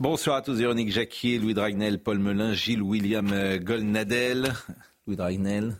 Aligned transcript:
Bonsoir 0.00 0.36
à 0.36 0.42
tous, 0.42 0.54
Véronique 0.54 0.90
Jacquier, 0.92 1.38
Louis 1.38 1.54
Dragnel, 1.54 1.98
Paul 1.98 2.18
Melun, 2.18 2.52
Gilles 2.52 2.82
William 2.82 3.30
euh, 3.32 3.58
Golnadel. 3.58 4.52
Louis 5.06 5.16
Dragnel, 5.16 5.76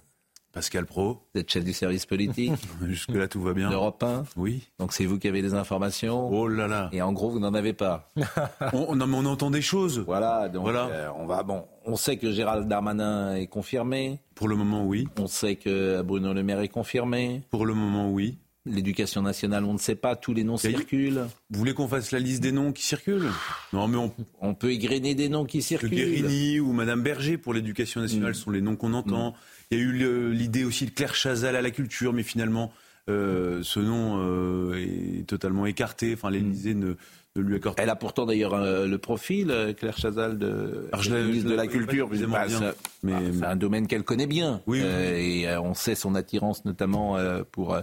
Pascal 0.52 0.86
Pro. 0.86 1.22
vous 1.34 1.40
êtes 1.40 1.50
chef 1.50 1.64
du 1.64 1.72
service 1.72 2.06
politique 2.06 2.52
Jusque-là, 2.86 3.26
tout 3.28 3.42
va 3.42 3.54
bien. 3.54 3.70
d'Europe 3.70 4.02
1. 4.02 4.24
Oui. 4.36 4.68
Donc 4.78 4.92
c'est 4.92 5.04
vous 5.04 5.18
qui 5.18 5.26
avez 5.28 5.42
des 5.42 5.54
informations. 5.54 6.28
Oh 6.30 6.46
là 6.46 6.68
là. 6.68 6.88
Et 6.92 7.02
en 7.02 7.12
gros, 7.12 7.30
vous 7.30 7.40
n'en 7.40 7.54
avez 7.54 7.72
pas. 7.72 8.08
On, 8.72 8.94
non, 8.94 9.06
mais 9.06 9.16
on 9.16 9.24
entend 9.26 9.50
des 9.50 9.62
choses. 9.62 9.98
Voilà, 9.98 10.48
donc 10.48 10.62
Voilà. 10.62 10.86
euh, 10.86 11.08
on 11.16 11.26
va 11.26 11.42
bon. 11.42 11.64
On 11.84 11.96
sait 11.96 12.16
que 12.16 12.30
Gérald 12.32 12.68
Darmanin 12.68 13.34
est 13.34 13.46
confirmé. 13.48 14.20
Pour 14.34 14.48
le 14.48 14.56
moment, 14.56 14.84
oui. 14.86 15.06
On 15.18 15.26
sait 15.26 15.56
que 15.56 16.02
Bruno 16.02 16.32
Le 16.32 16.42
Maire 16.42 16.60
est 16.60 16.68
confirmé. 16.68 17.42
Pour 17.50 17.66
le 17.66 17.74
moment, 17.74 18.10
oui. 18.10 18.38
L'éducation 18.66 19.20
nationale, 19.20 19.64
on 19.64 19.74
ne 19.74 19.78
sait 19.78 19.94
pas. 19.94 20.16
Tous 20.16 20.32
les 20.32 20.42
noms 20.42 20.56
circulent. 20.56 21.26
Vous 21.50 21.58
voulez 21.58 21.74
qu'on 21.74 21.86
fasse 21.86 22.12
la 22.12 22.18
liste 22.18 22.42
des 22.42 22.50
noms 22.52 22.72
qui 22.72 22.82
circulent 22.82 23.28
Non, 23.74 23.88
mais 23.88 23.98
on, 23.98 24.10
On 24.40 24.54
peut 24.54 24.72
égrener 24.72 25.14
des 25.14 25.28
noms 25.28 25.44
qui 25.44 25.60
circulent. 25.60 25.90
Guérini 25.90 26.60
ou 26.60 26.72
Madame 26.72 27.02
Berger 27.02 27.36
pour 27.36 27.52
l'éducation 27.52 28.00
nationale 28.00 28.30
Mm. 28.30 28.34
sont 28.34 28.50
les 28.50 28.62
noms 28.62 28.76
qu'on 28.76 28.94
entend. 28.94 29.34
Il 29.70 29.78
y 29.78 29.80
a 29.82 29.84
eu 29.84 29.92
le- 29.92 30.32
l'idée 30.32 30.64
aussi 30.64 30.86
de 30.86 30.90
Claire 30.92 31.14
Chazal 31.14 31.56
à 31.56 31.60
la 31.62 31.70
culture, 31.70 32.14
mais 32.14 32.22
finalement, 32.22 32.72
euh, 33.10 33.60
ce 33.62 33.80
nom 33.80 34.16
euh, 34.22 34.76
est 35.20 35.26
totalement 35.26 35.66
écarté. 35.66 36.14
Enfin, 36.14 36.30
l'Élysée 36.30 36.72
ne, 36.74 36.94
ne 37.36 37.42
lui 37.42 37.56
accorde 37.56 37.76
Elle 37.78 37.90
a 37.90 37.96
pourtant 37.96 38.24
d'ailleurs 38.24 38.54
euh, 38.54 38.86
le 38.86 38.96
profil, 38.96 39.74
Claire 39.76 39.98
Chazal, 39.98 40.38
de, 40.38 40.88
Alors, 40.90 41.02
je 41.02 41.14
ministre 41.14 41.50
de 41.50 41.54
la 41.54 41.66
Culture. 41.66 42.08
Bah, 42.08 42.46
mais- 43.02 43.12
bah, 43.12 43.18
c'est 43.40 43.44
un 43.44 43.56
domaine 43.56 43.86
qu'elle 43.86 44.04
connaît 44.04 44.26
bien. 44.26 44.62
Oui, 44.66 44.80
oui, 44.80 45.42
et 45.42 45.54
on 45.58 45.74
sait 45.74 45.94
son 45.94 46.14
attirance 46.14 46.64
notamment 46.64 47.18
pour 47.52 47.76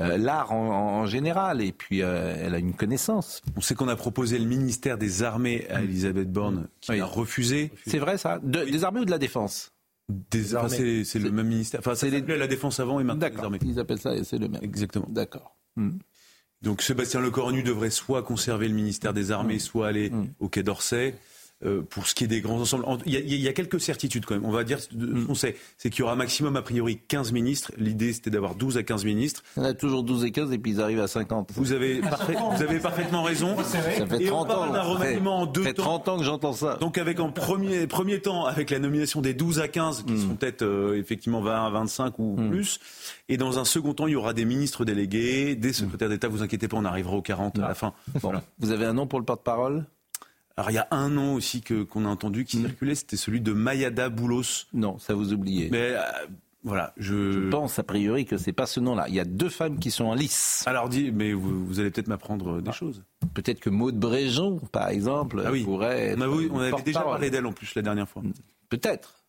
euh, 0.00 0.16
l'art 0.18 0.52
en, 0.52 1.00
en 1.02 1.06
général. 1.06 1.60
Et 1.62 1.72
puis, 1.72 2.02
euh, 2.02 2.34
elle 2.38 2.54
a 2.54 2.58
une 2.58 2.74
connaissance. 2.74 3.42
On 3.56 3.60
sait 3.60 3.74
qu'on 3.74 3.88
a 3.88 3.96
proposé 3.96 4.38
le 4.38 4.44
ministère 4.46 4.98
des 4.98 5.22
Armées 5.22 5.66
à 5.70 5.82
Elisabeth 5.82 6.30
Borne, 6.32 6.68
qui 6.80 6.92
Oui. 6.92 7.00
a 7.00 7.06
refusé. 7.06 7.72
C'est 7.86 7.98
vrai 7.98 8.18
ça 8.18 8.38
De- 8.42 8.64
Des 8.64 8.84
armées 8.84 9.00
ou 9.00 9.04
de 9.04 9.10
la 9.10 9.18
défense? 9.18 9.70
Des 10.08 10.54
enfin, 10.54 10.68
c'est 10.68 11.18
le 11.18 11.30
même 11.30 11.46
ministère. 11.48 11.80
Enfin, 11.80 11.94
c'est 11.94 12.10
les- 12.10 12.20
la 12.36 12.46
défense 12.46 12.78
avant 12.80 13.00
et 13.00 13.04
maintenant 13.04 13.24
les 13.26 13.30
D'accord. 13.30 13.44
armées. 13.46 13.58
Ils 13.64 13.78
appellent 13.80 13.98
ça, 14.00 14.14
et 14.14 14.22
c'est 14.24 14.36
le 14.38 14.48
même. 14.48 14.62
Exactement. 14.62 15.06
D'accord. 15.08 15.56
Hmm. 15.76 15.92
Donc 16.60 16.82
Sébastien 16.82 17.20
Lecornu 17.20 17.62
devrait 17.62 17.90
soit 17.90 18.22
conserver 18.22 18.68
le 18.68 18.74
ministère 18.74 19.12
des 19.14 19.30
Armées, 19.30 19.58
soit 19.58 19.86
aller 19.88 20.10
Mm. 20.10 20.28
au 20.40 20.48
Quai 20.48 20.62
d'Orsay. 20.62 21.14
Euh, 21.66 21.80
pour 21.80 22.06
ce 22.06 22.14
qui 22.14 22.24
est 22.24 22.26
des 22.26 22.42
grands 22.42 22.60
ensembles, 22.60 22.84
En- 22.86 22.98
il 23.06 23.12
y, 23.14 23.16
a, 23.16 23.20
il 23.20 23.40
y 23.40 23.48
a 23.48 23.52
quelques 23.54 23.80
certitudes 23.80 24.26
quand 24.26 24.34
même. 24.34 24.44
On 24.44 24.50
va 24.50 24.64
dire, 24.64 24.80
ce 24.80 24.88
qu'on 25.24 25.34
sait, 25.34 25.56
c'est 25.78 25.88
qu'il 25.88 26.00
y 26.00 26.02
aura 26.02 26.14
maximum 26.14 26.56
a 26.56 26.62
priori 26.62 26.98
15 27.08 27.32
ministres. 27.32 27.72
L'idée 27.78 28.12
c'était 28.12 28.28
d'avoir 28.30 28.54
12 28.54 28.76
à 28.76 28.82
15 28.82 29.04
ministres. 29.06 29.42
Il 29.56 29.62
y 29.62 29.66
en 29.66 29.68
a 29.70 29.74
toujours 29.74 30.02
12 30.02 30.24
et 30.26 30.30
15 30.30 30.52
et 30.52 30.58
puis 30.58 30.72
ils 30.72 30.80
arrivent 30.82 31.00
à 31.00 31.06
50. 31.08 31.52
Vous 31.54 31.72
avez, 31.72 32.00
parfait- 32.00 32.34
vous 32.56 32.62
avez 32.62 32.78
parfaitement 32.80 33.22
raison. 33.22 33.56
Ça 33.62 33.78
fait 33.80 34.22
Et 34.22 34.30
on 34.30 34.44
30 34.44 34.48
parle 34.48 34.68
ans. 34.68 34.72
d'un 34.74 34.82
remaniement 34.82 35.40
en 35.40 35.46
deux 35.46 35.62
Ça 35.62 35.68
fait 35.68 35.74
temps. 35.74 35.82
30 35.84 36.08
ans 36.08 36.18
que 36.18 36.24
j'entends 36.24 36.52
ça. 36.52 36.76
Donc 36.80 36.98
avec 36.98 37.18
en 37.18 37.30
premier, 37.30 37.86
premier 37.86 38.20
temps, 38.20 38.44
avec 38.44 38.68
la 38.70 38.78
nomination 38.78 39.22
des 39.22 39.32
12 39.32 39.60
à 39.60 39.68
15, 39.68 40.02
qui 40.02 40.12
Mm. 40.12 40.18
seront 40.20 40.34
peut-être 40.36 40.62
euh, 40.62 40.98
effectivement 40.98 41.40
20 41.40 41.66
à 41.66 41.70
25 41.70 42.18
ou 42.18 42.36
plus. 42.50 42.78
Et 43.30 43.38
dans 43.38 43.58
un 43.58 43.64
second 43.64 43.94
temps, 43.94 44.06
il 44.06 44.12
y 44.12 44.16
aura 44.16 44.34
des 44.34 44.44
ministres 44.44 44.84
délégués, 44.84 45.56
des 45.56 45.72
secrétaires 45.72 46.10
d'État. 46.10 46.28
Vous 46.28 46.42
inquiétez 46.42 46.68
pas, 46.68 46.76
on 46.76 46.84
arrivera 46.84 47.16
aux 47.16 47.22
40 47.22 47.58
à 47.58 47.68
la 47.68 47.74
fin. 47.74 47.94
Bon. 48.20 48.32
Vous 48.58 48.70
avez 48.70 48.84
un 48.84 48.92
nom 48.92 49.06
pour 49.06 49.18
le 49.18 49.24
porte-parole? 49.24 49.86
Alors 50.56 50.70
il 50.70 50.74
y 50.74 50.78
a 50.78 50.86
un 50.90 51.08
nom 51.08 51.34
aussi 51.34 51.62
que 51.62 51.82
qu'on 51.82 52.04
a 52.04 52.08
entendu 52.08 52.44
qui 52.44 52.58
circulait, 52.60 52.94
c'était 52.94 53.16
celui 53.16 53.40
de 53.40 53.52
Mayada 53.52 54.08
Boulos. 54.08 54.66
Non, 54.72 54.98
ça 54.98 55.14
vous 55.14 55.32
oubliez. 55.32 55.68
Mais 55.70 55.90
euh, 55.96 56.00
voilà, 56.62 56.92
je. 56.96 57.32
Je 57.32 57.48
pense 57.48 57.78
a 57.78 57.82
priori 57.82 58.24
que 58.24 58.38
c'est 58.38 58.52
pas 58.52 58.66
ce 58.66 58.78
nom-là. 58.80 59.06
Il 59.08 59.14
y 59.14 59.20
a 59.20 59.24
deux 59.24 59.48
femmes 59.48 59.78
qui 59.78 59.90
sont 59.90 60.04
en 60.04 60.14
lice. 60.14 60.62
Alors 60.66 60.88
dis, 60.88 61.10
mais 61.10 61.32
vous, 61.32 61.66
vous 61.66 61.80
allez 61.80 61.90
peut-être 61.90 62.06
m'apprendre 62.08 62.60
des 62.60 62.72
choses. 62.72 63.02
Peut-être 63.34 63.58
que 63.60 63.68
Maud 63.68 63.98
Bréjon, 63.98 64.58
par 64.72 64.88
exemple, 64.88 65.42
Ah 65.44 65.50
oui. 65.50 65.64
pourrait 65.64 66.10
être 66.10 66.18
On, 66.18 66.22
avait, 66.22 66.50
on 66.50 66.58
avait 66.60 66.82
déjà 66.82 67.00
parlé 67.02 67.30
d'elle 67.30 67.46
en 67.46 67.52
plus 67.52 67.74
la 67.74 67.82
dernière 67.82 68.08
fois. 68.08 68.22
Peut-être. 68.68 69.24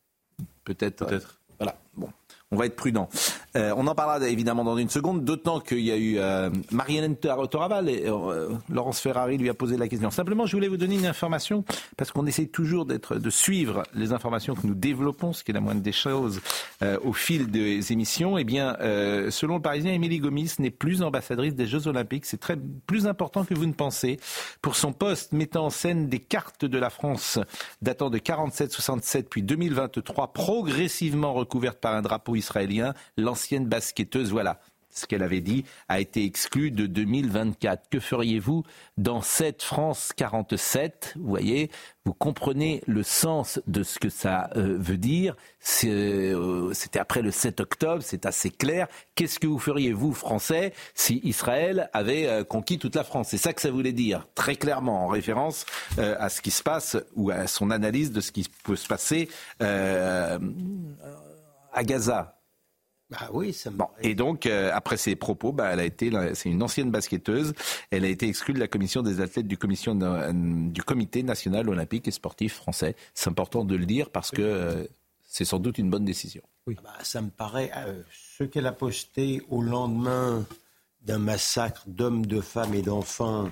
Peut-être. 0.63 1.05
Peut-être. 1.07 1.41
Voilà. 1.59 1.77
Bon. 1.95 2.09
On 2.55 2.57
va 2.57 2.65
être 2.67 2.75
prudent. 2.77 3.09
Euh, 3.57 3.73
on 3.75 3.85
en 3.87 3.95
parlera 3.95 4.25
évidemment 4.29 4.63
dans 4.63 4.77
une 4.77 4.89
seconde, 4.89 5.25
d'autant 5.25 5.59
qu'il 5.59 5.81
y 5.81 5.91
a 5.91 5.97
eu 5.97 6.15
euh, 6.19 6.49
Tor- 7.21 7.49
Toraval 7.49 7.89
et 7.89 8.03
euh, 8.07 8.49
Laurence 8.69 8.99
Ferrari 9.01 9.37
lui 9.37 9.49
a 9.49 9.53
posé 9.53 9.75
la 9.75 9.87
question. 9.89 10.09
Simplement, 10.09 10.45
je 10.45 10.55
voulais 10.55 10.69
vous 10.69 10.77
donner 10.77 10.95
une 10.95 11.05
information 11.05 11.65
parce 11.97 12.11
qu'on 12.13 12.25
essaie 12.25 12.45
toujours 12.47 12.85
d'être, 12.85 13.15
de 13.15 13.29
suivre 13.29 13.83
les 13.93 14.13
informations 14.13 14.55
que 14.55 14.65
nous 14.65 14.73
développons, 14.73 15.33
ce 15.33 15.43
qui 15.43 15.51
est 15.51 15.53
la 15.53 15.59
moindre 15.59 15.81
des 15.81 15.91
choses, 15.91 16.39
euh, 16.81 16.97
au 17.03 17.11
fil 17.11 17.51
des 17.51 17.91
émissions. 17.91 18.37
Eh 18.37 18.43
bien, 18.45 18.77
selon 19.29 19.55
le 19.55 19.61
Parisien, 19.61 19.91
Émilie 19.91 20.19
Gomis 20.19 20.53
n'est 20.59 20.71
plus 20.71 21.01
ambassadrice 21.01 21.55
des 21.55 21.67
Jeux 21.67 21.87
Olympiques. 21.87 22.25
C'est 22.25 22.39
très 22.39 22.57
plus 22.87 23.05
important 23.07 23.43
que 23.43 23.53
vous 23.53 23.65
ne 23.65 23.73
pensez. 23.73 24.17
Pour 24.61 24.75
son 24.77 24.93
poste 24.93 25.33
mettant 25.33 25.65
en 25.65 25.69
scène 25.69 26.07
des 26.07 26.19
cartes 26.19 26.63
de 26.65 26.77
la 26.77 26.89
France 26.89 27.39
datant 27.81 28.09
de 28.09 28.17
47-67 28.17 29.23
puis 29.29 29.43
2023, 29.43 30.33
progressivement 30.33 31.33
recouvertes 31.33 31.79
par 31.79 31.93
un 31.95 32.01
drapeau 32.01 32.35
israélien, 32.45 32.93
l'ancienne 33.17 33.65
basketteuse, 33.65 34.31
voilà 34.31 34.59
ce 34.95 35.05
qu'elle 35.05 35.23
avait 35.23 35.41
dit, 35.41 35.65
a 35.89 35.99
été 35.99 36.23
exclue 36.23 36.71
de 36.71 36.87
2024. 36.87 37.89
Que 37.89 37.99
feriez-vous 37.99 38.63
dans 38.97 39.21
cette 39.21 39.61
France 39.61 40.11
47 40.15 41.15
Vous 41.17 41.27
voyez, 41.27 41.69
vous 42.05 42.13
comprenez 42.13 42.81
le 42.87 43.03
sens 43.03 43.59
de 43.67 43.83
ce 43.83 43.99
que 43.99 44.09
ça 44.09 44.49
euh, 44.55 44.77
veut 44.79 44.97
dire. 44.97 45.35
Euh, 45.83 46.71
C'était 46.73 46.99
après 46.99 47.21
le 47.21 47.31
7 47.31 47.59
octobre, 47.59 48.01
c'est 48.03 48.25
assez 48.25 48.49
clair. 48.49 48.87
Qu'est-ce 49.15 49.39
que 49.39 49.47
vous 49.47 49.59
feriez, 49.59 49.91
vous, 49.91 50.13
Français, 50.13 50.73
si 50.93 51.19
Israël 51.23 51.89
avait 51.93 52.27
euh, 52.27 52.43
conquis 52.43 52.79
toute 52.79 52.95
la 52.95 53.03
France? 53.03 53.27
C'est 53.29 53.37
ça 53.37 53.53
que 53.53 53.61
ça 53.61 53.71
voulait 53.71 53.91
dire, 53.91 54.27
très 54.33 54.55
clairement, 54.55 55.05
en 55.05 55.07
référence 55.07 55.65
à 55.97 56.29
ce 56.29 56.41
qui 56.41 56.51
se 56.51 56.63
passe 56.63 56.97
ou 57.15 57.31
à 57.31 57.47
son 57.47 57.71
analyse 57.71 58.11
de 58.11 58.21
ce 58.21 58.31
qui 58.31 58.49
peut 58.63 58.75
se 58.75 58.87
passer 58.87 59.29
à 59.59 60.39
Gaza. 61.83 62.34
Bah 63.09 63.29
oui, 63.31 63.53
ça 63.53 63.69
me 63.69 63.77
Bon, 63.77 63.87
et 64.01 64.15
donc, 64.15 64.47
euh, 64.47 64.71
après 64.73 64.97
ces 64.97 65.15
propos, 65.15 65.51
bah, 65.51 65.69
elle 65.71 65.79
a 65.79 65.85
été, 65.85 66.11
c'est 66.33 66.49
une 66.49 66.63
ancienne 66.63 66.89
basketteuse. 66.89 67.53
Elle 67.91 68.03
a 68.03 68.07
été 68.07 68.27
exclue 68.27 68.53
de 68.53 68.59
la 68.59 68.67
commission 68.67 69.03
des 69.03 69.21
athlètes 69.21 69.47
du, 69.47 69.57
commission, 69.57 69.99
euh, 70.01 70.31
du 70.33 70.81
Comité 70.81 71.21
national 71.21 71.69
olympique 71.69 72.07
et 72.07 72.11
sportif 72.11 72.55
français. 72.55 72.95
C'est 73.13 73.29
important 73.29 73.63
de 73.63 73.75
le 73.75 73.85
dire 73.85 74.09
parce 74.09 74.31
que 74.31 74.41
euh, 74.41 74.85
c'est 75.27 75.45
sans 75.45 75.59
doute 75.59 75.77
une 75.77 75.89
bonne 75.89 76.05
décision. 76.05 76.41
Bah, 76.67 76.93
ça 77.03 77.21
me 77.21 77.29
paraît. 77.29 77.71
euh, 77.75 78.01
ce 78.37 78.43
qu'elle 78.43 78.65
a 78.65 78.71
posté 78.71 79.43
au 79.49 79.61
lendemain 79.61 80.43
d'un 81.03 81.19
massacre 81.19 81.83
d'hommes, 81.85 82.25
de 82.25 82.41
femmes 82.41 82.73
et 82.73 82.81
d'enfants 82.81 83.51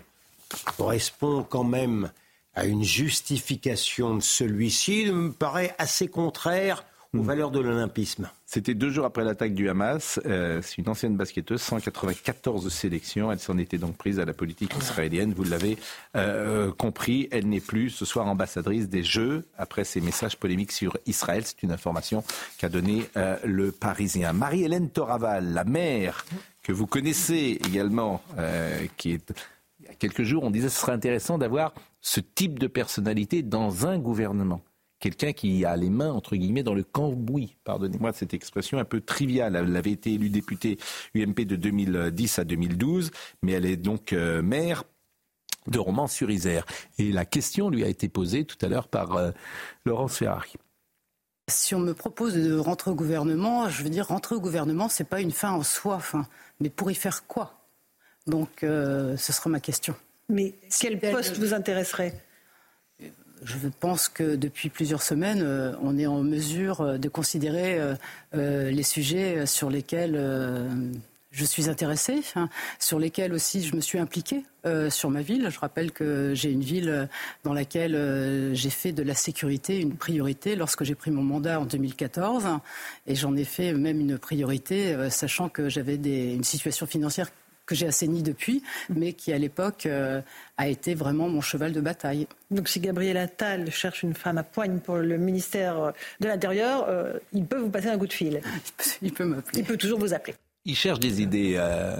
correspond 0.78 1.44
quand 1.44 1.64
même 1.64 2.12
à 2.56 2.66
une 2.66 2.84
justification 2.84 4.16
de 4.16 4.22
celui-ci, 4.22 5.12
me 5.12 5.32
paraît 5.32 5.76
assez 5.78 6.08
contraire 6.08 6.86
aux 7.18 7.22
valeurs 7.22 7.52
de 7.52 7.60
l'olympisme. 7.60 8.30
C'était 8.46 8.74
deux 8.74 8.90
jours 8.90 9.06
après 9.06 9.24
l'attaque 9.24 9.54
du 9.54 9.70
Hamas. 9.70 10.20
Euh, 10.26 10.62
c'est 10.62 10.80
une 10.80 10.90
ancienne 10.90 11.16
basketteuse, 11.16 11.62
194 11.62 12.72
sélections. 12.72 13.32
Elle 13.32 13.40
s'en 13.40 13.58
était 13.58 13.78
donc 13.78 13.98
prise 13.98 14.20
à 14.20 14.26
la 14.26 14.34
politique 14.34 14.76
israélienne. 14.78 15.34
Vous 15.34 15.44
l'avez 15.44 15.78
euh, 16.16 16.72
compris, 16.72 17.28
elle 17.32 17.48
n'est 17.48 17.60
plus 17.60 17.90
ce 17.90 18.06
soir 18.06 18.28
ambassadrice 18.28 18.90
des 18.90 19.04
Jeux 19.04 19.46
après 19.58 19.84
ces 19.84 20.02
messages 20.02 20.38
polémiques 20.38 20.72
sur 20.72 20.98
Israël. 21.06 21.44
C'est 21.46 21.64
une 21.64 21.72
information 21.72 22.24
qu'a 22.58 22.70
donnée 22.70 23.06
euh, 23.18 23.38
le 23.44 23.72
Parisien. 23.72 24.34
Marie-Hélène 24.34 24.90
Toraval, 24.90 25.54
la 25.54 25.64
mère 25.64 26.26
que 26.64 26.72
vous 26.72 26.88
connaissez 26.88 27.60
également, 27.68 28.22
euh, 28.38 28.86
qui 28.98 29.12
est 29.12 29.34
il 29.80 29.88
y 29.88 29.90
a 29.90 29.96
quelques 29.96 30.24
jours, 30.24 30.44
on 30.44 30.50
disait 30.50 30.68
que 30.68 30.74
ce 30.74 30.80
serait 30.80 30.94
intéressant 30.94 31.38
d'avoir 31.38 31.74
ce 32.00 32.22
type 32.22 32.58
de 32.58 32.68
personnalité 32.68 33.42
dans 33.42 33.86
un 33.86 34.00
gouvernement 34.00 34.62
quelqu'un 35.04 35.34
qui 35.34 35.66
a 35.66 35.76
les 35.76 35.90
mains, 35.90 36.14
entre 36.14 36.38
guillemets, 36.38 36.64
dans 36.64 36.74
le 36.74 36.84
cambouis. 36.84 37.58
Pardonnez-moi 37.66 38.14
cette 38.14 38.34
expression 38.34 38.78
un 38.78 38.86
peu 38.86 39.02
triviale. 39.02 39.58
Elle 39.58 39.76
avait 39.76 39.92
été 39.92 40.14
élue 40.14 40.30
députée 40.30 40.78
UMP 41.14 41.42
de 41.42 41.58
2010 41.58 42.40
à 42.40 42.46
2012, 42.46 43.12
mais 43.42 43.52
elle 43.52 43.66
est 43.66 43.76
donc 43.76 44.14
euh, 44.14 44.42
maire 44.42 44.86
de 45.68 45.78
Romans-sur-Isère. 45.78 46.66
Et 47.00 47.12
la 47.12 47.26
question 47.26 47.70
lui 47.70 47.84
a 47.84 47.90
été 47.90 48.08
posée 48.08 48.46
tout 48.46 48.56
à 48.66 48.70
l'heure 48.70 48.88
par 48.88 49.18
euh, 49.18 49.32
Laurence 49.84 50.16
Ferrari. 50.16 50.54
Si 51.50 51.76
on 51.76 51.80
me 51.80 51.94
propose 51.94 52.36
de 52.36 52.56
rentrer 52.56 52.90
au 52.90 52.96
gouvernement, 52.96 53.68
je 53.68 53.84
veux 53.84 53.90
dire, 53.90 54.08
rentrer 54.08 54.36
au 54.36 54.40
gouvernement, 54.40 54.88
c'est 54.88 55.04
pas 55.04 55.20
une 55.20 55.32
fin 55.32 55.52
en 55.52 55.64
soi. 55.64 56.00
Mais 56.62 56.70
pour 56.70 56.90
y 56.92 56.96
faire 56.96 57.28
quoi? 57.28 57.60
Donc, 58.26 58.60
ce 58.62 59.18
sera 59.18 59.50
ma 59.50 59.60
question. 59.60 59.96
Mais 60.30 60.56
quel 60.80 60.98
poste 60.98 61.38
vous 61.38 61.54
intéresserait? 61.54 62.18
Je 63.46 63.68
pense 63.80 64.10
que 64.10 64.36
depuis 64.36 64.70
plusieurs 64.70 65.02
semaines, 65.02 65.42
euh, 65.42 65.74
on 65.82 65.98
est 65.98 66.06
en 66.06 66.24
mesure 66.24 66.82
euh, 66.82 66.98
de 66.98 67.10
considérer 67.10 67.80
euh, 68.34 68.72
les 68.72 68.84
sujets 68.84 69.46
sur 69.46 69.70
lesquels 69.70 70.20
je 71.32 71.46
suis 71.46 71.70
intéressée, 71.70 72.22
hein, 72.36 72.48
sur 72.80 73.00
lesquels 73.00 73.34
aussi 73.34 73.64
je 73.64 73.76
me 73.76 73.82
suis 73.82 73.98
impliquée 73.98 74.44
sur 74.90 75.10
ma 75.10 75.22
ville. 75.22 75.50
Je 75.50 75.60
rappelle 75.60 75.92
que 75.92 76.34
j'ai 76.34 76.52
une 76.52 76.62
ville 76.62 77.10
dans 77.44 77.54
laquelle 77.54 78.52
j'ai 78.54 78.70
fait 78.70 78.92
de 78.92 79.04
la 79.04 79.14
sécurité 79.14 79.80
une 79.80 79.96
priorité 79.96 80.56
lorsque 80.56 80.84
j'ai 80.84 80.96
pris 80.96 81.12
mon 81.12 81.24
mandat 81.24 81.60
en 81.60 81.66
2014, 81.66 82.46
et 83.08 83.16
j'en 83.16 83.36
ai 83.36 83.44
fait 83.44 83.74
même 83.74 84.00
une 84.00 84.18
priorité, 84.18 84.96
sachant 85.10 85.50
que 85.50 85.70
j'avais 85.70 85.96
une 85.96 86.44
situation 86.44 86.86
financière 86.86 87.30
que 87.66 87.76
j'ai 87.76 87.88
assaini 87.88 88.24
depuis, 88.24 88.64
mais 88.90 89.14
qui 89.14 89.34
à 89.34 89.38
l'époque 89.38 89.86
euh, 89.86 90.22
a 90.58 90.68
été 90.68 90.96
vraiment 90.96 91.30
mon 91.30 91.42
cheval 91.42 91.72
de 91.72 91.82
bataille. 91.82 92.28
Donc 92.52 92.68
si 92.68 92.80
Gabriel 92.80 93.18
Attal 93.18 93.72
cherche 93.72 94.04
une 94.04 94.14
femme 94.14 94.38
à 94.38 94.44
poigne 94.44 94.80
pour 94.80 94.98
le 94.98 95.18
ministère 95.18 95.94
de 96.20 96.28
l'Intérieur, 96.28 96.86
euh, 96.90 97.14
il 97.32 97.46
peut 97.46 97.58
vous 97.58 97.70
passer 97.70 97.88
un 97.88 97.98
coup 97.98 98.08
de 98.08 98.14
fil. 98.14 98.42
Il 99.02 99.14
peut 99.14 99.26
m'appeler. 99.26 99.60
Il 99.60 99.66
peut 99.66 99.78
toujours 99.78 100.00
vous 100.00 100.14
appeler. 100.14 100.36
Il 100.66 100.76
cherche 100.76 101.00
des 101.00 101.22
idées, 101.22 101.56
euh, 101.58 101.98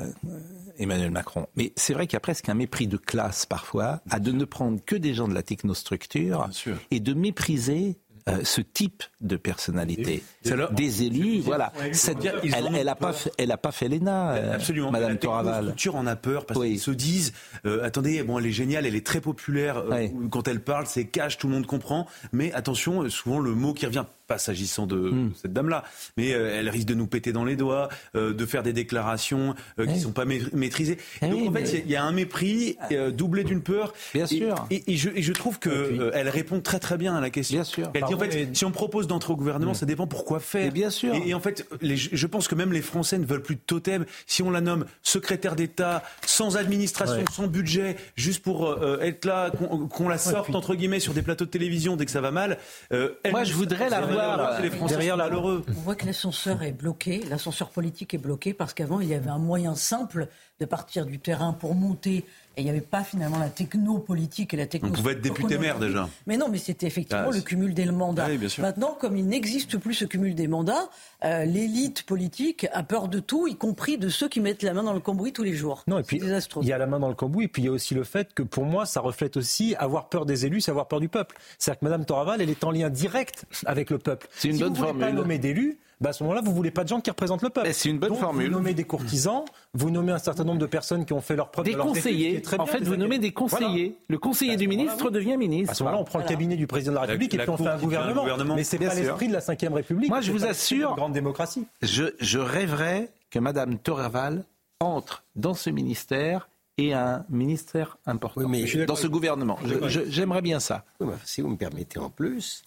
Emmanuel 0.78 1.12
Macron. 1.12 1.48
Mais 1.56 1.74
c'est 1.76 1.94
vrai 1.94 2.08
qu'il 2.08 2.16
y 2.16 2.18
a 2.18 2.22
presque 2.22 2.48
un 2.48 2.54
mépris 2.54 2.88
de 2.88 2.98
classe 2.98 3.46
parfois 3.46 4.02
à 4.10 4.20
de 4.20 4.32
ne 4.32 4.46
prendre 4.46 4.80
que 4.84 4.96
des 4.96 5.14
gens 5.14 5.28
de 5.28 5.34
la 5.34 5.44
technostructure 5.44 6.50
et 6.90 7.00
de 7.00 7.14
mépriser 7.14 7.98
ce 8.44 8.62
type 8.62 9.04
de 9.22 9.36
personnalité. 9.36 10.24
Des 10.72 11.04
élus, 11.04 11.40
voilà. 11.40 11.72
elle 11.82 12.86
n'a 12.86 12.96
pas, 12.96 13.14
fait, 13.14 13.32
elle 13.38 13.52
a 13.52 13.58
pas 13.58 13.72
fait 13.72 13.88
l'ENA, 13.88 14.34
euh, 14.34 14.56
Absolument. 14.56 14.92
Madame 14.92 15.18
Toraval. 15.18 15.66
La 15.66 15.72
culture 15.72 15.96
en 15.96 16.08
a 16.08 16.16
peur 16.16 16.46
parce 16.46 16.60
qu'ils 16.60 16.80
se 16.80 16.92
disent, 16.92 17.34
euh, 17.66 17.84
attendez, 17.84 18.22
bon, 18.24 18.40
elle 18.40 18.46
est 18.46 18.52
géniale, 18.52 18.86
elle 18.86 18.96
est 18.96 19.06
très 19.06 19.22
populaire. 19.22 19.78
Euh, 19.78 20.08
quand 20.30 20.48
elle 20.48 20.62
parle, 20.62 20.88
c'est 20.88 21.06
cash, 21.06 21.38
tout 21.38 21.48
le 21.48 21.54
monde 21.54 21.66
comprend. 21.66 22.08
Mais 22.32 22.52
attention, 22.54 23.10
souvent 23.10 23.40
le 23.40 23.52
mot 23.52 23.74
qui 23.74 23.86
revient 23.86 24.06
pas 24.34 24.38
s'agissant 24.40 24.88
de 24.88 24.96
hmm. 24.96 25.32
cette 25.40 25.54
dame-là, 25.54 25.84
mais 26.18 26.30
elle 26.30 26.70
risque 26.70 26.88
de 26.88 26.96
nous 26.96 27.08
péter 27.08 27.32
dans 27.32 27.46
les 27.46 27.56
doigts, 27.56 27.90
de 28.14 28.46
faire 28.46 28.64
des 28.64 28.74
déclarations 28.74 29.56
qui 29.78 29.88
ne 29.88 30.00
sont 30.00 30.12
pas 30.12 30.26
maîtrisées. 30.26 30.98
Eh 31.22 31.28
Donc 31.28 31.50
en 31.50 31.52
fait, 31.54 31.84
il 31.86 31.92
y 31.92 31.96
a 31.96 32.04
un 32.04 32.12
mépris 32.12 32.78
doublé 33.12 33.44
d'une 33.44 33.62
peur. 33.62 33.94
Bien 34.14 34.26
sûr. 34.26 34.56
Et, 34.72 34.96
je, 34.96 35.10
je, 35.16 35.34
trouve 35.34 35.60
qu'elle 35.60 36.12
elle 36.14 36.30
répond 36.30 36.62
très 36.62 36.80
très 36.80 36.98
bien 36.98 37.16
à 37.16 37.22
la 37.22 37.30
question. 37.30 37.58
Bien 37.58 37.64
sûr. 37.64 37.92
Elle 37.94 38.04
dit 38.04 38.14
en 38.14 38.20
fait, 38.20 38.56
si 38.56 38.66
on 38.66 38.72
propose 38.72 39.08
d'entrer 39.08 39.34
au 39.34 39.36
gouvernement, 39.36 39.72
hmm. 39.72 39.76
ça 39.76 39.86
dépend 39.86 40.08
pourquoi 40.08 40.40
faire. 40.40 40.72
bien 40.72 40.90
sûr. 40.90 41.14
Et, 41.14 41.34
en 41.34 41.40
fait, 41.40 41.68
je 41.82 42.28
pense 42.28 42.48
que 42.48 42.56
même 42.56 42.74
les 42.74 42.82
Français 42.82 43.18
ne 43.18 43.26
veulent 43.26 43.42
plus 43.42 43.56
de 43.56 43.62
totem. 43.66 44.06
Si 44.26 44.42
on 44.42 44.52
la 44.52 44.62
nomme 44.62 44.86
secrétaire 45.02 45.56
d'État, 45.56 46.04
sans 46.26 46.58
administration, 46.58 47.26
sans 47.32 47.48
budget, 47.48 47.98
juste 48.16 48.44
pour 48.44 48.70
euh, 48.70 49.00
être 49.02 49.26
là, 49.26 49.52
qu'on 49.52 50.10
la 50.10 50.18
sorte 50.18 50.54
entre 50.56 50.76
guillemets 50.76 51.00
sur 51.00 51.14
des 51.14 51.22
plateaux 51.22 51.46
de 51.46 51.50
télévision 51.50 51.96
dès 51.96 52.06
que 52.06 52.12
ça 52.12 52.22
va 52.22 52.32
mal. 52.32 52.58
Euh, 52.92 53.10
Moi, 53.30 53.44
je 53.44 53.54
voudrais 53.54 53.90
la 53.90 54.02
voir 54.02 54.23
les 54.62 54.70
Français 54.70 54.96
derrière 54.96 55.18
malheureux. 55.18 55.64
On 55.70 55.82
voit 55.82 55.96
que 55.96 56.06
l'ascenseur 56.06 56.64
est 56.64 56.72
bloqué, 56.72 57.24
l'ascenseur 57.30 57.70
politique 57.70 58.14
est 58.14 58.18
bloqué 58.18 58.54
parce 58.54 58.74
qu'avant 58.74 59.00
il 59.00 59.10
y 59.10 59.14
avait 59.14 59.30
un 59.30 59.38
moyen 59.38 59.76
simple 59.76 60.28
de 60.60 60.66
partir 60.66 61.06
du 61.06 61.20
terrain 61.20 61.54
pour 61.54 61.76
monter 61.76 62.26
et 62.56 62.62
il 62.62 62.64
n'y 62.66 62.70
avait 62.70 62.82
pas 62.82 63.04
finalement 63.04 63.40
la 63.40 63.50
techno-politique 63.50 64.54
et 64.54 64.58
la 64.58 64.68
techno. 64.68 64.90
On 64.90 64.92
pouvait 64.92 65.14
être 65.14 65.22
député 65.22 65.58
maire 65.58 65.80
déjà. 65.80 66.08
Mais 66.28 66.38
non, 66.38 66.50
mais 66.50 66.60
c'était 66.60 66.86
effectivement 66.86 67.30
ah, 67.32 67.36
le 67.36 67.42
cumul 67.42 67.74
des 67.74 67.86
mandats. 67.86 68.28
Maintenant, 68.60 68.96
comme 69.00 69.18
il 69.18 69.26
n'existe 69.26 69.78
plus 69.78 69.96
ce 69.96 70.06
cumul 70.06 70.36
des 70.36 70.48
mandats, 70.48 70.90
euh, 71.24 71.46
l'élite 71.46 72.04
politique 72.04 72.68
a 72.72 72.84
peur 72.84 73.08
de 73.08 73.20
tout, 73.20 73.48
y 73.48 73.56
compris 73.56 73.98
de 73.98 74.10
ceux 74.10 74.30
qui 74.30 74.40
mettent 74.40 74.62
la 74.62 74.74
main 74.74 74.84
dans 74.84 74.94
le 74.94 75.00
cambouis 75.00 75.34
tous 75.34 75.44
les 75.44 75.54
jours. 75.54 75.84
Non, 75.88 75.98
et 75.98 76.04
puis 76.04 76.22
il 76.22 76.68
y 76.68 76.74
a 76.74 76.78
la 76.78 76.86
main 76.86 77.00
dans 77.00 77.10
le 77.10 77.16
cambouis, 77.16 77.46
et 77.46 77.48
puis 77.48 77.64
il 77.64 77.66
y 77.66 77.70
a 77.70 77.72
aussi 77.72 77.96
le 77.96 78.04
fait 78.04 78.34
que 78.34 78.44
pour 78.44 78.66
moi, 78.66 78.86
ça 78.86 79.02
reflète 79.02 79.38
aussi 79.38 79.76
avoir 79.76 80.10
peur 80.10 80.26
des 80.26 80.46
élus, 80.46 80.62
c'est 80.62 80.72
avoir 80.72 80.88
peur 80.88 81.00
du 81.00 81.10
peuple. 81.10 81.36
C'est-à-dire 81.58 81.80
que 81.80 81.86
Mme 81.86 82.06
Toraval, 82.06 82.42
elle 82.42 82.50
est 82.50 82.64
en 82.64 82.72
lien 82.72 82.90
direct 82.90 83.46
avec 83.66 83.90
le 83.90 83.98
peuple. 83.98 84.28
C'est 84.36 84.50
une 84.50 84.56
si 84.56 84.62
bonne 84.62 84.74
vous 84.74 84.84
formule. 84.84 85.02
Pas 85.02 85.12
nommer 85.12 85.40
d'élus, 85.40 85.80
bah 86.04 86.10
à 86.10 86.14
ce 86.14 86.22
moment-là, 86.24 86.42
vous 86.44 86.54
voulez 86.54 86.70
pas 86.70 86.84
de 86.84 86.90
gens 86.90 87.00
qui 87.00 87.10
représentent 87.10 87.44
le 87.44 87.50
peuple. 87.50 87.70
C'est 87.72 87.88
une 87.88 87.98
bonne 87.98 88.14
formule. 88.16 88.48
Vous 88.48 88.58
nommez 88.58 88.74
des 88.74 88.84
courtisans, 88.84 89.46
vous 89.74 89.90
nommez 89.90 90.12
un 90.12 90.20
certain 90.20 90.44
nombre 90.44 90.60
de 90.60 90.66
personnes 90.66 91.06
qui 91.06 91.14
ont 91.14 91.22
fait 91.22 91.38
leur 91.38 91.50
preuve. 91.50 91.64
Des 91.66 91.76
conseillers. 91.76 92.44
en 92.60 92.66
fait, 92.66 92.84
vous 92.84 92.98
nommez 92.98 93.20
des 93.20 93.32
conseillers. 93.32 93.96
Le 94.10 94.18
conseiller 94.18 94.58
du 94.58 94.68
ministre 94.68 95.10
devient 95.10 95.38
ministre. 95.38 95.72
À 95.72 95.76
ce 95.76 95.84
moment-là, 95.84 96.02
on 96.02 96.04
prend 96.04 96.20
le 96.20 96.26
cabinet 96.26 96.58
du 96.58 96.68
président 96.68 96.92
de 96.92 96.96
la 96.98 97.02
République 97.04 97.34
et 97.34 97.38
puis 97.38 97.50
on 97.50 97.58
fait 97.58 97.68
un 97.68 97.78
gouvernement. 97.78 98.26
Mais 98.56 98.66
c'est 98.66 98.78
pas 98.78 98.94
l'esprit 98.94 99.30
de 99.30 99.34
la 99.34 99.40
Ve 99.40 99.74
République. 99.74 100.10
Moi, 100.10 100.20
je 100.20 100.32
vous 100.34 100.46
assure, 100.46 100.96
grande 100.96 101.14
démocratie. 101.14 101.66
Je, 101.82 102.04
je 102.20 102.40
rêverais 102.40 103.10
que 103.32 103.40
Madame 103.40 103.78
Torreval 103.78 104.44
entre 104.82 105.24
dans 105.38 105.54
ce 105.54 105.70
ministère 105.70 106.50
et 106.78 106.94
un 106.94 107.24
ministère 107.30 107.98
important 108.06 108.50
mais 108.50 108.66
dans 108.86 108.96
ce 108.96 109.08
gouvernement. 109.08 109.58
J'aimerais 109.88 110.42
bien 110.42 110.60
ça. 110.60 110.84
si 111.24 111.42
vous 111.42 111.48
me 111.48 111.58
permettez 111.58 112.00
en 112.00 112.10
plus, 112.10 112.64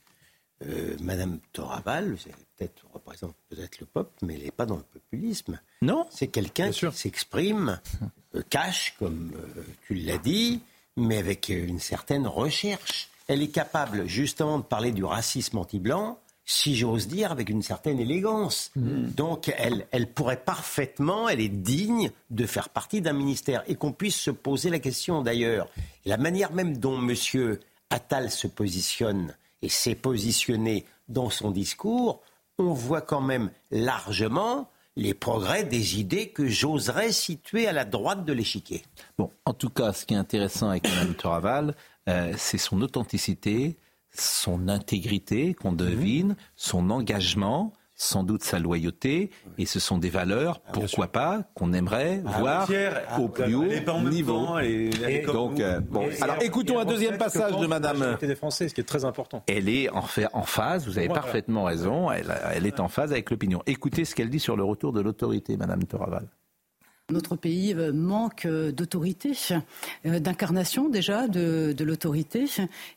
euh, 0.64 0.96
Madame 1.00 1.38
Toraval, 1.52 2.16
peut-être 2.56 2.86
représente 2.94 3.34
peut-être 3.50 3.78
le 3.80 3.86
peuple, 3.86 4.10
mais 4.22 4.34
elle 4.34 4.44
n'est 4.44 4.50
pas 4.50 4.64
dans 4.64 4.76
le 4.76 4.82
populisme. 4.82 5.60
Non. 5.82 6.06
C'est 6.10 6.28
quelqu'un 6.28 6.70
qui 6.70 6.86
s'exprime, 6.92 7.78
euh, 8.34 8.42
cache, 8.48 8.94
comme 8.98 9.32
euh, 9.36 9.62
tu 9.86 9.94
l'as 9.94 10.18
dit, 10.18 10.62
mais 10.96 11.18
avec 11.18 11.50
une 11.50 11.78
certaine 11.78 12.26
recherche. 12.26 13.10
Elle 13.28 13.42
est 13.42 13.48
capable 13.48 14.06
justement 14.06 14.58
de 14.58 14.62
parler 14.62 14.92
du 14.92 15.04
racisme 15.04 15.58
anti-blanc, 15.58 16.18
si 16.46 16.76
j'ose 16.76 17.06
dire, 17.06 17.32
avec 17.32 17.50
une 17.50 17.62
certaine 17.62 17.98
élégance. 17.98 18.70
Hmm. 18.76 19.08
Donc 19.10 19.52
elle, 19.58 19.86
elle 19.90 20.10
pourrait 20.10 20.42
parfaitement, 20.42 21.28
elle 21.28 21.40
est 21.40 21.48
digne 21.48 22.12
de 22.30 22.46
faire 22.46 22.70
partie 22.70 23.02
d'un 23.02 23.12
ministère 23.12 23.62
et 23.66 23.74
qu'on 23.74 23.92
puisse 23.92 24.16
se 24.16 24.30
poser 24.30 24.70
la 24.70 24.78
question 24.78 25.20
d'ailleurs. 25.20 25.68
La 26.06 26.16
manière 26.16 26.52
même 26.52 26.78
dont 26.78 26.96
M. 26.96 27.58
Attal 27.90 28.30
se 28.30 28.46
positionne 28.46 29.34
et 29.62 29.68
s'est 29.68 29.94
positionné 29.94 30.84
dans 31.08 31.30
son 31.30 31.50
discours, 31.50 32.22
on 32.58 32.72
voit 32.72 33.00
quand 33.02 33.20
même 33.20 33.50
largement 33.70 34.70
les 34.96 35.12
progrès 35.12 35.64
des 35.64 36.00
idées 36.00 36.30
que 36.30 36.46
j'oserais 36.46 37.12
situer 37.12 37.66
à 37.66 37.72
la 37.72 37.84
droite 37.84 38.24
de 38.24 38.32
l'échiquier. 38.32 38.82
Bon, 39.18 39.30
en 39.44 39.52
tout 39.52 39.68
cas, 39.68 39.92
ce 39.92 40.06
qui 40.06 40.14
est 40.14 40.18
intéressant 40.18 40.70
avec 40.70 40.88
Mme 40.88 41.14
Toraval, 41.14 41.74
euh, 42.08 42.32
c'est 42.38 42.58
son 42.58 42.80
authenticité, 42.80 43.76
son 44.10 44.68
intégrité 44.68 45.52
qu'on 45.52 45.72
devine, 45.72 46.36
son 46.54 46.88
engagement, 46.90 47.72
sans 47.96 48.22
doute 48.22 48.44
sa 48.44 48.58
loyauté, 48.58 49.30
et 49.56 49.64
ce 49.66 49.80
sont 49.80 49.96
des 49.96 50.10
valeurs, 50.10 50.60
ah, 50.66 50.70
pourquoi 50.72 51.08
pas, 51.08 51.44
qu'on 51.54 51.72
aimerait 51.72 52.22
ah, 52.26 52.38
voir 52.38 52.70
au 53.18 53.28
plus 53.28 53.54
haut 53.54 53.64
niveau. 54.08 54.46
donc, 55.32 55.60
euh, 55.60 55.80
bon. 55.80 56.08
Alors, 56.20 56.36
écoutons 56.42 56.78
un 56.78 56.84
deuxième 56.84 57.16
passage 57.16 57.56
de 57.56 57.66
Madame. 57.66 58.18
des 58.20 58.34
Français, 58.36 58.68
ce 58.68 58.74
qui 58.74 58.82
est 58.82 58.84
très 58.84 59.04
important. 59.04 59.42
Elle 59.46 59.68
est 59.68 59.88
en, 59.88 60.02
fait, 60.02 60.26
en 60.34 60.42
phase. 60.42 60.86
Vous 60.86 60.98
avez 60.98 61.08
parfaitement 61.08 61.64
raison. 61.64 62.10
Elle, 62.10 62.32
elle 62.52 62.66
est 62.66 62.80
en 62.80 62.88
phase 62.88 63.12
avec 63.12 63.30
l'opinion. 63.30 63.62
Écoutez 63.66 64.04
ce 64.04 64.14
qu'elle 64.14 64.30
dit 64.30 64.40
sur 64.40 64.56
le 64.56 64.64
retour 64.64 64.92
de 64.92 65.00
l'autorité, 65.00 65.56
Madame 65.56 65.84
Toraval. 65.84 66.28
Notre 67.12 67.36
pays 67.36 67.72
euh, 67.72 67.92
manque 67.92 68.46
euh, 68.46 68.72
d'autorité, 68.72 69.30
euh, 70.06 70.18
d'incarnation 70.18 70.88
déjà 70.88 71.28
de, 71.28 71.72
l'autorité 71.84 72.46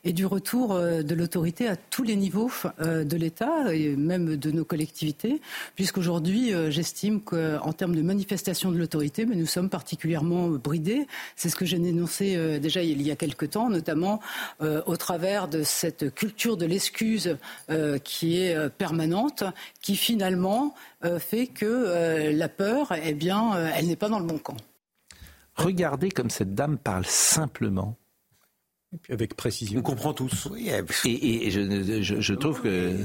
et 0.02 0.12
du 0.12 0.26
retour 0.26 0.74
de 0.74 1.14
l'autorité 1.14 1.68
à 1.68 1.76
tous 1.76 2.02
les 2.02 2.16
niveaux 2.16 2.50
de 2.80 3.16
l'État 3.16 3.72
et 3.72 3.94
même 3.94 4.36
de 4.36 4.50
nos 4.50 4.64
collectivités, 4.64 5.40
puisqu'aujourd'hui, 5.76 6.52
j'estime 6.70 7.20
qu'en 7.20 7.72
termes 7.72 7.94
de 7.94 8.02
manifestation 8.02 8.72
de 8.72 8.78
l'autorité, 8.78 9.26
nous 9.26 9.46
sommes 9.46 9.68
particulièrement 9.68 10.48
bridés. 10.48 11.06
C'est 11.36 11.48
ce 11.48 11.56
que 11.56 11.64
j'ai 11.64 11.78
dénoncé 11.78 12.58
déjà 12.58 12.82
il 12.82 13.02
y 13.02 13.12
a 13.12 13.16
quelque 13.16 13.46
temps, 13.46 13.68
notamment 13.68 14.20
au 14.60 14.96
travers 14.96 15.46
de 15.46 15.62
cette 15.62 16.12
culture 16.14 16.56
de 16.56 16.66
l'excuse 16.66 17.36
qui 18.02 18.38
est 18.38 18.70
permanente, 18.70 19.44
qui 19.82 19.94
finalement 19.94 20.74
fait 21.18 21.46
que 21.46 22.30
la 22.32 22.48
peur, 22.48 22.92
eh 23.04 23.14
bien, 23.14 23.52
elle 23.76 23.86
n'est 23.86 23.99
pas 24.00 24.08
dans 24.08 24.18
le 24.18 24.26
bon 24.26 24.38
camp. 24.38 24.56
Regardez 25.54 26.10
comme 26.10 26.30
cette 26.30 26.54
dame 26.54 26.78
parle 26.78 27.04
simplement. 27.06 27.96
Et 28.92 28.96
puis 28.96 29.12
avec 29.12 29.36
précision. 29.36 29.78
On 29.78 29.82
comprend 29.82 30.12
tous. 30.12 30.48
et, 30.56 31.50
je, 31.50 32.34
trouve 32.34 32.60
que 32.60 32.96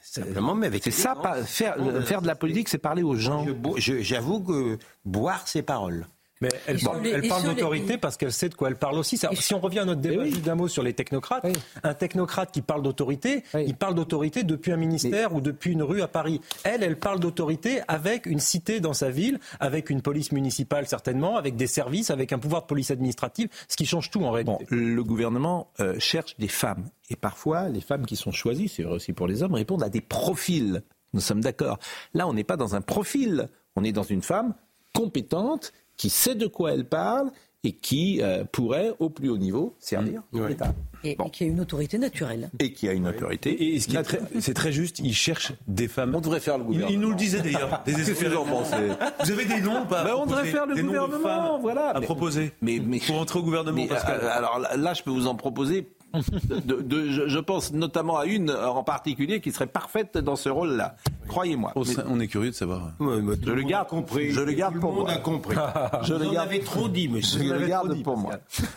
simplement, 0.00 0.54
mais 0.54 0.68
avec 0.68 0.84
c'est 0.84 0.92
ça, 0.92 1.16
faire, 1.44 1.76
faire 2.04 2.22
de 2.22 2.28
la 2.28 2.36
politique, 2.36 2.68
c'est 2.68 2.78
parler 2.78 3.02
aux 3.02 3.16
gens. 3.16 3.44
J'avoue 3.76 4.44
que 4.44 4.78
boire 5.04 5.48
ses 5.48 5.62
paroles. 5.62 6.06
Mais 6.40 6.48
elle, 6.66 6.80
parle 6.80 7.44
d'autorité 7.44 7.96
parce 7.96 8.16
qu'elle 8.16 8.32
sait 8.32 8.48
de 8.48 8.54
quoi 8.54 8.68
elle 8.68 8.76
parle 8.76 8.98
aussi. 8.98 9.16
si 9.16 9.54
on 9.54 9.60
revient 9.60 9.80
à 9.80 9.84
notre 9.84 10.00
débat 10.00 10.24
d'un 10.28 10.54
mot 10.54 10.68
sur 10.68 10.82
les 10.82 10.92
technocrates, 10.92 11.46
un 11.82 11.94
technocrate 11.94 12.50
qui 12.50 12.60
parle 12.60 12.82
d'autorité, 12.82 13.44
il 13.54 13.74
parle 13.74 13.94
d'autorité 13.94 14.42
depuis 14.42 14.72
un 14.72 14.76
ministère 14.76 15.34
ou 15.34 15.40
depuis 15.40 15.72
une 15.72 15.82
rue 15.82 16.02
à 16.02 16.08
Paris. 16.08 16.40
Elle, 16.64 16.82
elle 16.82 16.98
parle 16.98 17.20
d'autorité 17.20 17.80
avec 17.88 18.26
une 18.26 18.40
cité 18.40 18.80
dans 18.80 18.92
sa 18.92 19.10
ville, 19.10 19.38
avec 19.60 19.90
une 19.90 20.02
police 20.02 20.32
municipale 20.32 20.86
certainement, 20.86 21.36
avec 21.36 21.56
des 21.56 21.66
services, 21.66 22.10
avec 22.10 22.32
un 22.32 22.38
pouvoir 22.38 22.62
de 22.62 22.66
police 22.66 22.90
administrative, 22.90 23.48
ce 23.68 23.76
qui 23.76 23.86
change 23.86 24.10
tout 24.10 24.24
en 24.24 24.30
réalité. 24.30 24.66
le 24.70 25.02
gouvernement 25.04 25.70
euh, 25.80 25.98
cherche 25.98 26.36
des 26.38 26.48
femmes. 26.48 26.88
Et 27.10 27.16
parfois, 27.16 27.68
les 27.68 27.80
femmes 27.80 28.06
qui 28.06 28.16
sont 28.16 28.32
choisies, 28.32 28.68
c'est 28.68 28.82
vrai 28.82 28.94
aussi 28.94 29.12
pour 29.12 29.26
les 29.26 29.42
hommes, 29.42 29.54
répondent 29.54 29.82
à 29.82 29.88
des 29.88 30.00
profils. 30.00 30.82
Nous 31.12 31.20
sommes 31.20 31.40
d'accord. 31.40 31.78
Là, 32.12 32.26
on 32.26 32.34
n'est 32.34 32.44
pas 32.44 32.56
dans 32.56 32.74
un 32.74 32.80
profil. 32.80 33.48
On 33.76 33.84
est 33.84 33.92
dans 33.92 34.02
une 34.02 34.22
femme 34.22 34.54
compétente 34.92 35.72
qui 35.96 36.10
sait 36.10 36.34
de 36.34 36.46
quoi 36.46 36.72
elle 36.72 36.88
parle 36.88 37.30
et 37.64 37.72
qui 37.72 38.20
euh, 38.22 38.44
pourrait, 38.44 38.92
au 38.98 39.08
plus 39.08 39.30
haut 39.30 39.38
niveau, 39.38 39.74
servir 39.78 40.22
mmh. 40.32 40.46
l'État. 40.46 40.74
Et, 41.02 41.16
qui 41.32 41.44
a 41.44 41.46
une 41.46 41.60
autorité 41.60 41.98
naturelle. 41.98 42.50
Et 42.58 42.72
qui 42.72 42.88
a 42.88 42.92
une 42.92 43.08
autorité. 43.08 43.74
Et, 43.74 43.80
ce 43.80 43.88
qui 43.88 43.96
est 43.96 44.02
très, 44.02 44.20
c'est 44.40 44.54
très 44.54 44.72
juste, 44.72 45.00
il 45.00 45.14
cherche 45.14 45.52
des 45.66 45.88
femmes. 45.88 46.14
On 46.14 46.20
devrait 46.20 46.40
faire 46.40 46.58
le 46.58 46.64
gouvernement. 46.64 46.90
Il, 46.90 47.00
nous 47.00 47.10
le 47.10 47.14
disait 47.14 47.40
d'ailleurs. 47.40 47.82
des 47.84 47.92
Vous 49.24 49.30
avez 49.30 49.44
des 49.44 49.60
noms 49.60 49.82
ou 49.82 49.86
pas 49.86 50.04
ben, 50.04 50.14
On 50.16 50.26
devrait 50.26 50.46
faire 50.46 50.66
le 50.66 50.82
gouvernement, 50.82 51.58
voilà. 51.58 51.90
À 51.90 52.00
proposer. 52.00 52.52
Mais, 52.62 52.80
mais, 52.84 53.00
pour 53.00 53.18
entrer 53.18 53.38
au 53.38 53.42
gouvernement. 53.42 53.86
Euh, 53.90 54.28
alors 54.30 54.60
là, 54.76 54.94
je 54.94 55.02
peux 55.02 55.10
vous 55.10 55.26
en 55.26 55.34
proposer 55.34 55.88
de, 56.14 57.10
je, 57.10 57.38
pense 57.38 57.72
notamment 57.72 58.18
à 58.18 58.26
une 58.26 58.50
en 58.50 58.82
particulier 58.82 59.40
qui 59.40 59.52
serait 59.52 59.66
parfaite 59.66 60.18
dans 60.18 60.36
ce 60.36 60.48
rôle-là. 60.48 60.96
Croyez-moi. 61.28 61.72
On 61.74 62.20
est 62.20 62.28
curieux 62.28 62.50
de 62.50 62.54
savoir. 62.54 62.92
je 63.00 63.50
le 63.50 63.62
garde, 63.62 63.88
compris. 63.88 64.30
Je 64.30 64.40
le 64.40 64.52
garde 64.52 64.78
pour 64.78 64.92
moi. 64.92 65.10
A 65.10 65.16
compris. 65.16 65.56
je 66.02 66.14
le 66.14 66.30
garde. 66.30 66.50
trop 66.64 66.88
dit, 66.88 67.08
monsieur. 67.08 67.42
Je 67.42 67.54
le 67.54 67.66
garde 67.66 68.02
pour 68.02 68.16
moi. 68.16 68.34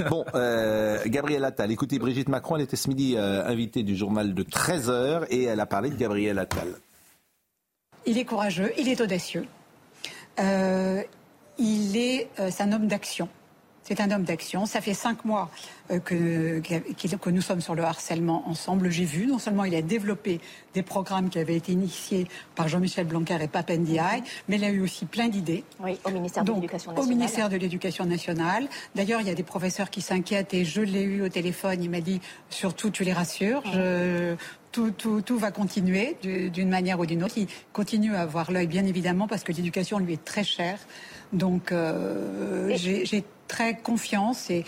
Bon, 0.09 0.25
euh, 0.35 0.99
Gabriel 1.05 1.43
Attal. 1.45 1.71
Écoutez, 1.71 1.99
Brigitte 1.99 2.29
Macron, 2.29 2.55
elle 2.55 2.63
était 2.63 2.75
ce 2.75 2.87
midi 2.87 3.15
euh, 3.17 3.45
invitée 3.45 3.83
du 3.83 3.95
journal 3.95 4.33
de 4.33 4.43
13 4.43 4.89
h 4.89 5.25
et 5.29 5.43
elle 5.43 5.59
a 5.59 5.65
parlé 5.65 5.89
de 5.89 5.95
Gabriel 5.95 6.39
Attal. 6.39 6.67
Il 8.05 8.17
est 8.17 8.25
courageux, 8.25 8.71
il 8.77 8.87
est 8.87 9.01
audacieux. 9.01 9.45
Euh, 10.39 11.01
il 11.57 11.97
est, 11.97 12.29
c'est 12.49 12.63
un 12.63 12.71
homme 12.71 12.87
d'action. 12.87 13.27
C'est 13.87 14.01
un 14.01 14.11
homme 14.11 14.23
d'action. 14.23 14.65
Ça 14.65 14.81
fait 14.81 14.93
cinq 14.93 15.23
mois 15.23 15.49
euh, 15.91 15.99
que, 15.99 16.59
que, 16.59 17.29
nous 17.29 17.41
sommes 17.41 17.61
sur 17.61 17.73
le 17.73 17.83
harcèlement 17.83 18.43
ensemble. 18.49 18.89
J'ai 18.89 19.05
vu, 19.05 19.27
non 19.27 19.39
seulement 19.39 19.63
il 19.63 19.73
a 19.75 19.81
développé 19.81 20.41
des 20.73 20.83
programmes 20.83 21.29
qui 21.29 21.39
avaient 21.39 21.55
été 21.55 21.71
initiés 21.71 22.27
par 22.53 22.67
Jean-Michel 22.67 23.07
Blanquer 23.07 23.37
et 23.41 23.47
Papendiaï, 23.47 24.23
mais 24.49 24.57
il 24.57 24.65
a 24.65 24.69
eu 24.71 24.81
aussi 24.81 25.05
plein 25.05 25.29
d'idées. 25.29 25.63
Oui, 25.79 25.97
au 26.03 26.09
ministère 26.09 26.43
de 26.43 26.51
l'Éducation 26.51 26.91
nationale. 26.91 27.05
Au 27.05 27.09
ministère 27.09 27.49
de 27.49 27.55
l'Éducation 27.55 28.05
nationale. 28.05 28.67
D'ailleurs, 28.93 29.21
il 29.21 29.27
y 29.27 29.31
a 29.31 29.35
des 29.35 29.43
professeurs 29.43 29.89
qui 29.89 30.01
s'inquiètent 30.01 30.53
et 30.53 30.65
je 30.65 30.81
l'ai 30.81 31.03
eu 31.03 31.21
au 31.21 31.29
téléphone. 31.29 31.81
Il 31.81 31.89
m'a 31.89 32.01
dit 32.01 32.19
surtout, 32.49 32.89
tu 32.89 33.05
les 33.05 33.13
rassures. 33.13 33.63
Je, 33.71 34.35
tout, 34.73 34.91
tout, 34.91 35.21
tout, 35.21 35.39
va 35.39 35.51
continuer 35.51 36.17
d'une 36.21 36.69
manière 36.69 36.99
ou 36.99 37.05
d'une 37.05 37.23
autre. 37.23 37.37
Il 37.37 37.47
continue 37.71 38.15
à 38.15 38.21
avoir 38.21 38.51
l'œil, 38.51 38.67
bien 38.67 38.85
évidemment, 38.85 39.27
parce 39.27 39.43
que 39.43 39.53
l'éducation 39.53 39.97
lui 39.97 40.13
est 40.13 40.25
très 40.25 40.43
chère. 40.43 40.77
Donc, 41.33 41.71
euh, 41.71 42.75
j'ai 42.75 43.23
très 43.47 43.77
confiance 43.77 44.49
et 44.49 44.65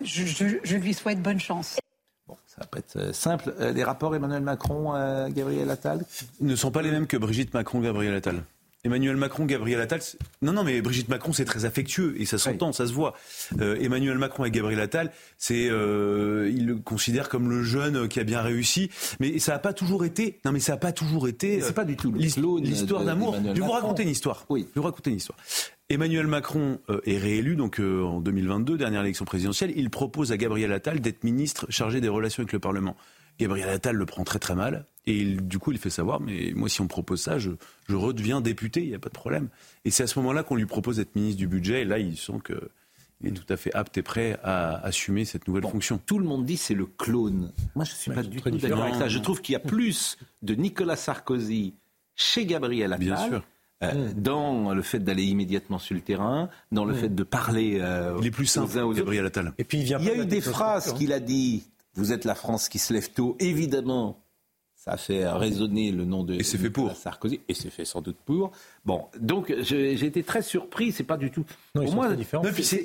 je, 0.00 0.76
lui 0.76 0.94
souhaite 0.94 1.20
bonne 1.20 1.40
chance. 1.40 1.78
Bon, 2.26 2.36
ça 2.46 2.56
va 2.60 2.66
pas 2.66 2.78
être 2.78 2.96
euh, 2.96 3.12
simple. 3.12 3.54
Euh, 3.60 3.72
les 3.72 3.84
rapports 3.84 4.14
Emmanuel 4.14 4.42
Macron, 4.42 4.92
Gabriel 5.30 5.70
Attal? 5.70 6.04
Ne 6.40 6.56
sont 6.56 6.70
pas 6.70 6.82
les 6.82 6.90
mêmes 6.90 7.06
que 7.06 7.16
Brigitte 7.16 7.54
Macron, 7.54 7.80
Gabriel 7.80 8.14
Attal. 8.14 8.42
Emmanuel 8.84 9.16
Macron, 9.16 9.44
Gabriel 9.44 9.80
Attal. 9.80 10.00
Non, 10.40 10.52
non, 10.52 10.62
mais 10.62 10.80
Brigitte 10.80 11.08
Macron, 11.08 11.32
c'est 11.32 11.44
très 11.44 11.64
affectueux 11.64 12.14
et 12.16 12.24
ça 12.26 12.38
s'entend, 12.38 12.72
ça 12.72 12.86
se 12.86 12.92
voit. 12.92 13.14
Emmanuel 13.60 14.18
Macron 14.18 14.44
et 14.44 14.52
Gabriel 14.52 14.80
Attal, 14.80 15.10
c'est, 15.36 15.64
il 15.64 16.64
le 16.64 16.76
considère 16.76 17.28
comme 17.28 17.50
le 17.50 17.64
jeune 17.64 18.06
qui 18.06 18.20
a 18.20 18.24
bien 18.24 18.40
réussi, 18.40 18.88
mais 19.18 19.40
ça 19.40 19.52
n'a 19.52 19.58
pas 19.58 19.72
toujours 19.72 20.04
été. 20.04 20.38
Non, 20.44 20.52
mais 20.52 20.60
ça 20.60 20.72
n'a 20.72 20.78
pas 20.78 20.92
toujours 20.92 21.26
été. 21.26 21.60
C'est 21.60 21.72
pas 21.72 21.84
du 21.84 21.96
tout 21.96 22.12
l'histoire 22.12 23.04
d'amour. 23.04 23.34
Je 23.34 23.52
vais 23.52 23.66
vous 23.66 23.72
raconter 23.72 24.04
une 24.04 24.10
histoire. 24.10 24.46
Oui. 24.48 24.60
Je 24.60 24.74
vais 24.76 24.80
vous 24.80 24.86
raconter 24.86 25.10
une 25.10 25.16
histoire. 25.16 25.38
Emmanuel 25.90 26.26
Macron 26.26 26.80
euh, 26.90 27.00
est 27.06 27.16
réélu 27.16 27.56
donc 27.56 27.80
euh, 27.80 28.02
en 28.02 28.20
2022, 28.20 28.76
dernière 28.76 29.00
élection 29.00 29.24
présidentielle. 29.24 29.72
Il 29.74 29.88
propose 29.88 30.32
à 30.32 30.36
Gabriel 30.36 30.70
Attal 30.72 31.00
d'être 31.00 31.24
ministre 31.24 31.66
chargé 31.70 32.02
des 32.02 32.08
relations 32.08 32.42
avec 32.42 32.52
le 32.52 32.58
Parlement. 32.58 32.94
Gabriel 33.40 33.70
Attal 33.70 33.96
le 33.96 34.04
prend 34.04 34.22
très 34.22 34.38
très 34.38 34.54
mal 34.54 34.84
et 35.06 35.24
du 35.24 35.58
coup 35.58 35.72
il 35.72 35.78
fait 35.78 35.90
savoir 35.90 36.20
mais 36.20 36.52
moi 36.56 36.68
si 36.68 36.80
on 36.80 36.84
me 36.84 36.88
propose 36.88 37.22
ça 37.22 37.38
je, 37.38 37.52
redeviens 37.88 38.40
député 38.40 38.82
il 38.82 38.88
n'y 38.88 38.96
a 38.96 38.98
pas 38.98 39.10
de 39.10 39.14
problème 39.14 39.48
et 39.84 39.92
c'est 39.92 40.02
à 40.02 40.06
ce 40.08 40.18
moment-là 40.18 40.42
qu'on 40.42 40.56
lui 40.56 40.66
propose 40.66 40.96
d'être 40.96 41.14
ministre 41.14 41.38
du 41.38 41.46
budget 41.46 41.82
et 41.82 41.84
là 41.84 42.00
il 42.00 42.16
sent 42.16 42.40
que 42.42 42.68
il 43.20 43.28
est 43.28 43.32
tout 43.32 43.46
à 43.48 43.56
fait 43.56 43.72
apte 43.74 43.96
et 43.96 44.02
prêt 44.02 44.40
à 44.42 44.76
assumer 44.84 45.24
cette 45.24 45.48
nouvelle 45.48 45.62
fonction. 45.62 45.98
Tout 46.04 46.18
le 46.18 46.24
monde 46.24 46.44
dit 46.44 46.56
c'est 46.56 46.74
le 46.74 46.86
clone. 46.86 47.52
Moi 47.76 47.84
je 47.84 47.92
ne 47.92 47.96
suis 47.96 48.10
pas 48.10 48.22
du 48.24 48.40
tout 48.40 48.50
d'accord 48.50 48.82
avec 48.82 48.96
ça. 48.96 49.08
Je 49.08 49.18
trouve 49.20 49.40
qu'il 49.40 49.54
y 49.54 49.56
a 49.56 49.60
plus 49.60 50.18
de 50.42 50.54
Nicolas 50.54 50.96
Sarkozy 50.96 51.74
chez 52.16 52.44
Gabriel 52.44 52.92
Attal. 52.92 53.42
Euh, 53.84 54.10
dans 54.16 54.74
le 54.74 54.82
fait 54.82 54.98
d'aller 54.98 55.24
immédiatement 55.24 55.78
sur 55.78 55.94
le 55.94 56.00
terrain, 56.00 56.48
dans 56.72 56.84
le 56.84 56.94
fait 56.94 57.14
de 57.14 57.22
parler 57.22 57.78
euh, 57.80 58.18
il 58.20 58.26
est 58.26 58.30
plus 58.32 58.46
simple, 58.46 58.76
aux 58.80 58.92
Gabriel 58.92 59.24
Attal. 59.24 59.52
Et 59.56 59.62
puis 59.62 59.78
il, 59.78 59.84
il 59.84 60.04
y 60.04 60.10
a 60.10 60.16
eu 60.16 60.26
des 60.26 60.40
phrases 60.40 60.92
qu'il 60.94 61.12
a 61.12 61.20
dit. 61.20 61.62
Vous 61.94 62.12
êtes 62.12 62.24
la 62.24 62.34
France 62.34 62.68
qui 62.68 62.80
se 62.80 62.92
lève 62.92 63.10
tôt, 63.10 63.36
évidemment. 63.38 64.20
Ça 64.74 64.92
a 64.92 64.96
fait 64.96 65.28
résonner 65.28 65.92
le 65.92 66.04
nom 66.04 66.24
de, 66.24 66.34
et 66.34 66.42
fait 66.42 66.70
pour. 66.70 66.96
Sarkozy, 66.96 67.40
et 67.48 67.54
c'est 67.54 67.70
fait 67.70 67.84
sans 67.84 68.00
doute 68.00 68.16
pour. 68.24 68.52
Bon, 68.88 69.04
donc 69.20 69.54
j'ai 69.60 70.02
été 70.02 70.22
très 70.22 70.40
surpris, 70.40 70.92
c'est 70.92 71.04
pas 71.04 71.18
du 71.18 71.30
tout. 71.30 71.44
Non, 71.74 71.84
pour 71.84 71.94
moi, 71.94 72.08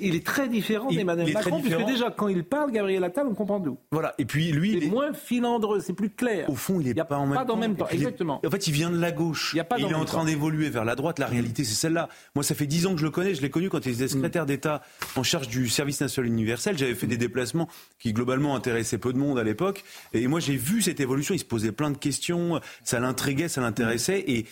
il 0.02 0.16
est 0.16 0.26
très 0.26 0.50
différent 0.50 0.90
d'Emmanuel 0.90 1.32
Macron, 1.32 1.62
puisque 1.62 1.86
déjà 1.86 2.12
quand 2.12 2.28
il 2.28 2.44
parle, 2.44 2.72
Gabriel 2.72 3.06
Attal, 3.06 3.26
on 3.26 3.34
comprend 3.34 3.62
d'où. 3.62 3.78
Voilà, 3.92 4.14
et 4.18 4.26
puis 4.26 4.52
lui. 4.52 4.74
il 4.74 4.84
est 4.84 4.88
moins 4.88 5.14
filandreux, 5.14 5.80
c'est 5.80 5.94
plus 5.94 6.10
clair. 6.10 6.50
Au 6.50 6.56
fond, 6.56 6.82
il 6.82 6.90
est 6.90 6.94
pas 6.94 7.18
en 7.18 7.26
même 7.26 7.36
pas 7.36 7.46
temps. 7.46 7.56
même 7.56 7.78
temps, 7.78 7.88
exactement. 7.90 8.42
En 8.46 8.52
fait, 8.52 8.68
il 8.68 8.74
vient 8.74 8.90
de 8.90 9.00
la 9.00 9.14
gauche. 9.14 9.52
Il, 9.54 9.62
a 9.62 9.64
pas 9.64 9.78
il 9.80 9.86
est 9.86 9.94
en 9.94 10.04
train 10.04 10.26
d'évoluer 10.26 10.70
vers 10.70 10.84
la 10.84 10.96
droite. 10.96 11.20
La 11.20 11.28
réalité, 11.28 11.64
c'est 11.64 11.74
celle-là. 11.76 12.10
Moi, 12.36 12.44
ça 12.44 12.54
fait 12.54 12.68
dix 12.68 12.86
ans 12.86 12.94
que 12.94 13.00
je 13.00 13.06
le 13.06 13.12
connais. 13.12 13.34
Je 13.34 13.42
l'ai 13.42 13.50
connu 13.50 13.70
quand 13.70 13.86
il 13.86 13.94
était 13.94 14.10
secrétaire 14.10 14.46
d'État 14.46 14.82
en 15.16 15.24
charge 15.24 15.48
du 15.48 15.70
service 15.70 16.02
national 16.02 16.30
universel. 16.30 16.78
J'avais 16.78 16.96
fait 16.96 17.08
des 17.08 17.18
déplacements 17.18 17.70
qui 18.00 18.12
globalement 18.12 18.58
intéressaient 18.58 18.98
peu 18.98 19.14
de 19.14 19.18
monde 19.18 19.40
à 19.40 19.44
l'époque. 19.44 19.86
Et 20.12 20.28
moi, 20.28 20.42
j'ai 20.42 20.58
vu 20.58 20.82
cette 20.82 21.00
évolution. 21.00 21.34
Il 21.34 21.40
se 21.40 21.46
posait 21.46 21.72
plein 21.72 21.92
de 21.92 21.98
questions 21.98 22.60
ça 22.84 23.00
l'intriguait, 23.00 23.48
ça 23.48 23.62
l'intéressait. 23.62 24.24
Et 24.28 24.46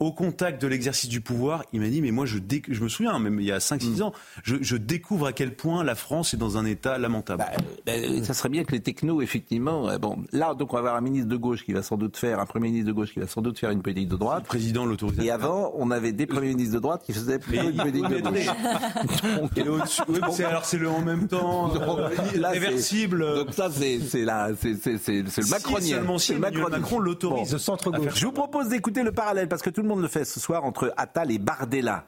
au 0.00 0.12
contact 0.12 0.62
de 0.62 0.68
l'exercice 0.68 1.08
du 1.08 1.20
pouvoir, 1.20 1.64
il 1.72 1.80
m'a 1.80 1.88
dit, 1.88 2.00
mais 2.00 2.12
moi, 2.12 2.24
je, 2.24 2.38
je 2.68 2.82
me 2.84 2.88
souviens, 2.88 3.18
même 3.18 3.40
il 3.40 3.46
y 3.46 3.50
a 3.50 3.58
5-6 3.58 3.98
mm. 3.98 4.02
ans, 4.02 4.12
je, 4.44 4.76
découvre 4.76 5.26
à 5.26 5.32
quel 5.32 5.56
point 5.56 5.82
la 5.82 5.96
France 5.96 6.34
est 6.34 6.36
dans 6.36 6.56
un 6.56 6.64
état 6.64 6.98
lamentable. 6.98 7.44
Bah, 7.44 7.58
bah, 7.84 7.92
ça 8.22 8.32
serait 8.32 8.48
bien 8.48 8.62
que 8.62 8.70
les 8.70 8.80
technos, 8.80 9.20
effectivement, 9.22 9.88
euh, 9.88 9.98
bon, 9.98 10.18
là, 10.32 10.54
donc 10.54 10.72
on 10.72 10.76
va 10.76 10.80
avoir 10.80 10.94
un 10.94 11.00
ministre 11.00 11.28
de 11.28 11.36
gauche 11.36 11.64
qui 11.64 11.72
va 11.72 11.82
sans 11.82 11.96
doute 11.96 12.16
faire, 12.16 12.38
un 12.38 12.46
premier 12.46 12.68
ministre 12.68 12.86
de 12.86 12.92
gauche 12.92 13.12
qui 13.12 13.18
va 13.18 13.26
sans 13.26 13.42
doute 13.42 13.58
faire 13.58 13.70
une 13.70 13.82
politique 13.82 14.08
de 14.08 14.16
droite. 14.16 14.44
Le 14.44 14.48
président 14.48 14.86
l'autorise. 14.86 15.18
Et 15.18 15.32
avant, 15.32 15.72
on 15.76 15.90
avait 15.90 16.12
des 16.12 16.26
premiers 16.26 16.50
ministres 16.50 16.74
de 16.74 16.80
droite 16.80 17.02
qui 17.04 17.12
faisaient 17.12 17.40
plutôt 17.40 17.68
une 17.68 17.76
politique 17.76 18.08
de 18.08 18.20
gauche. 18.20 20.00
oui, 20.08 20.44
alors 20.44 20.64
c'est 20.64 20.78
le 20.78 20.88
en 20.88 21.00
même 21.00 21.26
temps, 21.26 21.74
euh, 21.98 22.08
réversible. 22.44 23.34
Donc 23.34 23.52
ça, 23.52 23.68
c'est 23.72 23.98
c'est 23.98 24.22
le 24.22 25.50
macronien. 25.50 26.18
Si 26.18 26.34
le 26.34 26.38
Macron 26.38 27.00
l'autorise. 27.00 27.56
centre 27.56 27.90
gauche. 27.90 28.12
Je 28.14 28.26
vous 28.26 28.32
propose 28.32 28.68
d'écouter 28.68 29.02
le 29.02 29.10
parallèle 29.10 29.48
parce 29.48 29.62
que 29.62 29.70
tout 29.70 29.82
le 29.82 29.87
monde 29.88 30.02
le 30.02 30.08
fait 30.08 30.24
ce 30.24 30.40
soir 30.40 30.64
entre 30.64 30.92
Attal 30.96 31.30
et 31.30 31.38
Bardella. 31.38 32.06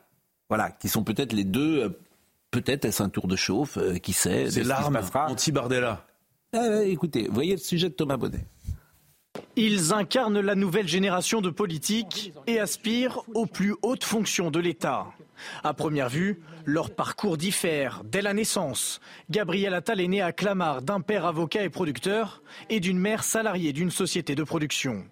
Voilà, 0.48 0.70
qui 0.70 0.88
sont 0.88 1.04
peut-être 1.04 1.32
les 1.32 1.44
deux. 1.44 1.84
Euh, 1.84 1.88
peut-être 2.50 2.84
est-ce 2.84 3.02
un 3.02 3.08
tour 3.08 3.28
de 3.28 3.36
chauffe, 3.36 3.78
euh, 3.78 3.96
qui 3.98 4.12
sait. 4.12 4.50
C'est 4.50 4.64
l'arme 4.64 5.00
anti-Bardella. 5.14 6.04
Ah 6.52 6.82
écoutez, 6.82 7.28
vous 7.28 7.34
voyez 7.34 7.52
le 7.52 7.58
sujet 7.58 7.88
de 7.88 7.94
Thomas 7.94 8.16
Bonnet. 8.16 8.44
Ils 9.56 9.92
incarnent 9.92 10.40
la 10.40 10.54
nouvelle 10.54 10.88
génération 10.88 11.40
de 11.40 11.50
politiques 11.50 12.32
et 12.46 12.58
aspirent 12.58 13.22
aux 13.34 13.46
plus 13.46 13.76
hautes 13.82 14.04
fonctions 14.04 14.50
de 14.50 14.58
l'État. 14.58 15.06
À 15.62 15.74
première 15.74 16.08
vue, 16.08 16.42
leur 16.64 16.90
parcours 16.90 17.36
diffère. 17.36 18.02
Dès 18.04 18.22
la 18.22 18.34
naissance, 18.34 19.00
Gabriel 19.30 19.74
Attal 19.74 20.00
est 20.00 20.08
né 20.08 20.20
à 20.20 20.32
Clamart 20.32 20.82
d'un 20.82 21.00
père 21.00 21.24
avocat 21.24 21.62
et 21.62 21.70
producteur 21.70 22.42
et 22.68 22.80
d'une 22.80 22.98
mère 22.98 23.24
salariée 23.24 23.72
d'une 23.72 23.90
société 23.90 24.34
de 24.34 24.42
production. 24.42 25.04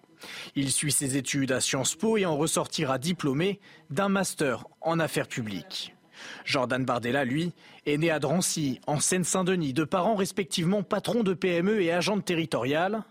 Il 0.55 0.71
suit 0.71 0.91
ses 0.91 1.17
études 1.17 1.51
à 1.51 1.61
Sciences 1.61 1.95
Po 1.95 2.17
et 2.17 2.25
en 2.25 2.37
ressortira 2.37 2.97
diplômé 2.97 3.59
d'un 3.89 4.09
master 4.09 4.65
en 4.81 4.99
affaires 4.99 5.27
publiques. 5.27 5.93
Jordan 6.45 6.83
Bardella, 6.83 7.25
lui, 7.25 7.53
est 7.85 7.97
né 7.97 8.11
à 8.11 8.19
Drancy, 8.19 8.81
en 8.87 8.99
Seine-Saint-Denis, 8.99 9.73
de 9.73 9.83
parents 9.83 10.15
respectivement 10.15 10.83
patrons 10.83 11.23
de 11.23 11.33
PME 11.33 11.81
et 11.81 11.91
agents 11.91 12.19
territoriales. 12.19 13.03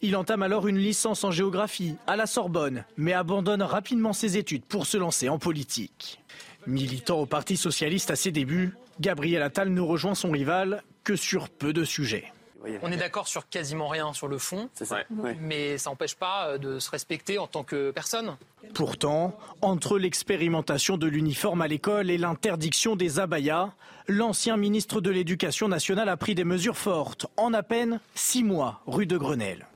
Il 0.00 0.16
entame 0.16 0.42
alors 0.42 0.66
une 0.66 0.78
licence 0.78 1.24
en 1.24 1.30
géographie 1.30 1.96
à 2.06 2.16
la 2.16 2.26
Sorbonne, 2.26 2.84
mais 2.96 3.12
abandonne 3.12 3.62
rapidement 3.62 4.12
ses 4.12 4.38
études 4.38 4.64
pour 4.64 4.86
se 4.86 4.96
lancer 4.96 5.28
en 5.28 5.38
politique. 5.38 6.20
Militant 6.66 7.20
au 7.20 7.26
Parti 7.26 7.56
socialiste 7.56 8.10
à 8.10 8.16
ses 8.16 8.32
débuts, 8.32 8.74
Gabriel 9.00 9.42
Attal 9.42 9.68
ne 9.68 9.80
rejoint 9.80 10.14
son 10.14 10.30
rival 10.30 10.82
que 11.04 11.14
sur 11.14 11.48
peu 11.48 11.72
de 11.72 11.84
sujets. 11.84 12.32
On 12.82 12.92
est 12.92 12.96
d'accord 12.96 13.28
sur 13.28 13.48
quasiment 13.48 13.88
rien 13.88 14.12
sur 14.12 14.28
le 14.28 14.38
fond, 14.38 14.68
mais 15.40 15.78
ça 15.78 15.90
n'empêche 15.90 16.14
pas 16.14 16.48
euh, 16.48 16.58
de 16.58 16.78
se 16.78 16.90
respecter 16.90 17.38
en 17.38 17.46
tant 17.46 17.64
que 17.64 17.90
personne. 17.90 18.36
Pourtant, 18.74 19.36
entre 19.62 19.98
l'expérimentation 19.98 20.96
de 20.96 21.06
l'uniforme 21.06 21.62
à 21.62 21.68
l'école 21.68 22.10
et 22.10 22.18
l'interdiction 22.18 22.96
des 22.96 23.20
abayas, 23.20 23.72
l'ancien 24.08 24.56
ministre 24.56 25.00
de 25.00 25.10
l'Éducation 25.10 25.68
nationale 25.68 26.08
a 26.08 26.16
pris 26.16 26.34
des 26.34 26.44
mesures 26.44 26.76
fortes 26.76 27.26
en 27.36 27.52
à 27.52 27.62
peine 27.62 28.00
six 28.14 28.42
mois 28.42 28.80
rue 28.86 29.06
de 29.06 29.16
Grenelle 29.16 29.66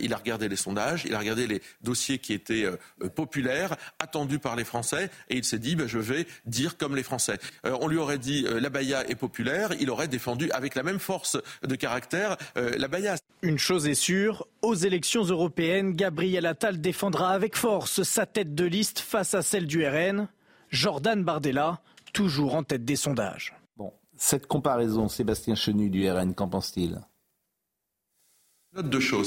il 0.00 0.12
a 0.12 0.16
regardé 0.16 0.48
les 0.48 0.56
sondages, 0.56 1.04
il 1.04 1.14
a 1.14 1.18
regardé 1.18 1.46
les 1.46 1.62
dossiers 1.82 2.18
qui 2.18 2.32
étaient 2.32 2.64
euh, 2.64 2.76
euh, 3.02 3.08
populaires, 3.08 3.76
attendus 3.98 4.38
par 4.38 4.56
les 4.56 4.64
Français, 4.64 5.10
et 5.28 5.36
il 5.36 5.44
s'est 5.44 5.58
dit, 5.58 5.76
ben, 5.76 5.86
je 5.86 5.98
vais 5.98 6.26
dire 6.46 6.76
comme 6.76 6.96
les 6.96 7.02
Français. 7.02 7.38
Euh, 7.66 7.76
on 7.80 7.88
lui 7.88 7.96
aurait 7.96 8.18
dit, 8.18 8.42
la 8.42 8.60
l'abaya 8.60 9.08
est 9.08 9.14
populaire, 9.16 9.70
il 9.80 9.90
aurait 9.90 10.08
défendu 10.08 10.50
avec 10.52 10.74
la 10.74 10.82
même 10.82 10.98
force 10.98 11.36
de 11.62 11.74
caractère 11.74 12.36
l'abaya. 12.54 13.16
Une 13.42 13.58
chose 13.58 13.88
est 13.88 13.94
sûre, 13.94 14.46
aux 14.62 14.74
élections 14.74 15.24
européennes, 15.24 15.94
Gabriel 15.94 16.46
Attal 16.46 16.80
défendra 16.80 17.30
avec 17.30 17.56
force 17.56 18.02
sa 18.02 18.26
tête 18.26 18.54
de 18.54 18.64
liste 18.64 19.00
face 19.00 19.34
à 19.34 19.42
celle 19.42 19.66
du 19.66 19.86
RN. 19.86 20.28
Jordan 20.70 21.24
Bardella 21.24 21.80
toujours 22.12 22.54
en 22.54 22.62
tête 22.62 22.84
des 22.84 22.96
sondages. 22.96 23.54
Bon, 23.76 23.92
cette 24.16 24.46
comparaison, 24.46 25.08
Sébastien 25.08 25.54
Chenu 25.54 25.90
du 25.90 26.08
RN, 26.08 26.34
qu'en 26.34 26.48
pense-t-il? 26.48 27.00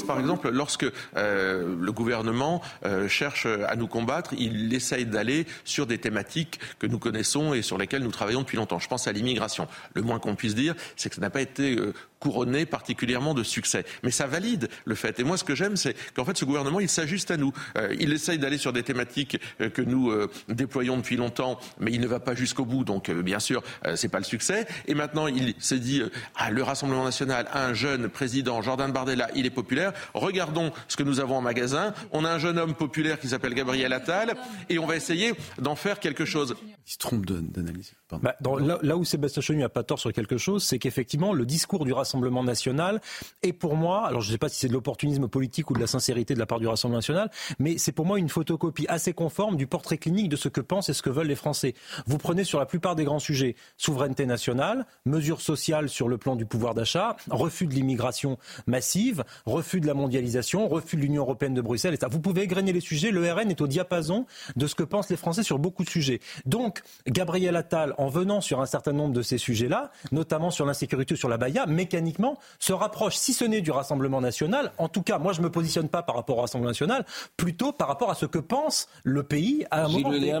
Par 0.06 0.18
exemple, 0.18 0.48
lorsque 0.48 0.86
euh, 1.16 1.76
le 1.78 1.92
gouvernement 1.92 2.62
euh, 2.86 3.08
cherche 3.08 3.44
à 3.44 3.76
nous 3.76 3.86
combattre, 3.86 4.32
il 4.38 4.72
essaye 4.72 5.04
d'aller 5.04 5.46
sur 5.64 5.86
des 5.86 5.98
thématiques 5.98 6.58
que 6.78 6.86
nous 6.86 6.98
connaissons 6.98 7.52
et 7.52 7.60
sur 7.60 7.76
lesquelles 7.76 8.02
nous 8.02 8.10
travaillons 8.10 8.40
depuis 8.40 8.56
longtemps. 8.56 8.78
Je 8.78 8.88
pense 8.88 9.06
à 9.06 9.12
l'immigration. 9.12 9.68
Le 9.92 10.00
moins 10.00 10.18
qu'on 10.18 10.34
puisse 10.34 10.54
dire, 10.54 10.74
c'est 10.96 11.10
que 11.10 11.16
ça 11.16 11.20
n'a 11.20 11.28
pas 11.28 11.42
été 11.42 11.76
euh, 11.76 11.92
couronné 12.24 12.64
particulièrement 12.64 13.34
de 13.34 13.42
succès. 13.42 13.84
Mais 14.02 14.10
ça 14.10 14.26
valide 14.26 14.70
le 14.86 14.94
fait. 14.94 15.20
Et 15.20 15.24
moi, 15.24 15.36
ce 15.36 15.44
que 15.44 15.54
j'aime, 15.54 15.76
c'est 15.76 15.94
qu'en 16.14 16.24
fait, 16.24 16.38
ce 16.38 16.46
gouvernement, 16.46 16.80
il 16.80 16.88
s'ajuste 16.88 17.30
à 17.30 17.36
nous. 17.36 17.52
Euh, 17.76 17.94
il 18.00 18.14
essaye 18.14 18.38
d'aller 18.38 18.56
sur 18.56 18.72
des 18.72 18.82
thématiques 18.82 19.38
euh, 19.60 19.68
que 19.68 19.82
nous 19.82 20.10
euh, 20.10 20.30
déployons 20.48 20.96
depuis 20.96 21.18
longtemps, 21.18 21.60
mais 21.78 21.92
il 21.92 22.00
ne 22.00 22.06
va 22.06 22.20
pas 22.20 22.34
jusqu'au 22.34 22.64
bout. 22.64 22.82
Donc, 22.82 23.10
bien 23.10 23.40
sûr, 23.40 23.62
c'est 23.94 24.08
pas 24.08 24.20
le 24.20 24.24
succès. 24.24 24.66
Et 24.86 24.94
maintenant, 24.94 25.26
il 25.26 25.54
s'est 25.58 25.78
dit, 25.78 26.02
ah, 26.36 26.50
le 26.50 26.62
Rassemblement 26.62 27.04
national 27.04 27.46
a 27.52 27.66
un 27.66 27.74
jeune 27.74 28.08
président, 28.08 28.62
Jordan 28.62 28.90
Bardella, 28.90 29.28
il 29.34 29.44
est 29.44 29.50
populaire. 29.50 29.92
Regardons 30.14 30.72
ce 30.88 30.96
que 30.96 31.02
nous 31.02 31.20
avons 31.20 31.36
en 31.36 31.42
magasin. 31.42 31.92
On 32.10 32.24
a 32.24 32.30
un 32.30 32.38
jeune 32.38 32.58
homme 32.58 32.74
populaire 32.74 33.20
qui 33.20 33.28
s'appelle 33.28 33.52
Gabriel 33.52 33.92
Attal, 33.92 34.34
et 34.70 34.78
on 34.78 34.86
va 34.86 34.96
essayer 34.96 35.34
d'en 35.58 35.76
faire 35.76 36.00
quelque 36.00 36.24
chose. 36.24 36.56
Il 36.86 36.92
se 36.92 36.98
trompe 36.98 37.26
d'analyse. 37.26 37.92
Bah, 38.22 38.36
là, 38.82 38.96
où 38.96 39.04
Sébastien 39.04 39.42
Chenu 39.42 39.60
n'a 39.60 39.68
pas 39.68 39.82
tort 39.82 39.98
sur 39.98 40.12
quelque 40.12 40.38
chose, 40.38 40.64
c'est 40.64 40.78
qu'effectivement, 40.78 41.32
le 41.32 41.44
discours 41.46 41.84
du 41.84 41.92
Rassemblement 41.92 42.13
national 42.20 43.00
est 43.42 43.52
pour 43.52 43.76
moi, 43.76 44.06
alors 44.06 44.20
je 44.20 44.28
ne 44.28 44.32
sais 44.32 44.38
pas 44.38 44.48
si 44.48 44.58
c'est 44.58 44.68
de 44.68 44.72
l'opportunisme 44.72 45.28
politique 45.28 45.70
ou 45.70 45.74
de 45.74 45.80
la 45.80 45.86
sincérité 45.86 46.34
de 46.34 46.38
la 46.38 46.46
part 46.46 46.60
du 46.60 46.66
Rassemblement 46.66 46.98
national, 46.98 47.30
mais 47.58 47.78
c'est 47.78 47.92
pour 47.92 48.06
moi 48.06 48.18
une 48.18 48.28
photocopie 48.28 48.86
assez 48.88 49.12
conforme 49.12 49.56
du 49.56 49.66
portrait 49.66 49.98
clinique 49.98 50.28
de 50.28 50.36
ce 50.36 50.48
que 50.48 50.60
pensent 50.60 50.88
et 50.88 50.92
ce 50.92 51.02
que 51.02 51.10
veulent 51.10 51.26
les 51.26 51.34
Français. 51.34 51.74
Vous 52.06 52.18
prenez 52.18 52.44
sur 52.44 52.58
la 52.58 52.66
plupart 52.66 52.94
des 52.94 53.04
grands 53.04 53.18
sujets 53.18 53.56
souveraineté 53.76 54.26
nationale, 54.26 54.86
mesures 55.04 55.40
sociales 55.40 55.88
sur 55.88 56.08
le 56.08 56.18
plan 56.18 56.36
du 56.36 56.46
pouvoir 56.46 56.74
d'achat, 56.74 57.16
refus 57.30 57.66
de 57.66 57.74
l'immigration 57.74 58.38
massive, 58.66 59.24
refus 59.46 59.80
de 59.80 59.86
la 59.86 59.94
mondialisation, 59.94 60.68
refus 60.68 60.96
de 60.96 61.02
l'Union 61.02 61.22
européenne 61.22 61.54
de 61.54 61.60
Bruxelles. 61.60 61.94
Et 61.94 62.06
Vous 62.10 62.20
pouvez 62.20 62.42
égrener 62.42 62.72
les 62.72 62.80
sujets, 62.80 63.10
le 63.10 63.30
RN 63.30 63.50
est 63.50 63.60
au 63.60 63.66
diapason 63.66 64.26
de 64.56 64.66
ce 64.66 64.74
que 64.74 64.82
pensent 64.82 65.10
les 65.10 65.16
Français 65.16 65.42
sur 65.42 65.58
beaucoup 65.58 65.84
de 65.84 65.90
sujets. 65.90 66.20
Donc, 66.46 66.82
Gabriel 67.06 67.56
Attal, 67.56 67.94
en 67.98 68.08
venant 68.08 68.40
sur 68.40 68.60
un 68.60 68.66
certain 68.66 68.92
nombre 68.92 69.12
de 69.12 69.22
ces 69.22 69.38
sujets-là, 69.38 69.90
notamment 70.12 70.50
sur 70.50 70.66
l'insécurité, 70.66 71.16
sur 71.16 71.28
la 71.28 71.36
Baïa, 71.36 71.66
mécaniquement 71.94 72.38
se 72.58 72.72
rapproche, 72.72 73.16
si 73.16 73.32
ce 73.32 73.44
n'est 73.44 73.60
du 73.60 73.70
Rassemblement 73.70 74.20
national, 74.20 74.72
en 74.78 74.88
tout 74.88 75.02
cas, 75.02 75.18
moi 75.18 75.32
je 75.32 75.40
ne 75.40 75.44
me 75.44 75.50
positionne 75.50 75.88
pas 75.88 76.02
par 76.02 76.16
rapport 76.16 76.38
au 76.38 76.40
Rassemblement 76.40 76.70
national, 76.70 77.04
plutôt 77.36 77.72
par 77.72 77.88
rapport 77.88 78.10
à 78.10 78.14
ce 78.14 78.26
que 78.26 78.38
pense 78.38 78.88
le 79.04 79.22
pays 79.22 79.66
à 79.70 79.84
un 79.84 79.88
moment 79.88 80.10
donné. 80.10 80.32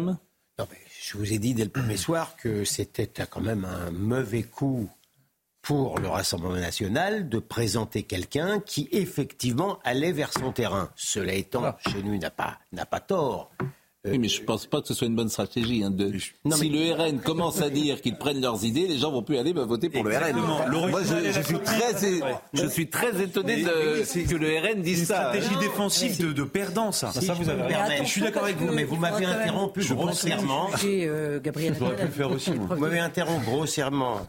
je 1.02 1.18
vous 1.18 1.32
ai 1.32 1.38
dit 1.38 1.54
dès 1.54 1.64
le 1.64 1.70
premier 1.70 1.96
soir 1.96 2.36
que 2.36 2.64
c'était 2.64 3.06
quand 3.06 3.40
même 3.40 3.64
un 3.64 3.90
mauvais 3.90 4.42
coup 4.42 4.88
pour 5.62 5.98
le 5.98 6.08
Rassemblement 6.08 6.56
national 6.56 7.28
de 7.28 7.38
présenter 7.38 8.02
quelqu'un 8.02 8.60
qui 8.60 8.88
effectivement 8.92 9.78
allait 9.84 10.12
vers 10.12 10.32
son 10.32 10.52
terrain. 10.52 10.90
Cela 10.96 11.34
étant, 11.34 11.76
chez 11.88 12.02
nous 12.02 12.18
n'a 12.18 12.30
pas, 12.30 12.58
n'a 12.72 12.84
pas 12.84 13.00
tort. 13.00 13.50
Euh, 14.06 14.10
oui, 14.10 14.18
mais 14.18 14.28
je 14.28 14.42
ne 14.42 14.46
pense 14.46 14.66
pas 14.66 14.82
que 14.82 14.88
ce 14.88 14.92
soit 14.92 15.06
une 15.06 15.16
bonne 15.16 15.30
stratégie. 15.30 15.82
Hein, 15.82 15.90
de... 15.90 16.12
si 16.18 16.68
le 16.68 16.92
RN 16.92 17.20
commence 17.20 17.62
à 17.62 17.70
dire 17.70 18.02
qu'ils 18.02 18.16
prennent 18.16 18.40
leurs 18.40 18.62
idées, 18.64 18.86
les 18.86 18.98
gens 18.98 19.10
vont 19.10 19.22
plus 19.22 19.38
aller 19.38 19.54
voter 19.54 19.88
pour 19.88 20.04
le 20.04 20.14
RN. 20.14 20.36
Moi, 20.90 21.00
je, 21.02 21.40
suis 21.40 21.58
très, 21.58 21.94
je 22.52 22.66
suis 22.66 22.88
très 22.90 23.22
étonné 23.22 23.62
de, 23.62 24.28
que 24.28 24.36
le 24.36 24.58
RN 24.58 24.82
dise 24.82 25.06
ça. 25.06 25.30
C'est 25.32 25.38
une 25.38 25.44
stratégie 25.44 25.68
défensive 25.68 26.34
de, 26.34 26.44
perdant, 26.44 26.92
ça. 26.92 27.12
ça 27.12 27.32
vous 27.32 27.48
avez 27.48 27.64
je 28.02 28.08
suis 28.08 28.20
d'accord 28.20 28.44
avec 28.44 28.58
vous, 28.58 28.72
mais 28.72 28.84
vous 28.84 28.96
m'avez 28.96 29.24
interrompu 29.24 29.84
grossièrement. 29.84 30.68
Euh, 30.84 31.40
Gabriel, 31.40 31.74
pu 31.74 31.84
le 31.84 32.08
faire 32.08 32.30
aussi. 32.30 32.50
Vous 32.52 32.76
m'avez 32.76 32.98
interrompu 32.98 33.46
grossièrement. 33.46 34.20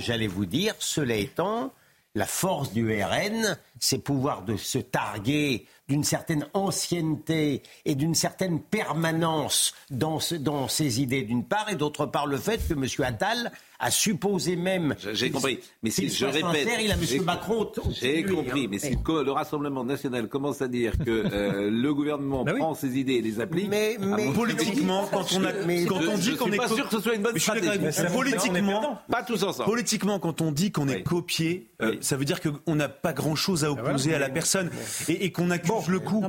J'allais 0.00 0.28
vous 0.28 0.46
dire, 0.46 0.74
cela 0.78 1.16
étant, 1.16 1.72
la 2.14 2.26
force 2.26 2.72
du 2.72 2.90
RN, 3.02 3.58
c'est 3.78 3.98
pouvoir 3.98 4.42
de 4.42 4.56
se 4.56 4.78
targuer 4.78 5.66
d'une 5.90 6.04
certaine 6.04 6.46
ancienneté 6.54 7.62
et 7.84 7.96
d'une 7.96 8.14
certaine 8.14 8.60
permanence 8.60 9.74
dans, 9.90 10.20
dans 10.38 10.68
ses 10.68 11.02
idées 11.02 11.22
d'une 11.22 11.42
part, 11.42 11.68
et 11.68 11.74
d'autre 11.74 12.06
part 12.06 12.28
le 12.28 12.36
fait 12.36 12.60
que 12.68 12.74
M. 12.74 12.86
Attal 13.04 13.50
a 13.80 13.90
supposé 13.90 14.56
même. 14.56 14.94
J'ai 15.12 15.30
compris. 15.30 15.58
Mais 15.82 15.90
si 15.90 16.08
je 16.08 16.26
répète, 16.26 16.68
il 16.80 16.92
a 16.92 16.94
M. 16.94 17.24
Macron. 17.24 17.72
J'ai 17.90 18.22
compris. 18.22 18.64
Hein. 18.64 18.68
Mais 18.70 18.78
si 18.78 18.90
le 18.90 19.32
Rassemblement 19.32 19.84
national 19.84 20.28
commence 20.28 20.60
à 20.62 20.68
dire 20.68 20.92
que 20.98 21.10
euh, 21.10 21.70
le 21.72 21.94
gouvernement 21.94 22.44
bah 22.44 22.52
prend 22.54 22.74
ses 22.74 22.98
idées 22.98 23.14
et 23.14 23.22
les 23.22 23.40
applique, 23.40 23.68
mais, 23.68 23.96
mais 23.98 24.32
politiquement, 24.32 25.08
quand 25.10 25.26
on 25.32 25.44
a, 25.44 25.52
quand 25.88 26.00
on 26.12 26.18
dit 26.18 26.36
qu'on 26.36 26.52
est 26.52 26.56
pas 26.56 26.68
sûr 26.68 26.88
que 26.88 26.96
ce 26.96 27.02
soit 27.02 27.14
une 27.14 27.22
bonne 27.22 27.38
stratégie. 27.38 27.78
Politiquement, 28.12 28.98
pas 29.10 29.22
tous 29.22 29.42
ensemble. 29.42 29.68
Politiquement, 29.68 30.18
quand 30.18 30.40
on 30.42 30.52
dit 30.52 30.70
qu'on 30.70 30.88
est 30.88 31.02
copié, 31.02 31.68
euh, 31.80 31.96
ça 32.00 32.16
veut 32.16 32.26
dire 32.26 32.40
qu'on 32.40 32.74
n'a 32.74 32.88
pas 32.88 33.14
grand 33.14 33.34
chose 33.34 33.64
à 33.64 33.72
opposer 33.72 34.14
à 34.14 34.18
la 34.18 34.28
personne 34.28 34.70
et, 35.08 35.32
qu'on 35.32 35.50
accuse 35.80 35.92
le 35.92 36.00
coup. 36.00 36.20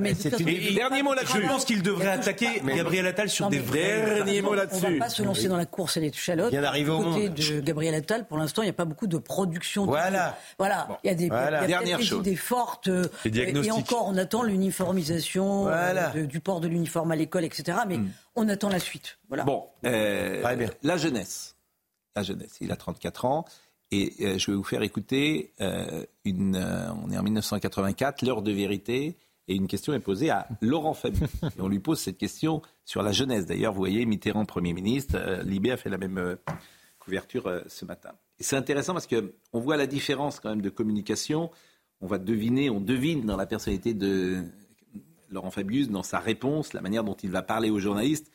Dernier 0.76 1.04
mot 1.04 1.14
là-dessus. 1.14 1.42
Je 1.42 1.48
pense 1.48 1.66
qu'il 1.66 1.82
devrait 1.82 2.08
attaquer 2.08 2.62
Gabriel 2.66 3.08
Attal 3.08 3.30
sur 3.30 3.50
des 3.50 3.60
vrais. 3.60 4.16
Dernier 4.16 4.42
mot 4.42 4.54
là-dessus. 4.54 4.86
On 4.86 4.90
ne 4.90 5.00
va 5.00 5.06
pas 5.06 5.10
se 5.10 5.24
lancer 5.24 5.48
dans 5.48 5.58
la 5.58 5.66
course 5.66 5.98
et 5.98 6.02
les 6.02 6.12
chalotes. 6.12 6.52
Bien 6.52 6.62
d'arriver 6.62 6.92
au 6.92 7.02
monde 7.02 7.34
de 7.34 7.60
Gabriel 7.60 7.96
Attal, 7.96 8.28
pour 8.28 8.38
l'instant, 8.38 8.62
il 8.62 8.66
n'y 8.66 8.72
a 8.72 8.74
pas 8.74 8.86
beaucoup 8.86 9.08
de 9.08 9.18
production. 9.18 9.86
Voilà. 9.86 10.38
Voilà. 10.58 10.88
Il 11.04 11.08
y 11.08 11.10
a 11.10 11.16
des, 11.16 11.30
des 11.30 12.14
idées 12.14 12.36
fortes. 12.36 12.88
Euh, 12.88 13.08
et 13.26 13.72
encore, 13.72 14.08
on 14.08 14.18
attend 14.18 14.44
l'uniformisation 14.44 15.68
euh, 15.68 16.24
du 16.26 16.40
port 16.40 16.62
de 16.62 16.68
l'uniforme 16.68 17.12
à 17.12 17.16
l'école, 17.16 17.46
etc. 17.46 17.80
Mais 17.88 17.98
hmm. 17.98 18.12
on 18.36 18.50
attend 18.50 18.70
la 18.70 18.80
suite. 18.80 19.18
Voilà. 19.28 19.44
Bon, 19.44 19.66
euh, 19.86 20.42
la 20.84 20.98
jeunesse. 20.98 21.56
La 22.16 22.24
jeunesse. 22.24 22.58
Il 22.62 22.72
a 22.72 22.76
34 22.76 23.26
ans. 23.26 23.46
Et 23.94 24.40
je 24.40 24.52
vais 24.52 24.56
vous 24.56 24.64
faire 24.64 24.84
écouter 24.84 25.54
une. 26.24 26.56
on 27.04 27.12
est 27.12 27.18
en 27.18 27.24
1984, 27.24 28.22
l'heure 28.22 28.42
de 28.42 28.52
vérité. 28.52 29.18
Et 29.52 29.56
une 29.56 29.68
question 29.68 29.94
est 29.94 30.00
posée 30.00 30.30
à 30.30 30.48
Laurent 30.62 30.94
Fabius. 30.94 31.30
Et 31.58 31.62
on 31.62 31.68
lui 31.68 31.80
pose 31.80 32.00
cette 32.00 32.18
question 32.18 32.62
sur 32.86 33.04
la 33.04 33.12
jeunesse. 33.12 33.46
D'ailleurs, 33.46 33.74
vous 33.74 33.80
voyez, 33.80 34.06
Mitterrand, 34.06 34.46
Premier 34.46 34.74
ministre, 34.74 35.42
Libé 35.44 35.72
a 35.72 35.78
fait 35.78 35.90
la 35.90 35.98
même, 35.98 36.38
couverture 37.02 37.48
euh, 37.48 37.62
ce 37.68 37.84
matin. 37.84 38.12
Et 38.40 38.44
c'est 38.44 38.56
intéressant 38.56 38.94
parce 38.94 39.08
qu'on 39.08 39.60
voit 39.60 39.76
la 39.76 39.88
différence 39.88 40.40
quand 40.40 40.50
même 40.50 40.62
de 40.62 40.70
communication. 40.70 41.52
On 42.00 42.08
va 42.08 42.18
deviner, 42.18 42.70
on 42.70 42.80
devine 42.80 43.26
dans 43.26 43.38
la 43.38 43.46
personnalité 43.46 43.94
de 43.94 44.44
Laurent 45.30 45.52
Fabius, 45.52 45.90
dans 45.90 46.04
sa 46.04 46.20
réponse, 46.20 46.74
la 46.74 46.82
manière 46.82 47.04
dont 47.04 47.16
il 47.16 47.32
va 47.32 47.42
parler 47.42 47.70
aux 47.70 47.80
journalistes, 47.80 48.32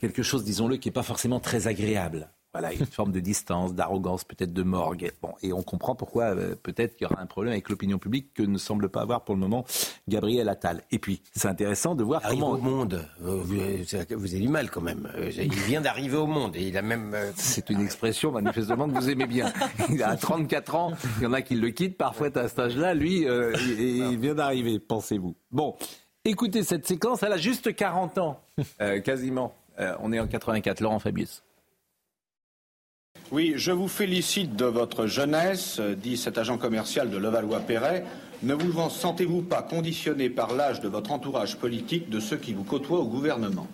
quelque 0.00 0.22
chose, 0.22 0.44
disons-le, 0.44 0.76
qui 0.76 0.88
n'est 0.88 0.92
pas 0.92 1.02
forcément 1.02 1.40
très 1.40 1.66
agréable. 1.66 2.30
Voilà, 2.54 2.72
une 2.72 2.86
forme 2.86 3.10
de 3.10 3.18
distance, 3.18 3.74
d'arrogance, 3.74 4.22
peut-être 4.22 4.52
de 4.52 4.62
morgue. 4.62 5.10
Bon, 5.20 5.34
et 5.42 5.52
on 5.52 5.64
comprend 5.64 5.96
pourquoi 5.96 6.36
euh, 6.36 6.54
peut-être 6.54 6.94
qu'il 6.94 7.08
y 7.08 7.12
aura 7.12 7.20
un 7.20 7.26
problème 7.26 7.52
avec 7.52 7.68
l'opinion 7.68 7.98
publique 7.98 8.32
que 8.32 8.44
ne 8.44 8.58
semble 8.58 8.88
pas 8.90 9.00
avoir 9.00 9.24
pour 9.24 9.34
le 9.34 9.40
moment 9.40 9.64
Gabriel 10.06 10.48
Attal. 10.48 10.82
Et 10.92 11.00
puis, 11.00 11.20
c'est 11.34 11.48
intéressant 11.48 11.96
de 11.96 12.04
voir 12.04 12.22
comment... 12.22 12.50
au 12.50 12.58
monde. 12.58 13.04
Euh, 13.24 13.40
vous, 13.42 13.94
avez 13.96 14.38
du 14.38 14.48
mal 14.48 14.70
quand 14.70 14.82
même. 14.82 15.10
Euh, 15.16 15.32
il 15.36 15.50
vient 15.50 15.80
d'arriver 15.80 16.16
au 16.16 16.28
monde 16.28 16.54
et 16.54 16.62
il 16.68 16.78
a 16.78 16.82
même... 16.82 17.16
C'est 17.34 17.70
une 17.70 17.80
expression 17.80 18.30
manifestement 18.30 18.86
que 18.88 18.94
vous 18.94 19.10
aimez 19.10 19.26
bien. 19.26 19.52
Il 19.90 20.04
a 20.04 20.16
34 20.16 20.74
ans, 20.76 20.92
il 21.18 21.24
y 21.24 21.26
en 21.26 21.32
a 21.32 21.42
qui 21.42 21.56
le 21.56 21.70
quittent 21.70 21.98
parfois 21.98 22.28
à 22.36 22.48
cet 22.48 22.58
âge-là. 22.58 22.94
Lui, 22.94 23.26
il 23.26 24.18
vient 24.18 24.34
d'arriver, 24.34 24.78
pensez-vous. 24.78 25.34
Bon, 25.50 25.76
écoutez 26.24 26.62
cette 26.62 26.86
séquence, 26.86 27.22
elle 27.22 27.32
a 27.32 27.36
juste 27.36 27.74
40 27.74 28.18
ans, 28.18 28.40
quasiment. 29.04 29.54
on 30.00 30.12
est 30.12 30.20
en 30.20 30.26
84. 30.26 30.80
Laurent 30.80 30.98
Fabius. 30.98 31.42
Oui, 33.34 33.54
je 33.56 33.72
vous 33.72 33.88
félicite 33.88 34.54
de 34.54 34.64
votre 34.64 35.08
jeunesse, 35.08 35.80
dit 35.80 36.16
cet 36.16 36.38
agent 36.38 36.56
commercial 36.56 37.10
de 37.10 37.16
Levallois-Perret. 37.16 38.04
Ne 38.44 38.54
vous 38.54 38.88
sentez-vous 38.88 39.42
pas 39.42 39.60
conditionné 39.60 40.30
par 40.30 40.54
l'âge 40.54 40.80
de 40.80 40.86
votre 40.86 41.10
entourage 41.10 41.56
politique 41.56 42.08
de 42.08 42.20
ceux 42.20 42.36
qui 42.36 42.52
vous 42.52 42.62
côtoient 42.62 43.00
au 43.00 43.08
gouvernement 43.08 43.66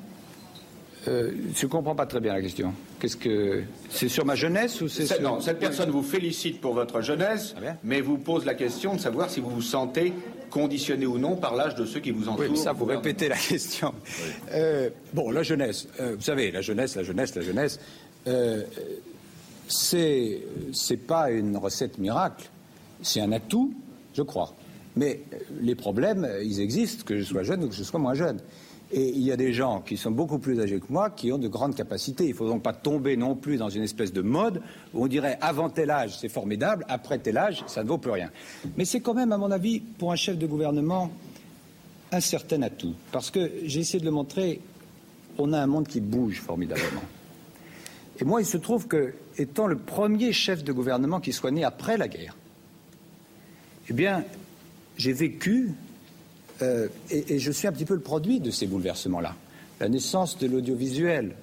euh, 1.08 1.30
je 1.56 1.64
ne 1.64 1.70
comprends 1.70 1.94
pas 1.94 2.04
très 2.04 2.20
bien 2.20 2.34
la 2.34 2.42
question. 2.42 2.74
Qu'est-ce 3.00 3.16
que 3.16 3.62
c'est 3.88 4.10
sur 4.10 4.26
ma 4.26 4.34
jeunesse 4.34 4.82
ou 4.82 4.88
c'est 4.88 5.06
sur... 5.06 5.22
Non, 5.22 5.40
cette 5.40 5.58
personne 5.58 5.88
vous 5.88 6.02
félicite 6.02 6.60
pour 6.60 6.74
votre 6.74 7.00
jeunesse, 7.00 7.54
ah 7.56 7.74
mais 7.82 8.02
vous 8.02 8.18
pose 8.18 8.44
la 8.44 8.52
question 8.52 8.96
de 8.96 9.00
savoir 9.00 9.30
si 9.30 9.40
vous 9.40 9.48
vous 9.48 9.62
sentez 9.62 10.12
conditionné 10.50 11.06
ou 11.06 11.16
non 11.16 11.36
par 11.36 11.54
l'âge 11.54 11.74
de 11.74 11.86
ceux 11.86 12.00
qui 12.00 12.10
vous 12.10 12.28
entourent. 12.28 12.50
Oui, 12.50 12.56
ça 12.58 12.72
vous 12.72 12.84
répétez 12.84 13.30
la 13.30 13.38
question. 13.38 13.94
Euh, 14.52 14.90
bon, 15.14 15.30
la 15.30 15.42
jeunesse. 15.42 15.88
Euh, 16.00 16.16
vous 16.16 16.22
savez, 16.22 16.50
la 16.50 16.60
jeunesse, 16.60 16.96
la 16.96 17.02
jeunesse, 17.02 17.34
la 17.34 17.42
jeunesse 17.42 17.80
c'est 19.70 20.42
n'est 20.90 20.96
pas 20.96 21.30
une 21.30 21.56
recette 21.56 21.98
miracle, 21.98 22.50
c'est 23.02 23.20
un 23.20 23.32
atout, 23.32 23.72
je 24.14 24.22
crois. 24.22 24.54
Mais 24.96 25.22
les 25.60 25.74
problèmes, 25.74 26.28
ils 26.42 26.60
existent, 26.60 27.04
que 27.04 27.16
je 27.16 27.22
sois 27.22 27.44
jeune 27.44 27.64
ou 27.64 27.68
que 27.68 27.74
je 27.74 27.84
sois 27.84 28.00
moins 28.00 28.14
jeune. 28.14 28.40
Et 28.92 29.08
il 29.08 29.22
y 29.22 29.30
a 29.30 29.36
des 29.36 29.52
gens 29.52 29.80
qui 29.80 29.96
sont 29.96 30.10
beaucoup 30.10 30.40
plus 30.40 30.60
âgés 30.60 30.80
que 30.80 30.92
moi 30.92 31.10
qui 31.10 31.30
ont 31.30 31.38
de 31.38 31.46
grandes 31.46 31.76
capacités. 31.76 32.24
Il 32.24 32.30
ne 32.30 32.34
faut 32.34 32.48
donc 32.48 32.64
pas 32.64 32.72
tomber 32.72 33.16
non 33.16 33.36
plus 33.36 33.56
dans 33.56 33.68
une 33.68 33.84
espèce 33.84 34.12
de 34.12 34.20
mode 34.20 34.60
où 34.92 35.04
on 35.04 35.06
dirait 35.06 35.38
avant 35.40 35.70
tel 35.70 35.90
âge 35.90 36.18
c'est 36.18 36.28
formidable, 36.28 36.84
après 36.88 37.18
tel 37.18 37.38
âge 37.38 37.62
ça 37.68 37.84
ne 37.84 37.88
vaut 37.88 37.98
plus 37.98 38.10
rien. 38.10 38.30
Mais 38.76 38.84
c'est 38.84 38.98
quand 38.98 39.14
même, 39.14 39.30
à 39.30 39.38
mon 39.38 39.52
avis, 39.52 39.78
pour 39.78 40.10
un 40.10 40.16
chef 40.16 40.36
de 40.36 40.46
gouvernement, 40.46 41.08
un 42.10 42.20
certain 42.20 42.62
atout. 42.62 42.94
Parce 43.12 43.30
que 43.30 43.52
j'ai 43.64 43.80
essayé 43.80 44.00
de 44.00 44.06
le 44.06 44.10
montrer, 44.10 44.60
on 45.38 45.52
a 45.52 45.60
un 45.60 45.68
monde 45.68 45.86
qui 45.86 46.00
bouge 46.00 46.40
formidablement. 46.40 47.02
Et 48.20 48.24
moi, 48.24 48.42
il 48.42 48.46
se 48.46 48.58
trouve 48.58 48.86
que, 48.86 49.14
étant 49.40 49.66
le 49.66 49.76
premier 49.76 50.32
chef 50.32 50.62
de 50.64 50.72
gouvernement 50.72 51.20
qui 51.20 51.32
soit 51.32 51.50
né 51.50 51.64
après 51.64 51.96
la 51.96 52.08
guerre, 52.08 52.36
eh 53.88 53.92
bien, 53.92 54.24
j'ai 54.96 55.12
vécu, 55.12 55.72
euh, 56.62 56.88
et, 57.10 57.38
je 57.38 57.50
suis 57.50 57.66
un 57.66 57.72
petit 57.72 57.84
peu 57.84 57.94
le 57.94 58.00
produit 58.00 58.40
de 58.40 58.50
ces 58.50 58.66
bouleversements-là. 58.66 59.34
La 59.80 59.88
naissance 59.88 60.38
de 60.38 60.46
l'audiovisuel, 60.46 61.34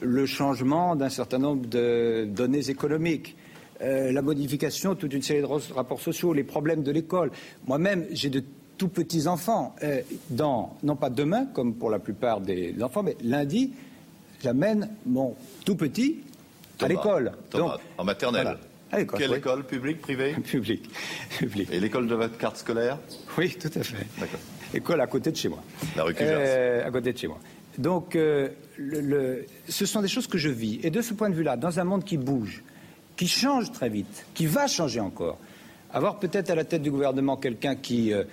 le 0.00 0.26
changement 0.26 0.94
d'un 0.94 1.08
certain 1.08 1.38
nombre 1.38 1.66
de 1.66 2.28
données 2.28 2.68
économiques, 2.68 3.36
euh, 3.80 4.12
la 4.12 4.22
modification 4.22 4.90
de 4.90 4.98
toute 4.98 5.12
une 5.14 5.22
série 5.22 5.40
de 5.40 5.72
rapports 5.74 6.00
sociaux, 6.00 6.32
les 6.32 6.44
problèmes 6.44 6.82
de 6.82 6.92
l'école. 6.92 7.32
Moi-même, 7.66 8.06
j'ai 8.10 8.30
de 8.30 8.44
tout 8.76 8.88
petits 8.88 9.26
enfants. 9.26 9.74
Euh, 9.82 10.02
dans, 10.30 10.76
non 10.82 10.96
pas 10.96 11.10
demain, 11.10 11.46
comme 11.46 11.74
pour 11.74 11.90
la 11.90 11.98
plupart 11.98 12.40
des 12.40 12.74
enfants, 12.82 13.02
mais 13.02 13.16
lundi, 13.22 13.72
j'amène 14.42 14.88
mon 15.06 15.34
tout 15.64 15.76
petit 15.76 16.18
à 16.82 16.88
l'école. 16.88 17.32
En 17.98 18.04
maternelle. 18.04 18.58
Quelle 19.16 19.34
école 19.34 19.64
Publique, 19.64 20.00
privée 20.00 20.34
Publique. 20.44 20.90
Et 21.70 21.80
l'école 21.80 22.06
de 22.06 22.14
votre 22.14 22.36
carte 22.36 22.58
scolaire 22.58 22.98
Oui, 23.38 23.56
tout 23.58 23.70
à 23.74 23.82
fait. 23.82 24.06
D'accord. 24.18 24.40
École 24.74 25.00
à 25.00 25.06
côté 25.06 25.30
de 25.30 25.36
chez 25.36 25.48
moi. 25.48 25.62
La 25.96 26.04
rue 26.04 26.14
euh, 26.20 26.86
À 26.86 26.90
côté 26.90 27.12
de 27.12 27.18
chez 27.18 27.26
moi. 27.28 27.38
Donc, 27.78 28.16
euh, 28.16 28.50
le, 28.76 29.46
ce 29.68 29.86
sont 29.86 30.02
des 30.02 30.08
choses 30.08 30.26
que 30.26 30.36
je 30.38 30.50
vis. 30.50 30.78
Et 30.82 30.90
de 30.90 31.00
ce 31.00 31.14
point 31.14 31.30
de 31.30 31.34
vue-là, 31.34 31.56
dans 31.56 31.80
un 31.80 31.84
monde 31.84 32.04
qui 32.04 32.18
bouge, 32.18 32.62
qui 33.16 33.28
change 33.28 33.72
très 33.72 33.88
vite, 33.88 34.26
qui 34.34 34.46
va 34.46 34.66
changer 34.66 35.00
encore, 35.00 35.38
avoir 35.90 36.18
peut-être 36.18 36.50
à 36.50 36.54
la 36.54 36.64
tête 36.64 36.82
du 36.82 36.90
gouvernement 36.90 37.36
quelqu'un 37.36 37.76
qui 37.76 38.12
euh, 38.12 38.24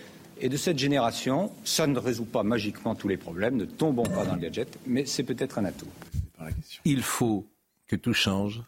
est 0.42 0.50
de 0.50 0.58
cette 0.58 0.78
génération, 0.78 1.52
ça 1.64 1.88
ne 1.88 2.00
résout 2.00 2.26
pas 2.26 2.44
magiquement 2.44 2.96
tous 2.96 3.08
les 3.08 3.18
problèmes, 3.18 3.56
ne 3.56 3.66
tombons 3.66 4.04
pas 4.04 4.26
dans 4.26 4.36
le 4.36 4.42
gadget, 4.42 4.78
mais 4.86 5.06
c'est 5.06 5.24
peut-être 5.24 5.58
un 5.58 5.66
atout. 5.66 5.88
Il 6.86 7.02
faut 7.02 7.46
que 7.90 7.96
tout 7.96 8.14
change 8.14 8.64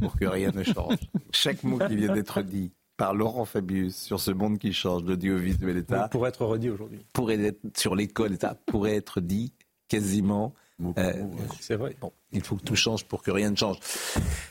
pour 0.00 0.16
que 0.16 0.26
rien 0.26 0.50
ne 0.52 0.62
change. 0.62 0.96
Chaque 1.32 1.62
mot 1.62 1.78
qui 1.78 1.96
vient 1.96 2.12
d'être 2.12 2.42
dit 2.42 2.72
par 2.96 3.14
Laurent 3.14 3.44
Fabius 3.44 3.96
sur 3.96 4.20
ce 4.20 4.30
monde 4.30 4.58
qui 4.58 4.72
change, 4.72 5.04
l'audiovisuel 5.04 5.78
État. 5.78 6.08
Pour 6.08 6.26
être 6.26 6.44
redit 6.44 6.70
aujourd'hui. 6.70 7.06
Pourrait 7.12 7.40
être 7.40 7.60
sur 7.76 7.94
l'école 7.94 8.34
État, 8.34 8.56
pourrait 8.66 8.96
être 8.96 9.20
dit 9.20 9.52
quasiment. 9.88 10.54
Euh, 10.98 11.12
c'est 11.60 11.76
vrai. 11.76 11.96
Bon, 12.00 12.12
il 12.32 12.42
faut 12.42 12.56
que 12.56 12.64
tout 12.64 12.76
change 12.76 13.04
pour 13.04 13.22
que 13.22 13.30
rien 13.30 13.50
ne 13.50 13.56
change. 13.56 13.78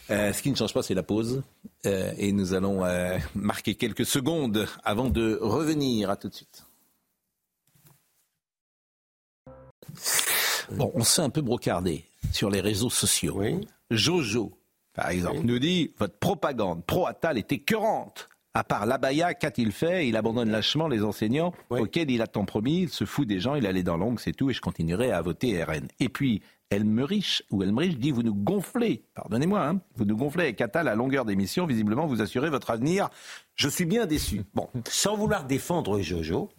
Euh, 0.09 0.33
ce 0.33 0.41
qui 0.41 0.49
ne 0.49 0.55
change 0.55 0.73
pas, 0.73 0.81
c'est 0.81 0.93
la 0.93 1.03
pause. 1.03 1.43
Euh, 1.85 2.13
et 2.17 2.31
nous 2.31 2.53
allons 2.53 2.83
marquer 3.35 3.75
quelques 3.75 4.05
secondes 4.05 4.65
avant 4.83 5.09
de 5.09 5.37
revenir. 5.41 6.09
À 6.09 6.15
tout 6.15 6.29
de 6.29 6.33
suite. 6.33 6.65
Bon, 10.71 10.91
on 10.95 11.03
s'est 11.03 11.21
un 11.21 11.29
peu 11.29 11.41
brocardé 11.41 12.05
sur 12.31 12.49
les 12.49 12.61
réseaux 12.61 12.89
sociaux. 12.89 13.41
Jojo, 13.91 14.57
par 14.93 15.09
exemple, 15.09 15.41
nous 15.43 15.59
dit 15.59 15.93
votre 15.97 16.17
propagande 16.17 16.85
pro-Attal 16.85 17.37
est 17.37 17.51
écœurante. 17.51 18.29
À 18.53 18.63
part 18.63 18.85
l'abaya, 18.85 19.33
qu'a-t-il 19.33 19.73
fait? 19.73 20.07
Il 20.07 20.15
abandonne 20.15 20.49
lâchement 20.49 20.87
les 20.87 21.03
enseignants 21.03 21.53
auxquels 21.69 22.09
il 22.09 22.21
a 22.21 22.27
tant 22.27 22.45
promis. 22.45 22.83
Il 22.83 22.89
se 22.89 23.03
fout 23.03 23.27
des 23.27 23.41
gens, 23.41 23.55
il 23.55 23.67
allait 23.67 23.83
dans 23.83 23.97
l'ombre, 23.97 24.19
c'est 24.19 24.31
tout, 24.31 24.49
et 24.49 24.53
je 24.53 24.61
continuerai 24.61 25.11
à 25.11 25.21
voter 25.21 25.61
RN. 25.61 25.89
Et 25.99 26.07
puis, 26.07 26.41
Elmerich, 26.69 27.43
ou 27.51 27.63
Elmerich 27.63 27.99
dit, 27.99 28.11
vous 28.11 28.23
nous 28.23 28.33
gonflez, 28.33 29.03
pardonnez-moi, 29.13 29.61
hein, 29.61 29.81
vous 29.97 30.05
nous 30.05 30.15
gonflez 30.15 30.43
avec 30.43 30.61
Attal 30.61 30.87
à 30.87 30.95
longueur 30.95 31.25
d'émission, 31.25 31.65
visiblement 31.65 32.07
vous 32.07 32.21
assurez 32.21 32.49
votre 32.49 32.71
avenir. 32.71 33.09
Je 33.55 33.67
suis 33.67 33.85
bien 33.85 34.05
déçu. 34.05 34.43
Bon, 34.53 34.69
sans 34.89 35.17
vouloir 35.17 35.43
défendre 35.43 35.99
Jojo, 35.99 36.49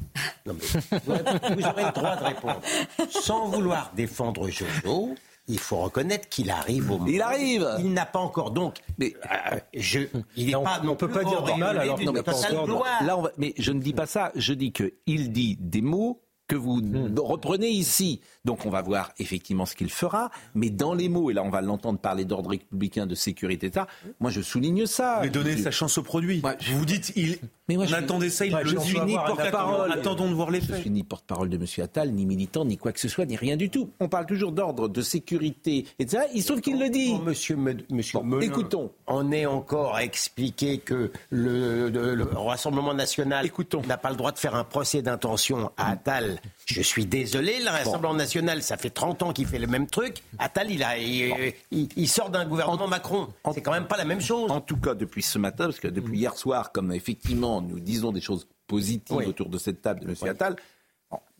vous 0.45 0.53
aurez 0.53 1.85
le 1.85 1.93
droit 1.93 2.17
de 2.17 2.25
répondre. 2.25 2.61
Sans 3.09 3.47
vouloir 3.47 3.93
défendre 3.97 4.49
Jojo, 4.49 5.15
il 5.49 5.59
faut 5.59 5.77
reconnaître 5.77 6.29
qu'il 6.29 6.51
arrive 6.51 6.91
au 6.91 6.99
moment. 6.99 7.07
Il 7.07 7.23
arrive. 7.23 7.69
Il 7.79 7.93
n'a 7.93 8.07
pas 8.07 8.19
encore 8.19 8.51
donc. 8.51 8.79
Mais 8.99 9.15
euh, 9.25 9.59
je, 9.75 10.01
il 10.37 10.51
est 10.51 10.53
pas. 10.53 10.81
On, 10.83 10.87
ne 10.87 10.95
peut 10.95 11.09
pas 11.09 11.25
dire 11.25 11.43
de 11.43 11.53
mal 11.53 11.79
alors. 11.79 12.01
Non, 12.01 12.13
mais, 12.13 12.23
pas 12.23 12.35
encore, 12.35 12.85
là, 13.03 13.19
mais 13.39 13.55
je 13.57 13.73
ne 13.73 13.81
dis 13.81 13.93
pas 13.93 14.07
ça. 14.07 14.33
Je 14.35 14.53
dis 14.53 14.73
que 14.73 14.95
il 15.07 15.33
dit 15.33 15.57
des 15.61 15.83
mots 15.83 16.21
que 16.47 16.57
vous 16.57 16.81
hmm. 16.81 17.19
reprenez 17.19 17.69
ici. 17.69 18.21
Donc 18.45 18.67
on 18.67 18.71
va 18.71 18.83
voir 18.83 19.13
effectivement 19.19 19.67
ce 19.67 19.75
qu'il 19.75 19.91
fera, 19.91 20.31
mais 20.55 20.71
dans 20.71 20.95
les 20.95 21.09
mots, 21.09 21.31
et 21.31 21.35
là 21.35 21.43
on 21.43 21.51
va 21.51 21.61
l'entendre 21.61 21.99
parler 21.99 22.25
d'ordre 22.25 22.51
républicain, 22.51 23.07
de 23.07 23.15
sécurité 23.15 23.67
d'État, 23.67 23.87
moi 24.21 24.31
je 24.31 24.41
souligne 24.41 24.87
ça. 24.87 25.21
Mais 25.23 25.31
donner 25.31 25.57
sa 25.57 25.71
chance 25.71 25.99
au 25.99 26.03
produit. 26.03 26.41
vous 26.41 26.79
vous 26.79 26.85
dites, 26.85 27.13
il, 27.17 27.39
mais 27.69 27.77
moi, 27.77 27.87
on 27.89 27.93
attendait 27.95 28.31
ça, 28.31 28.47
il 28.47 28.55
le 28.55 28.73
dit. 28.79 29.01
Ni 29.07 29.15
porte-parole. 29.15 29.91
Attendons 29.91 30.29
de 30.29 30.35
voir 30.35 30.51
les 30.51 30.61
faits. 30.61 30.77
Je 30.77 30.81
suis 30.83 30.91
ni 30.91 31.03
porte-parole 31.03 31.49
de 31.49 31.57
M. 31.57 31.67
Attal, 31.83 32.13
ni 32.13 32.25
militant, 32.25 32.65
ni 32.65 32.77
quoi 32.77 32.93
que 32.93 33.01
ce 33.01 33.09
soit, 33.09 33.27
ni 33.27 33.37
rien 33.37 33.57
du 33.57 33.71
tout. 33.71 33.91
On 33.99 34.09
parle 34.09 34.27
toujours 34.27 34.53
d'ordre, 34.53 34.89
de 34.89 35.03
sécurité, 35.03 35.85
etc. 35.99 36.25
Il 36.35 36.43
se 36.43 36.49
trouve 36.49 36.61
qu'il 36.61 36.79
le 36.79 36.89
dit. 36.91 37.19
monsieur, 37.25 37.57
monsieur 37.57 38.21
écoutons. 38.41 38.93
On 39.09 39.33
est 39.33 39.47
encore 39.47 39.97
à 39.97 40.05
expliquer 40.05 40.79
que 40.79 41.11
le, 41.31 41.91
Rassemblement 42.37 42.95
national 42.95 43.51
n'a 43.89 43.97
pas 43.97 44.11
le 44.11 44.17
droit 44.17 44.31
de 44.31 44.39
faire 44.39 44.55
un 44.55 44.65
procès 44.65 45.03
d'intention 45.03 45.71
à 45.77 45.91
Attal. 45.91 46.36
Je 46.67 46.83
suis 46.83 47.07
désolé, 47.07 47.61
le 47.61 47.71
Rassemblement 47.71 48.15
national, 48.15 48.63
ça 48.63 48.77
fait 48.77 48.91
30 48.91 49.23
ans 49.23 49.33
qu'il 49.33 49.47
fait 49.47 49.59
le 49.59 49.67
même 49.67 49.87
truc. 49.87 50.23
Attal, 50.39 50.71
il, 50.71 50.83
a, 50.83 50.99
il, 50.99 52.09
sort 52.09 52.31
d'un 52.31 52.47
gouvernement 52.47 52.89
Macron. 52.89 53.29
C'est 53.55 53.63
quand 53.63 53.73
même 53.73 53.87
pas 53.87 53.97
la 53.97 54.05
même 54.05 54.21
chose. 54.21 54.51
En 54.51 54.61
tout 54.61 54.77
cas, 54.77 54.95
depuis 54.95 55.23
ce 55.23 55.39
matin, 55.39 55.65
parce 55.65 55.81
que 55.81 55.89
depuis 55.89 56.19
hier 56.19 56.37
soir, 56.37 56.73
comme 56.73 56.93
effectivement 56.93 57.61
nous 57.61 57.81
disons 57.81 58.13
des 58.13 58.21
choses 58.21 58.47
positives 58.67 59.17
autour 59.17 59.49
de 59.49 59.59
cette 59.59 59.83
table 59.83 60.01
de 60.01 60.09
M. 60.09 60.17
Attal, 60.29 60.57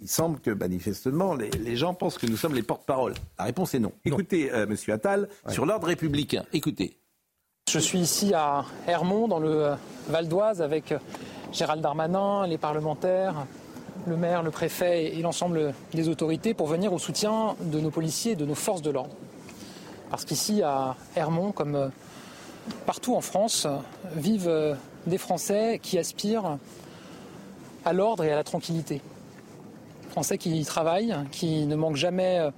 il 0.01 0.09
semble 0.09 0.41
que 0.41 0.51
manifestement 0.51 1.35
les, 1.35 1.77
gens 1.77 1.95
pensent 1.95 2.19
que 2.19 2.27
nous 2.27 2.37
sommes 2.37 2.55
les 2.55 2.63
porte-parole. 2.63 3.15
La 3.39 3.47
réponse 3.47 3.75
est 3.75 3.79
non. 3.79 3.93
Écoutez, 4.05 4.53
euh, 4.53 4.67
M. 4.67 4.77
Attal, 4.89 5.29
sur 5.49 5.67
l'ordre 5.67 5.87
républicain, 5.87 6.45
écoutez. 6.53 6.99
Je 7.69 7.81
suis 7.81 7.99
ici 7.99 8.33
à 8.33 8.65
Hermont, 8.87 9.27
dans 9.27 9.41
le 9.41 9.65
euh, 9.65 9.75
Val 10.09 10.29
d'Oise, 10.29 10.63
avec 10.63 10.93
euh, 10.93 10.99
Gérald 11.53 11.83
Darmanin, 11.83 12.47
les 12.47 12.59
parlementaires, 12.59 13.47
le 14.07 14.17
maire, 14.17 14.43
le 14.43 14.51
préfet 14.51 15.17
et 15.17 15.23
l'ensemble 15.23 15.75
des 15.93 16.09
autorités 16.09 16.55
pour 16.55 16.67
venir 16.67 16.93
au 16.93 16.99
soutien 16.99 17.57
de 17.61 17.81
nos 17.81 17.91
policiers 17.91 18.33
et 18.33 18.37
de 18.37 18.47
nos 18.47 18.55
forces 18.55 18.83
de 18.83 18.91
l'ordre. 18.91 19.15
Parce 20.11 20.25
qu'ici, 20.25 20.63
à 20.63 20.97
Hermont, 21.17 21.53
comme 21.53 21.91
partout 22.87 23.17
en 23.17 23.21
France, 23.21 23.67
vivent 24.15 24.77
des 25.07 25.19
Français 25.19 25.81
qui 25.83 25.99
aspirent 25.99 26.59
à 27.85 27.93
l'ordre 27.93 28.25
et 28.25 28.33
à 28.33 28.37
la 28.37 28.45
tranquillité. 28.45 29.01
Français 30.11 30.39
qui 30.39 30.59
y 30.59 30.65
travaillent, 30.65 31.15
qui 31.31 31.67
ne 31.67 31.77
manquent 31.77 31.97
jamais 31.97 32.39
euh, 32.39 32.51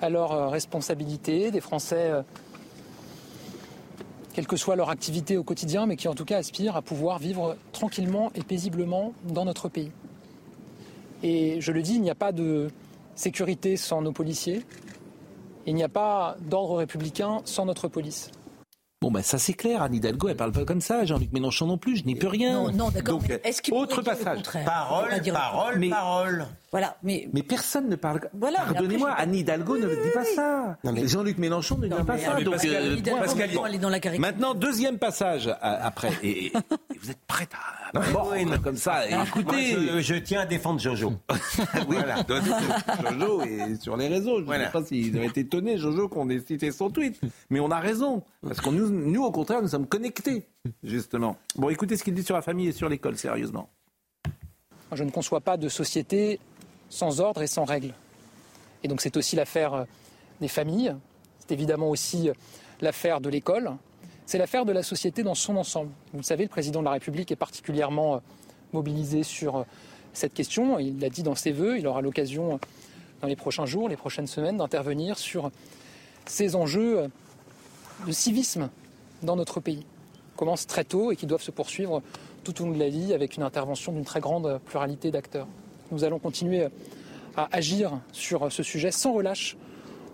à 0.00 0.08
leurs 0.08 0.32
euh, 0.32 0.48
responsabilités, 0.48 1.50
des 1.50 1.60
Français, 1.60 2.10
euh, 2.10 2.22
quelle 4.32 4.46
que 4.46 4.56
soit 4.56 4.76
leur 4.76 4.88
activité 4.88 5.36
au 5.36 5.44
quotidien, 5.44 5.86
mais 5.86 5.96
qui 5.96 6.08
en 6.08 6.14
tout 6.14 6.24
cas 6.24 6.38
aspirent 6.38 6.74
à 6.74 6.82
pouvoir 6.82 7.18
vivre 7.18 7.56
tranquillement 7.72 8.32
et 8.34 8.42
paisiblement 8.42 9.12
dans 9.24 9.44
notre 9.44 9.68
pays. 9.68 9.92
Et 11.22 11.60
je 11.60 11.72
le 11.72 11.82
dis, 11.82 11.94
il 11.94 12.02
n'y 12.02 12.10
a 12.10 12.14
pas 12.14 12.32
de 12.32 12.68
sécurité 13.14 13.76
sans 13.76 14.02
nos 14.02 14.12
policiers, 14.12 14.64
il 15.66 15.74
n'y 15.74 15.84
a 15.84 15.88
pas 15.88 16.36
d'ordre 16.40 16.76
républicain 16.76 17.40
sans 17.44 17.66
notre 17.66 17.88
police. 17.88 18.30
Bon, 19.02 19.10
ben 19.10 19.20
ça 19.20 19.36
c'est 19.36 19.54
clair, 19.54 19.82
Anne 19.82 19.96
Hidalgo, 19.96 20.28
elle 20.28 20.36
parle 20.36 20.52
pas 20.52 20.64
comme 20.64 20.80
ça, 20.80 21.04
Jean-Luc 21.04 21.32
Mélenchon 21.32 21.66
non 21.66 21.76
plus, 21.76 21.96
je 21.96 22.04
n'y 22.04 22.14
peux 22.14 22.28
rien. 22.28 22.52
Non, 22.52 22.70
non, 22.70 22.90
d'accord. 22.90 23.20
autre 23.72 24.00
passage. 24.00 24.42
Parole, 24.64 25.20
parole, 25.32 25.88
parole. 25.90 26.46
Voilà, 26.70 26.96
mais... 27.02 27.28
mais 27.34 27.42
personne 27.42 27.88
ne 27.90 27.96
parle. 27.96 28.20
Voilà, 28.32 28.60
Pardonnez-moi, 28.60 29.10
Anne 29.10 29.34
Hidalgo 29.34 29.76
ne 29.76 29.88
dit 29.88 30.10
pas 30.14 30.24
ça. 30.24 30.78
Jean-Luc 31.04 31.36
Mélenchon 31.36 31.76
ne 31.78 31.86
dit 31.86 32.04
pas 32.06 32.16
ça. 32.16 32.40
Donc, 32.40 32.54
Pascal, 32.54 32.74
euh, 32.74 33.18
Pascal, 33.18 33.74
est 33.74 33.78
dans 33.78 33.90
la 33.90 34.00
Maintenant, 34.18 34.54
deuxième 34.54 34.98
passage 34.98 35.54
après. 35.60 36.12
Et, 36.22 36.52
vous 36.98 37.10
êtes 37.10 37.20
prête 37.26 37.50
à 37.52 37.82
bon, 38.12 38.30
comme 38.62 38.76
ça. 38.76 39.06
écoutez, 39.06 40.00
je, 40.00 40.14
tiens 40.14 40.40
à 40.40 40.46
défendre 40.46 40.80
Jojo. 40.80 41.12
oui, 41.88 41.96
voilà. 41.96 42.24
Jojo 43.10 43.42
est 43.42 43.82
sur 43.82 43.96
les 43.98 44.08
réseaux. 44.08 44.38
Je 44.38 44.50
ne 44.50 44.64
sais 44.64 44.70
pas 44.70 44.84
s'il 44.84 45.12
doit 45.12 45.24
être 45.24 45.38
étonné, 45.38 45.76
Jojo, 45.76 46.08
qu'on 46.08 46.30
ait 46.30 46.40
cité 46.40 46.70
son 46.72 46.88
tweet. 46.88 47.20
Mais 47.50 47.60
on 47.60 47.70
a 47.70 47.80
raison. 47.80 48.22
Parce 48.46 48.60
que 48.62 48.70
nous, 48.70 48.88
nous, 48.92 49.24
au 49.24 49.30
contraire, 49.30 49.62
nous 49.62 49.68
sommes 49.68 49.86
connectés, 49.86 50.46
justement. 50.82 51.36
Bon, 51.56 51.68
écoutez 51.68 51.96
ce 51.96 52.04
qu'il 52.04 52.14
dit 52.14 52.22
sur 52.22 52.34
la 52.34 52.42
famille 52.42 52.68
et 52.68 52.72
sur 52.72 52.88
l'école, 52.88 53.16
sérieusement. 53.16 53.68
Je 54.92 55.04
ne 55.04 55.10
conçois 55.10 55.40
pas 55.40 55.56
de 55.56 55.68
société 55.68 56.38
sans 56.90 57.20
ordre 57.20 57.42
et 57.42 57.46
sans 57.46 57.64
règles. 57.64 57.94
Et 58.84 58.88
donc 58.88 59.00
c'est 59.00 59.16
aussi 59.16 59.36
l'affaire 59.36 59.74
euh, 59.74 59.84
des 60.40 60.48
familles, 60.48 60.94
c'est 61.38 61.52
évidemment 61.52 61.88
aussi 61.88 62.28
euh, 62.28 62.34
l'affaire 62.80 63.20
de 63.20 63.30
l'école, 63.30 63.72
c'est 64.26 64.38
l'affaire 64.38 64.66
de 64.66 64.72
la 64.72 64.82
société 64.82 65.22
dans 65.22 65.34
son 65.34 65.56
ensemble. 65.56 65.90
Vous 66.12 66.18
le 66.18 66.24
savez, 66.24 66.44
le 66.44 66.50
président 66.50 66.80
de 66.80 66.84
la 66.84 66.92
République 66.92 67.32
est 67.32 67.36
particulièrement 67.36 68.16
euh, 68.16 68.18
mobilisé 68.72 69.22
sur 69.22 69.64
cette 70.12 70.34
question. 70.34 70.78
Il 70.78 71.00
l'a 71.00 71.08
dit 71.08 71.22
dans 71.22 71.34
ses 71.34 71.52
voeux, 71.52 71.78
il 71.78 71.86
aura 71.86 72.02
l'occasion 72.02 72.60
dans 73.22 73.28
les 73.28 73.36
prochains 73.36 73.66
jours, 73.66 73.88
les 73.88 73.96
prochaines 73.96 74.26
semaines, 74.26 74.58
d'intervenir 74.58 75.18
sur 75.18 75.50
ces 76.26 76.54
enjeux 76.56 77.08
de 78.06 78.12
civisme 78.12 78.68
dans 79.22 79.36
notre 79.36 79.60
pays. 79.60 79.86
Commencent 80.36 80.66
très 80.66 80.84
tôt 80.84 81.12
et 81.12 81.16
qui 81.16 81.26
doivent 81.26 81.42
se 81.42 81.50
poursuivre 81.50 82.02
tout 82.44 82.60
au 82.62 82.66
long 82.66 82.72
de 82.72 82.78
la 82.78 82.88
vie 82.88 83.12
avec 83.14 83.36
une 83.36 83.42
intervention 83.42 83.92
d'une 83.92 84.04
très 84.04 84.20
grande 84.20 84.60
pluralité 84.64 85.10
d'acteurs. 85.10 85.46
Nous 85.90 86.04
allons 86.04 86.18
continuer 86.18 86.68
à 87.36 87.48
agir 87.52 87.92
sur 88.12 88.50
ce 88.50 88.62
sujet 88.62 88.90
sans 88.90 89.12
relâche 89.12 89.56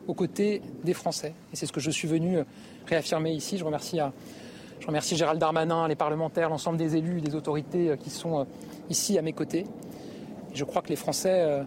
aux 0.06 0.14
côtés 0.14 0.62
des 0.84 0.94
Français. 0.94 1.34
Et 1.52 1.56
c'est 1.56 1.66
ce 1.66 1.72
que 1.72 1.80
je 1.80 1.90
suis 1.90 2.08
venu 2.08 2.38
réaffirmer 2.86 3.32
ici. 3.32 3.58
Je 3.58 3.64
remercie, 3.64 3.98
je 4.80 4.86
remercie 4.86 5.16
Gérald 5.16 5.40
Darmanin, 5.40 5.86
les 5.88 5.96
parlementaires, 5.96 6.48
l'ensemble 6.48 6.78
des 6.78 6.96
élus, 6.96 7.20
des 7.20 7.34
autorités 7.34 7.94
qui 8.00 8.10
sont 8.10 8.46
ici 8.90 9.18
à 9.18 9.22
mes 9.22 9.32
côtés. 9.32 9.66
je 10.54 10.64
crois 10.64 10.82
que 10.82 10.88
les 10.88 10.96
Français 10.96 11.62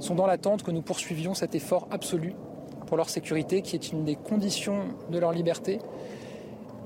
sont 0.00 0.14
dans 0.14 0.26
l'attente 0.26 0.62
que 0.62 0.70
nous 0.70 0.82
poursuivions 0.82 1.34
cet 1.34 1.54
effort 1.54 1.86
absolu 1.90 2.34
pour 2.86 2.96
leur 2.96 3.08
sécurité, 3.08 3.62
qui 3.62 3.76
est 3.76 3.92
une 3.92 4.04
des 4.04 4.16
conditions 4.16 4.88
de 5.10 5.18
leur 5.18 5.32
liberté 5.32 5.78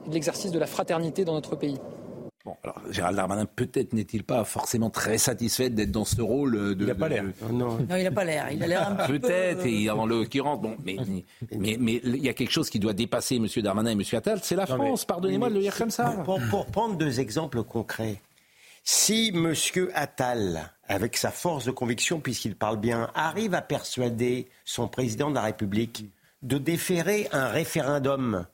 et 0.04 0.08
de 0.08 0.14
l'exercice 0.14 0.52
de 0.52 0.58
la 0.58 0.66
fraternité 0.66 1.24
dans 1.24 1.34
notre 1.34 1.56
pays. 1.56 1.78
Bon, 2.44 2.54
alors 2.62 2.78
Gérald 2.90 3.16
Darmanin, 3.16 3.46
peut-être 3.46 3.94
n'est-il 3.94 4.22
pas 4.22 4.44
forcément 4.44 4.90
très 4.90 5.16
satisfait 5.16 5.70
d'être 5.70 5.90
dans 5.90 6.04
ce 6.04 6.20
rôle 6.20 6.76
de. 6.76 6.76
Il 6.78 6.86
n'a 6.86 6.94
pas 6.94 7.08
l'air. 7.08 7.24
Non. 7.50 7.78
il 7.96 8.02
n'a 8.02 8.10
pas 8.10 8.24
l'air. 8.24 8.52
Il 8.52 8.62
a 8.62 8.66
l'air 8.66 8.90
un 8.90 8.94
peu. 8.96 9.18
Peut-être, 9.18 9.64
et 9.64 9.88
en 9.88 10.04
l'occurrence, 10.04 10.60
bon, 10.60 10.76
mais, 10.84 10.96
mais, 11.56 11.78
mais, 11.80 12.02
il 12.04 12.22
y 12.22 12.28
a 12.28 12.34
quelque 12.34 12.50
chose 12.50 12.68
qui 12.68 12.78
doit 12.78 12.92
dépasser 12.92 13.36
M. 13.36 13.46
Darmanin 13.62 13.90
et 13.90 13.92
M. 13.94 14.02
Attal, 14.12 14.40
c'est 14.42 14.56
la 14.56 14.66
France, 14.66 15.06
pardonnez-moi 15.06 15.48
de 15.48 15.54
le 15.54 15.60
dire 15.60 15.76
comme 15.76 15.90
ça. 15.90 16.10
Pour, 16.24 16.38
pour 16.50 16.66
prendre 16.66 16.96
deux 16.96 17.18
exemples 17.18 17.62
concrets, 17.62 18.20
si 18.82 19.32
M. 19.34 19.54
Attal, 19.94 20.70
avec 20.86 21.16
sa 21.16 21.30
force 21.30 21.64
de 21.64 21.70
conviction, 21.70 22.20
puisqu'il 22.20 22.56
parle 22.56 22.76
bien, 22.76 23.10
arrive 23.14 23.54
à 23.54 23.62
persuader 23.62 24.48
son 24.66 24.86
président 24.86 25.30
de 25.30 25.34
la 25.36 25.42
République 25.42 26.10
de 26.42 26.58
déférer 26.58 27.26
un 27.32 27.48
référendum 27.48 28.44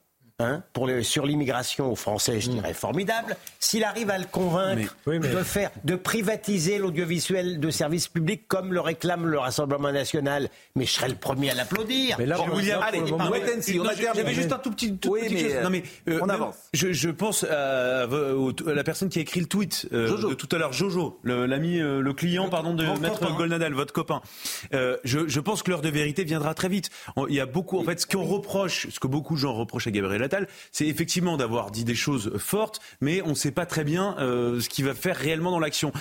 Hein, 0.40 0.62
pour 0.72 0.88
sur 1.02 1.26
l'immigration 1.26 1.92
aux 1.92 1.96
Français, 1.96 2.40
je 2.40 2.50
hmm. 2.50 2.54
dirais 2.54 2.72
formidable. 2.72 3.36
S'il 3.58 3.84
arrive 3.84 4.08
à 4.08 4.16
le 4.16 4.24
convaincre 4.24 4.96
de 5.06 5.42
faire, 5.42 5.70
de 5.84 5.96
privatiser 5.96 6.78
l'audiovisuel 6.78 7.60
de 7.60 7.70
service 7.70 8.08
public 8.08 8.48
comme 8.48 8.72
le 8.72 8.80
réclame 8.80 9.26
le 9.26 9.38
Rassemblement 9.38 9.92
national, 9.92 10.48
mais 10.74 10.86
je 10.86 10.92
serais 10.92 11.10
le 11.10 11.14
premier 11.14 11.50
à 11.50 11.54
l'applaudir. 11.54 12.16
Mais 12.18 12.24
là, 12.24 12.38
bon, 12.38 12.56
William, 12.56 12.82
allez, 12.82 13.02
j'avais 14.14 14.34
juste 14.34 14.52
un 14.52 14.58
tout 14.58 14.70
petit, 14.70 14.96
tout 14.96 15.10
oui, 15.10 15.20
mais 15.30 15.40
chose. 15.40 15.62
Non 15.62 15.70
mais 15.70 15.82
euh, 16.08 16.20
on 16.22 16.28
avance. 16.28 16.56
Je, 16.72 16.92
je 16.92 17.10
pense 17.10 17.44
à, 17.44 18.06
la 18.66 18.84
personne 18.84 19.08
qui 19.08 19.18
a 19.18 19.22
écrit 19.22 19.40
le 19.40 19.46
tweet 19.46 19.88
euh, 19.92 20.30
de 20.30 20.34
tout 20.34 20.48
à 20.52 20.58
l'heure, 20.58 20.72
Jojo, 20.72 21.20
l'ami, 21.24 21.80
euh, 21.80 22.00
le, 22.00 22.12
client, 22.14 22.48
pardon, 22.48 22.74
de 22.74 22.84
Maître 23.00 23.36
Golnadel, 23.36 23.74
votre 23.74 23.92
copain. 23.92 24.20
Euh, 24.72 24.96
je, 25.04 25.28
je, 25.28 25.40
pense 25.40 25.62
que 25.62 25.70
l'heure 25.70 25.82
de 25.82 25.88
vérité 25.88 26.24
viendra 26.24 26.54
très 26.54 26.68
vite. 26.68 26.90
Il 27.28 27.34
y 27.34 27.40
a 27.40 27.46
beaucoup, 27.46 27.78
en 27.78 27.84
fait, 27.84 28.00
ce 28.00 28.06
qu'on 28.06 28.24
reproche, 28.24 28.88
ce 28.90 29.00
que 29.00 29.06
beaucoup 29.06 29.34
de 29.34 29.40
gens 29.40 29.54
reprochent 29.54 29.86
à 29.86 29.90
Gabriel 29.90 30.22
c'est 30.72 30.86
effectivement 30.86 31.36
d'avoir 31.36 31.70
dit 31.70 31.84
des 31.84 31.94
choses 31.94 32.32
fortes, 32.38 32.80
mais 33.00 33.22
on 33.22 33.30
ne 33.30 33.34
sait 33.34 33.50
pas 33.50 33.66
très 33.66 33.84
bien 33.84 34.16
euh, 34.18 34.60
ce 34.60 34.68
qu'il 34.68 34.84
va 34.84 34.94
faire 34.94 35.16
réellement 35.16 35.50
dans 35.50 35.58
l'action. 35.58 35.92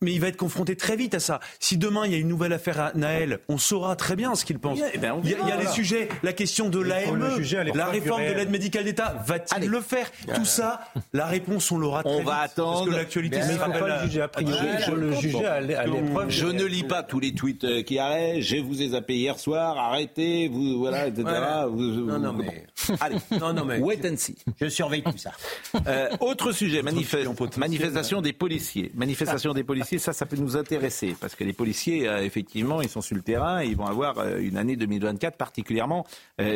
mais 0.00 0.12
il 0.12 0.20
va 0.20 0.28
être 0.28 0.36
confronté 0.36 0.76
très 0.76 0.96
vite 0.96 1.14
à 1.14 1.20
ça. 1.20 1.40
Si 1.60 1.76
demain 1.76 2.06
il 2.06 2.12
y 2.12 2.14
a 2.14 2.18
une 2.18 2.28
nouvelle 2.28 2.52
affaire 2.52 2.80
à 2.80 2.92
Naël, 2.94 3.40
on 3.48 3.58
saura 3.58 3.96
très 3.96 4.16
bien 4.16 4.34
ce 4.34 4.44
qu'il 4.44 4.58
pense. 4.58 4.78
Eh 4.94 4.98
ben, 4.98 5.20
il 5.24 5.30
y 5.30 5.34
a, 5.34 5.56
les 5.56 5.66
sujets, 5.68 6.08
la 6.22 6.32
question 6.32 6.68
de 6.68 6.80
l'AME, 6.80 7.40
la 7.74 7.86
réforme 7.86 8.26
de 8.26 8.32
l'aide 8.32 8.50
médicale 8.50 8.84
d'État, 8.84 9.22
va-t-il 9.26 9.68
le 9.68 9.80
faire? 9.80 10.10
Tout 10.34 10.44
ça, 10.44 10.80
la 11.12 11.26
réponse 11.26 11.70
on 11.70 11.78
l'aura 11.78 12.02
très 12.02 12.12
on 12.12 12.22
va 12.22 12.38
attendre. 12.38 12.84
Parce 12.84 12.90
que 12.90 12.94
l'actualité 12.94 13.38
ne 13.38 13.52
sera 13.52 13.68
pas 13.70 14.00
le 14.00 14.06
juger 14.06 14.22
a 14.22 14.28
priori. 14.28 14.68
Je 14.86 14.92
le 14.92 15.12
juger 15.12 15.46
à 15.46 15.60
l'épreuve. 15.60 16.30
Je 16.30 16.46
ne 16.46 16.64
lis 16.64 16.84
pas 16.84 17.02
tous 17.02 17.20
les 17.20 17.34
tweets 17.34 17.64
euh, 17.64 17.82
qui 17.82 17.98
arrêtent. 17.98 18.40
Je 18.40 18.56
vous 18.56 18.82
ai 18.82 18.88
zappé 18.88 19.14
hier 19.14 19.38
soir. 19.38 19.76
Arrêtez, 19.78 20.48
vous 20.48 20.78
voilà, 20.78 21.06
etc. 21.06 21.24
non, 21.24 22.18
non, 22.18 22.32
mais 22.32 22.66
allez. 23.00 23.16
Non, 23.40 23.52
non, 23.52 23.64
mais. 23.64 23.78
Wait 23.78 24.04
and 24.04 24.16
see. 24.16 24.36
Je 24.60 24.68
surveille 24.68 25.02
tout 25.02 25.16
ça. 25.16 25.32
Euh, 25.88 26.10
autre 26.20 26.52
sujet, 26.52 26.80
manifestation 26.82 28.22
des 28.22 28.32
policiers. 28.32 28.92
Manifestation 28.94 29.52
des 29.52 29.64
policiers, 29.64 29.98
ça, 29.98 30.12
ça 30.12 30.26
peut 30.26 30.36
nous 30.36 30.56
intéresser. 30.56 31.16
Parce 31.18 31.34
que 31.34 31.42
les 31.42 31.52
policiers, 31.52 32.06
euh, 32.08 32.22
effectivement, 32.22 32.82
ils 32.82 32.88
sont 32.88 33.00
sur 33.00 33.16
le 33.16 33.22
terrain 33.22 33.62
et 33.62 33.66
ils 33.66 33.76
vont 33.76 33.86
avoir 33.86 34.18
euh, 34.18 34.38
une 34.38 34.56
année 34.56 34.76
2024 34.76 35.36
particulièrement 35.36 36.06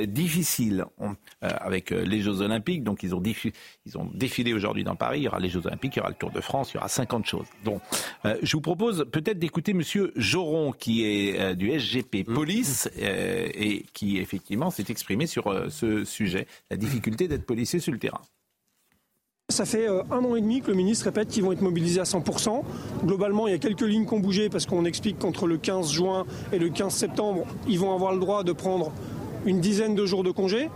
difficile. 0.07 0.85
avec 1.41 1.91
les 1.91 2.21
Jeux 2.21 2.41
Olympiques, 2.41 2.85
donc 2.85 3.03
ils 3.03 3.15
ont, 3.15 3.23
ils 3.25 3.99
ont 3.99 4.09
défilé 4.13 4.53
aujourd'hui 4.53 4.85
dans 4.85 4.97
Paris. 4.97 5.21
Il 5.21 5.23
y 5.25 5.29
aura 5.29 5.41
les 5.41 5.49
Jeux 5.49 5.67
Olympiques, 5.67 5.97
il 5.97 5.99
y 5.99 6.01
aura 6.01 6.11
le 6.11 6.15
Tour 6.15 6.31
de 6.31 6.41
France, 6.41 6.73
il 6.73 6.77
y 6.77 6.79
aura 6.79 6.89
50 6.89 7.27
choses. 7.27 7.47
Donc, 7.65 7.81
je 8.25 8.53
vous 8.53 8.61
propose 8.61 9.07
peut-être 9.11 9.39
d'écouter 9.39 9.75
Monsieur 9.75 10.13
Joron, 10.17 10.73
qui 10.73 11.05
est 11.05 11.55
du 11.55 11.71
SGP 11.79 12.25
Police 12.25 12.89
et 12.97 13.85
qui, 13.93 14.19
effectivement, 14.19 14.71
s'est 14.71 14.87
exprimé 14.89 15.27
sur 15.27 15.71
ce 15.71 16.05
sujet 16.05 16.47
la 16.71 16.77
difficulté 16.77 17.29
d'être 17.29 17.47
policier 17.47 17.81
sur 17.81 17.93
le 17.93 17.99
terrain. 17.99 18.21
Ça 19.49 19.65
fait 19.65 19.89
euh, 19.89 20.03
un 20.11 20.25
an 20.25 20.35
et 20.35 20.41
demi 20.41 20.61
que 20.61 20.73
le 20.73 20.77
ministre 20.77 21.05
répète 21.05 21.29
qu'ils 21.29 21.45
vont 21.45 21.53
être 21.53 21.63
mobilisés 21.63 22.01
à 22.01 22.05
100%. 22.05 22.63
Globalement, 23.05 23.47
il 23.47 23.53
y 23.53 23.55
a 23.55 23.59
quelques 23.59 23.83
lignes 23.83 24.05
qui 24.05 24.13
ont 24.13 24.19
bougé 24.19 24.49
parce 24.49 24.67
qu'on 24.67 24.85
explique 24.85 25.21
qu'entre 25.21 25.47
le 25.47 25.57
15 25.57 25.93
juin 25.93 26.27
et 26.53 26.59
le 26.59 26.69
15 26.69 26.93
septembre, 26.93 27.47
ils 27.69 27.79
vont 27.79 27.95
avoir 27.95 28.13
le 28.13 28.19
droit 28.19 28.43
de 28.43 28.51
prendre 28.51 28.93
une 29.45 29.61
dizaine 29.61 29.95
de 29.95 30.05
jours 30.05 30.25
de 30.25 30.33
congé. 30.33 30.69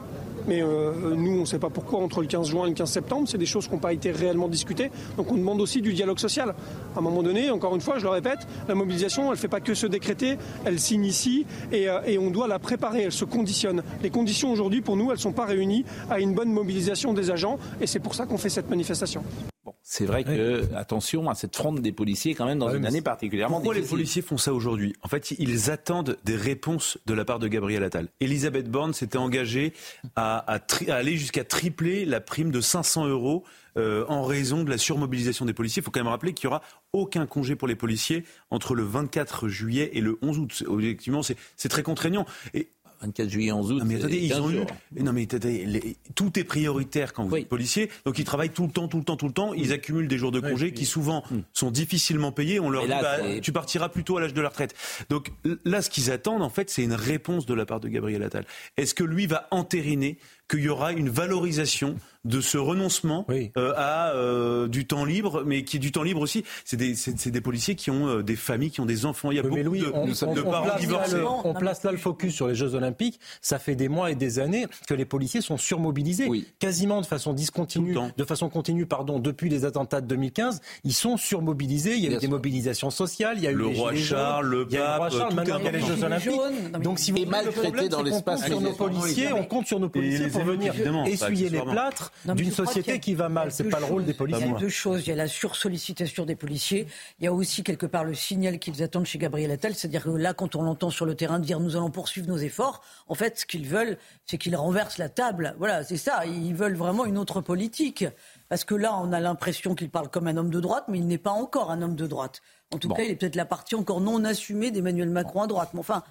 Mais 0.47 0.63
euh, 0.63 1.15
nous, 1.15 1.33
on 1.33 1.41
ne 1.41 1.45
sait 1.45 1.59
pas 1.59 1.71
pourquoi 1.71 2.01
entre 2.01 2.21
le 2.21 2.27
15 2.27 2.49
juin 2.49 2.67
et 2.67 2.71
le 2.71 2.75
15 2.75 2.91
septembre. 2.91 3.29
C'est 3.29 3.39
des 3.39 3.47
choses 3.47 3.67
qui 3.67 3.73
n'ont 3.73 3.79
pas 3.79 3.93
été 3.93 4.11
réellement 4.11 4.49
discutées. 4.49 4.91
Donc 5.17 5.31
on 5.31 5.37
demande 5.37 5.61
aussi 5.61 5.83
du 5.83 5.93
dialogue 5.93 6.19
social. 6.19 6.55
À 6.95 6.99
un 6.99 7.03
moment 7.03 7.23
donné, 7.23 7.51
encore 7.51 7.75
une 7.75 7.81
fois, 7.81 7.99
je 7.99 8.05
le 8.05 8.11
répète, 8.11 8.41
la 8.69 8.75
mobilisation, 8.75 9.25
elle 9.25 9.31
ne 9.31 9.37
fait 9.37 9.49
pas 9.49 9.61
que 9.61 9.75
se 9.75 9.87
décréter, 9.87 10.39
elle 10.65 10.79
s'initie 10.79 11.47
et, 11.73 11.89
euh, 11.89 12.01
et 12.07 12.19
on 12.19 12.31
doit 12.31 12.49
la 12.49 12.59
préparer, 12.59 13.03
elle 13.03 13.13
se 13.13 13.25
conditionne. 13.25 13.83
Les 14.03 14.11
conditions 14.11 14.53
aujourd'hui, 14.53 14.81
pour 14.81 14.97
nous, 14.97 15.11
elles 15.11 15.17
ne 15.17 15.23
sont 15.23 15.33
pas 15.33 15.47
réunies 15.47 15.85
à 16.11 16.21
une 16.21 16.35
bonne 16.35 16.53
mobilisation 16.53 17.13
des 17.13 17.31
agents 17.31 17.59
et 17.81 17.87
c'est 17.87 18.01
pour 18.01 18.15
ça 18.15 18.27
qu'on 18.27 18.39
fait 18.39 18.49
cette 18.49 18.71
manifestation. 18.71 19.23
Bon, 19.63 19.75
c'est 19.83 20.07
vrai 20.07 20.25
que, 20.25 20.75
attention 20.75 21.29
à 21.29 21.35
cette 21.35 21.55
fronde 21.55 21.81
des 21.81 21.93
policiers 21.93 22.35
quand 22.35 22.47
même 22.47 22.59
dans 22.59 22.75
une 22.75 22.87
année 22.87 23.03
particulièrement 23.03 23.57
Pourquoi 23.57 23.75
les 23.75 23.83
policiers 23.83 24.23
font 24.23 24.39
ça 24.39 24.55
aujourd'hui? 24.55 24.95
En 25.03 25.09
fait, 25.09 25.33
ils 25.33 25.71
attendent 25.71 26.17
des 26.25 26.37
réponses 26.37 26.97
de 27.05 27.13
la 27.13 27.27
part 27.27 27.39
de 27.39 27.47
Gabriel 27.47 27.85
Attal. 27.85 28.09
Elisabeth 28.21 28.71
Borne 28.71 28.95
s'était 28.95 29.19
engagée 29.19 29.75
à, 30.17 30.61
aller 30.89 31.19
jusqu'à 31.19 31.45
tripler 31.45 32.07
la 32.07 32.23
prime 32.23 32.51
de 32.51 32.63
500 32.63 33.09
euros 33.09 33.45
euh, 33.77 34.07
en 34.09 34.25
raison 34.25 34.65
de 34.65 34.71
la 34.71 34.79
surmobilisation 34.79 35.45
des 35.45 35.53
policiers. 35.53 35.83
Il 35.83 35.85
faut 35.85 35.91
quand 35.91 36.01
même 36.01 36.09
rappeler 36.09 36.33
qu'il 36.33 36.49
n'y 36.49 36.55
aura 36.55 36.63
aucun 36.95 37.27
congé 37.27 37.55
pour 37.55 37.69
les 37.69 37.77
policiers 37.77 38.25
entre 38.51 38.75
le 38.75 38.83
24 38.83 39.49
juillet 39.49 39.91
et 39.93 40.01
le 40.01 40.19
11 40.23 40.39
août. 40.39 40.65
Objectivement, 40.69 41.21
c'est 41.23 41.69
très 41.69 41.83
contraignant. 41.83 42.25
Et 42.55 42.71
24 43.01 43.29
juillet, 43.29 43.53
11 43.53 43.73
août. 43.73 43.79
Non 43.79 43.85
mais 43.85 43.97
attendez, 43.97 44.19
ils 44.19 44.35
ont 44.35 44.51
eu. 44.51 44.61
Non 44.99 45.13
mais 45.13 45.23
attendez, 45.23 45.97
tout 46.15 46.39
est 46.39 46.45
prioritaire 46.45 47.13
quand 47.13 47.25
vous 47.25 47.37
êtes 47.37 47.49
policier. 47.49 47.91
Donc 48.05 48.19
ils 48.19 48.25
travaillent 48.25 48.51
tout 48.51 48.67
le 48.67 48.73
temps, 48.73 48.89
tout 48.89 48.99
le 48.99 49.05
temps, 49.05 49.17
tout 49.17 49.27
le 49.27 49.33
temps. 49.33 49.55
Ils 49.55 49.73
accumulent 49.73 50.09
des 50.09 50.19
jours 50.19 50.33
de 50.33 50.41
congé 50.41 50.73
qui 50.73 50.85
souvent 50.85 51.25
hmm. 51.31 51.41
sont 51.53 51.71
difficilement 51.71 52.33
payés. 52.33 52.61
On 52.61 52.71
leur 52.71 52.83
dit 52.83 52.89
bah, 52.89 53.41
tu 53.41 53.53
partiras 53.53 53.89
plutôt 53.89 54.17
à 54.17 54.21
l'âge 54.21 54.35
de 54.35 54.41
la 54.41 54.49
retraite. 54.49 54.75
Donc 55.09 55.33
là, 55.65 55.83
ce 55.83 55.91
qu'ils 55.91 56.11
attendent 56.11 56.43
en 56.43 56.51
fait, 56.51 56.71
c'est 56.71 56.83
une 56.83 56.95
réponse 56.95 57.47
de 57.47 57.55
la 57.55 57.67
part 57.67 57.81
de 57.81 57.89
Gabriel 57.89 58.23
Attal. 58.23 58.45
Est-ce 58.77 58.95
que 58.95 59.05
lui 59.05 59.27
va 59.27 59.49
entériner 59.51 60.19
qu'il 60.49 60.61
y 60.61 60.69
aura 60.69 60.93
une 60.93 61.09
valorisation 61.09 61.97
de 62.25 62.41
ce 62.41 62.59
renoncement 62.59 63.27
euh, 63.31 63.73
à 63.77 64.13
euh, 64.15 64.69
du 64.69 64.87
temps 64.87 65.05
libre, 65.05 65.43
mais 65.47 65.65
qui 65.65 65.77
est 65.77 65.81
du 65.81 65.93
temps 65.93 66.03
libre 66.03 66.21
aussi. 66.21 66.45
C'est 66.65 66.77
des, 66.77 66.95
des, 67.31 67.41
policiers 67.41 67.75
qui 67.77 67.91
ont 67.91 68.09
euh, 68.09 68.23
des 68.23 68.37
familles, 68.37 68.71
qui 68.71 68.81
ont 68.81 68.87
des 68.87 69.07
enfants. 69.07 69.31
Il 69.31 69.37
y 69.37 69.41
a 69.41 69.43
beaucoup 69.43 69.57
de, 69.57 69.93
on, 69.95 70.35
de 70.35 70.43
parents 70.43 70.79
divorcés. 70.79 71.23
on 71.45 71.55
place 71.55 71.83
là 71.83 71.93
le 71.93 71.99
focus 71.99 72.35
sur 72.35 72.49
les 72.49 72.55
Jeux 72.55 72.75
Olympiques. 72.75 73.21
Ça 73.41 73.59
fait 73.59 73.75
des 73.75 73.89
mois 73.89 74.11
et 74.11 74.15
des 74.15 74.39
années 74.39 74.67
que 74.87 74.95
les 74.95 75.07
policiers 75.07 75.41
sont 75.41 75.57
surmobilisés, 75.57 76.29
quasiment 76.59 77.01
de 77.01 77.07
façon 77.07 77.33
discontinue, 77.33 77.97
de 78.17 78.25
façon 78.25 78.49
continue, 78.51 78.87
pardon, 78.87 79.19
depuis 79.19 79.49
les 79.49 79.65
attentats 79.65 80.01
de 80.01 80.07
2015. 80.07 80.61
Ils 80.85 80.93
sont 80.93 81.17
surmobilisés. 81.17 81.95
Il 81.95 82.05
y 82.05 82.09
a 82.09 82.17
eu 82.17 82.19
des 82.19 82.29
mobilisations 82.29 82.91
sociales, 82.91 83.39
il 83.39 83.45
y 83.45 83.47
a 83.47 83.51
eu 83.51 83.57
le 83.57 83.67
roi 83.67 83.95
Charles, 83.95 84.47
le 84.47 84.67
pape, 84.67 85.13
maintenant 85.35 85.59
il 85.59 85.65
y 85.65 85.69
a 85.69 85.73
les 85.73 85.81
Jeux 85.81 86.05
Olympiques. 86.05 86.41
Donc 86.83 86.99
si 86.99 87.13
vous 87.13 87.25
maltraité 87.25 87.89
dans 87.89 88.03
l'espace 88.03 88.45
sur 88.45 88.61
nos 88.61 88.73
policiers, 88.73 89.33
on 89.33 89.45
compte 89.45 89.67
sur 89.67 89.81
nos 89.81 89.89
policiers 89.89 90.29
pour 90.29 90.45
venir 90.45 90.75
essuyer 91.07 91.49
les 91.49 91.61
plâtres 91.61 92.10
d'une 92.25 92.51
société 92.51 93.01
qui 93.01 93.15
va 93.15 93.29
mal. 93.29 93.53
C'est 93.53 93.69
pas 93.69 93.81
le 93.81 93.87
rôle 93.87 94.05
des 94.05 94.15
policiers. 94.15 94.47
Il 94.47 94.53
y 94.53 94.55
a 94.55 94.59
deux 94.59 94.69
choses. 94.69 95.07
Il 95.07 95.11
y 95.11 95.13
a 95.13 95.17
la 95.17 95.29
sursollicitation 95.29 96.25
des 96.25 96.37
policiers. 96.37 96.87
Il 97.19 97.25
y 97.25 97.29
a 97.29 97.33
aussi 97.33 97.63
quelque 97.63 97.87
part 97.87 98.05
le 98.05 98.15
signal 98.15 98.59
qu'ils 98.59 98.83
attendent 98.83 99.07
chez 99.07 99.19
Gabriel 99.19 99.51
Attal. 99.51 99.75
C'est-à-dire 99.75 100.05
que 100.05 100.11
là, 100.11 100.35
quand 100.35 100.55
on 100.55 100.63
l'entend 100.63 100.91
sur 100.91 101.07
le 101.07 101.15
terrain 101.15 101.39
dire 101.39 101.61
nous 101.61 101.77
allons 101.77 101.91
poursuivre 101.91 102.29
nos 102.29 102.39
efforts, 102.39 102.83
en 103.09 103.15
fait, 103.15 103.41
ce 103.41 103.47
qu'ils 103.47 103.67
veulent, 103.67 103.99
c'est 104.27 104.39
qu'ils 104.39 104.57
renversent 104.57 104.99
la 104.99 105.09
table. 105.09 105.55
Voilà, 105.59 105.85
c'est 105.85 105.97
ça. 105.97 106.25
Ils 106.27 106.55
veulent 106.55 106.77
vraiment 106.77 107.05
une 107.05 107.19
autre 107.19 107.41
politique. 107.41 108.05
Parce 108.49 108.65
que 108.65 108.75
là, 108.75 108.97
on 108.97 109.13
a 109.13 109.21
l'impression 109.21 109.75
qu'il 109.75 109.91
parle 109.91 110.09
comme 110.09 110.27
un 110.27 110.37
homme 110.37 110.51
de 110.51 110.61
droite, 110.61 110.85
mais 110.89 110.99
il 110.99 111.07
n'est 111.07 111.19
pas 111.19 111.31
encore 111.31 111.71
un 111.71 111.83
homme 111.83 111.95
de 111.95 112.07
droite. 112.07 112.43
En 112.73 112.79
tout 112.79 112.89
cas, 112.89 113.03
il 113.03 113.11
est 113.11 113.17
peut-être 113.17 113.37
la 113.37 113.45
partie 113.45 113.75
encore 113.75 114.01
non 114.01 114.25
assumée 114.25 114.71
d'Emmanuel 114.71 115.11
Macron 115.11 115.43
à 115.43 115.47
droite. 115.47 115.71
Mais 115.73 115.81
enfin, 115.81 116.03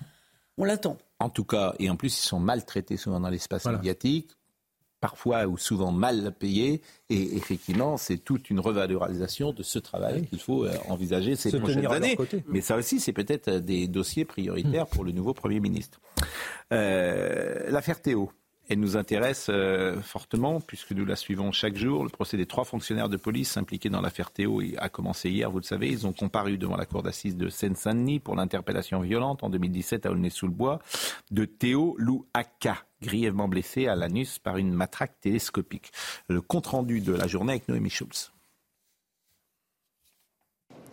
on 0.58 0.66
l'attend. 0.66 0.98
En 1.20 1.30
tout 1.30 1.44
cas, 1.44 1.74
et 1.80 1.90
en 1.90 1.96
plus, 1.96 2.18
ils 2.18 2.28
sont 2.28 2.40
maltraités 2.40 2.98
souvent 2.98 3.20
dans 3.20 3.30
l'espace 3.30 3.66
médiatique 3.66 4.32
parfois 5.00 5.48
ou 5.48 5.58
souvent 5.58 5.92
mal 5.92 6.34
payés. 6.38 6.82
Et 7.10 7.36
effectivement, 7.36 7.98
c'est 7.98 8.18
toute 8.18 8.50
une 8.50 8.60
revalorisation 8.60 9.54
de 9.54 9.64
ce 9.64 9.80
travail 9.80 10.26
qu'il 10.28 10.40
faut 10.40 10.66
euh, 10.66 10.74
envisager 10.88 11.36
ces 11.36 11.58
prochaines 11.58 11.86
années. 11.88 12.18
Mais 12.48 12.62
ça 12.62 12.76
aussi, 12.76 13.00
c'est 13.00 13.14
peut-être 13.14 13.48
euh, 13.48 13.60
des 13.60 13.88
dossiers 13.88 14.26
prioritaires 14.26 14.88
pour 14.88 15.04
le 15.04 15.12
nouveau 15.12 15.34
Premier 15.34 15.60
ministre. 15.60 16.00
Euh, 16.72 17.70
L'affaire 17.70 18.02
Théo. 18.02 18.32
Elle 18.70 18.80
nous 18.80 18.98
intéresse 18.98 19.48
euh, 19.50 20.00
fortement 20.00 20.62
puisque 20.62 20.92
nous 20.92 21.04
la 21.04 21.16
suivons 21.16 21.52
chaque 21.52 21.76
jour. 21.76 22.04
Le 22.04 22.10
procès 22.10 22.38
des 22.38 22.46
trois 22.46 22.66
fonctionnaires 22.66 23.10
de 23.10 23.18
police 23.18 23.58
impliqués 23.58 23.90
dans 23.90 24.00
l'affaire 24.00 24.30
Théo 24.30 24.62
a 24.78 24.90
commencé 24.90 25.32
hier, 25.32 25.50
vous 25.50 25.58
le 25.58 25.64
savez. 25.64 25.90
Ils 25.90 26.06
ont 26.06 26.14
comparu 26.14 26.60
devant 26.60 26.78
la 26.78 26.86
cour 26.86 27.02
d'assises 27.02 27.36
de 27.36 27.50
Seine-Saint-Denis 27.50 28.20
pour 28.20 28.36
l'interpellation 28.36 29.00
violente 29.00 29.44
en 29.44 29.50
2017 29.50 30.06
à 30.06 30.12
Aulnay-sous-le-Bois 30.12 30.78
de 31.32 31.46
Théo 31.46 31.96
Louaka, 31.98 32.86
grièvement 33.02 33.48
blessé 33.48 33.88
à 33.88 33.96
l'anus 33.96 34.40
par 34.40 34.58
une 34.58 34.74
matraque 34.74 35.20
télescopique. 35.20 35.92
Le 36.28 36.42
compte-rendu 36.42 37.02
de 37.02 37.14
la 37.14 37.28
journée 37.28 37.54
avec 37.54 37.68
Noémie 37.68 37.90
Schulz. 37.90 38.32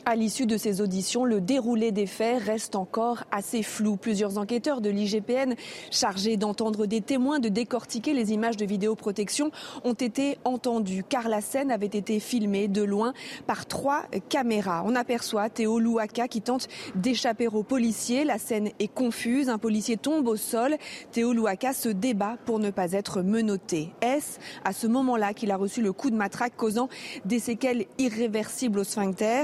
À 0.09 0.15
l'issue 0.15 0.47
de 0.47 0.57
ces 0.57 0.81
auditions, 0.81 1.25
le 1.25 1.41
déroulé 1.41 1.91
des 1.91 2.07
faits 2.07 2.41
reste 2.41 2.77
encore 2.77 3.25
assez 3.33 3.65
flou. 3.65 3.97
Plusieurs 3.97 4.39
enquêteurs 4.39 4.81
de 4.81 4.89
l'IGPN 4.89 5.55
chargés 5.91 6.37
d'entendre 6.37 6.87
des 6.87 7.01
témoins, 7.01 7.41
de 7.41 7.49
décortiquer 7.49 8.15
les 8.15 8.33
images 8.33 8.57
de 8.57 8.65
vidéoprotection 8.65 9.51
ont 9.83 9.95
été 9.95 10.39
entendus 10.45 11.03
car 11.03 11.29
la 11.29 11.41
scène 11.41 11.73
avait 11.73 11.87
été 11.87 12.21
filmée 12.21 12.69
de 12.69 12.85
loin 12.85 13.15
par 13.49 13.67
trois 13.67 14.05
caméras. 14.29 14.85
On 14.87 14.95
aperçoit 14.95 15.51
Théo 15.51 15.81
Louaka 15.81 16.29
qui 16.29 16.41
tente 16.41 16.69
d'échapper 16.95 17.49
aux 17.49 17.65
policiers. 17.65 18.23
La 18.23 18.39
scène 18.39 18.71
est 18.79 18.87
confuse. 18.87 19.49
Un 19.49 19.59
policier 19.59 19.97
tombe 19.97 20.29
au 20.29 20.37
sol. 20.37 20.77
Théo 21.11 21.33
Louaka 21.33 21.73
se 21.73 21.89
débat 21.89 22.37
pour 22.45 22.61
ne 22.61 22.71
pas 22.71 22.93
être 22.93 23.23
menotté. 23.23 23.91
Est-ce 24.03 24.39
à 24.65 24.73
ce 24.73 24.87
moment-là 24.87 25.35
qu'il 25.35 25.51
a 25.51 25.57
reçu 25.57 25.83
le 25.83 25.93
coup 25.93 26.11
de 26.11 26.17
matraque 26.17 26.55
causant 26.57 26.89
des 27.25 27.41
séquelles 27.41 27.87
irréversibles 27.99 28.79
au 28.79 28.85
sphincter? 28.85 29.43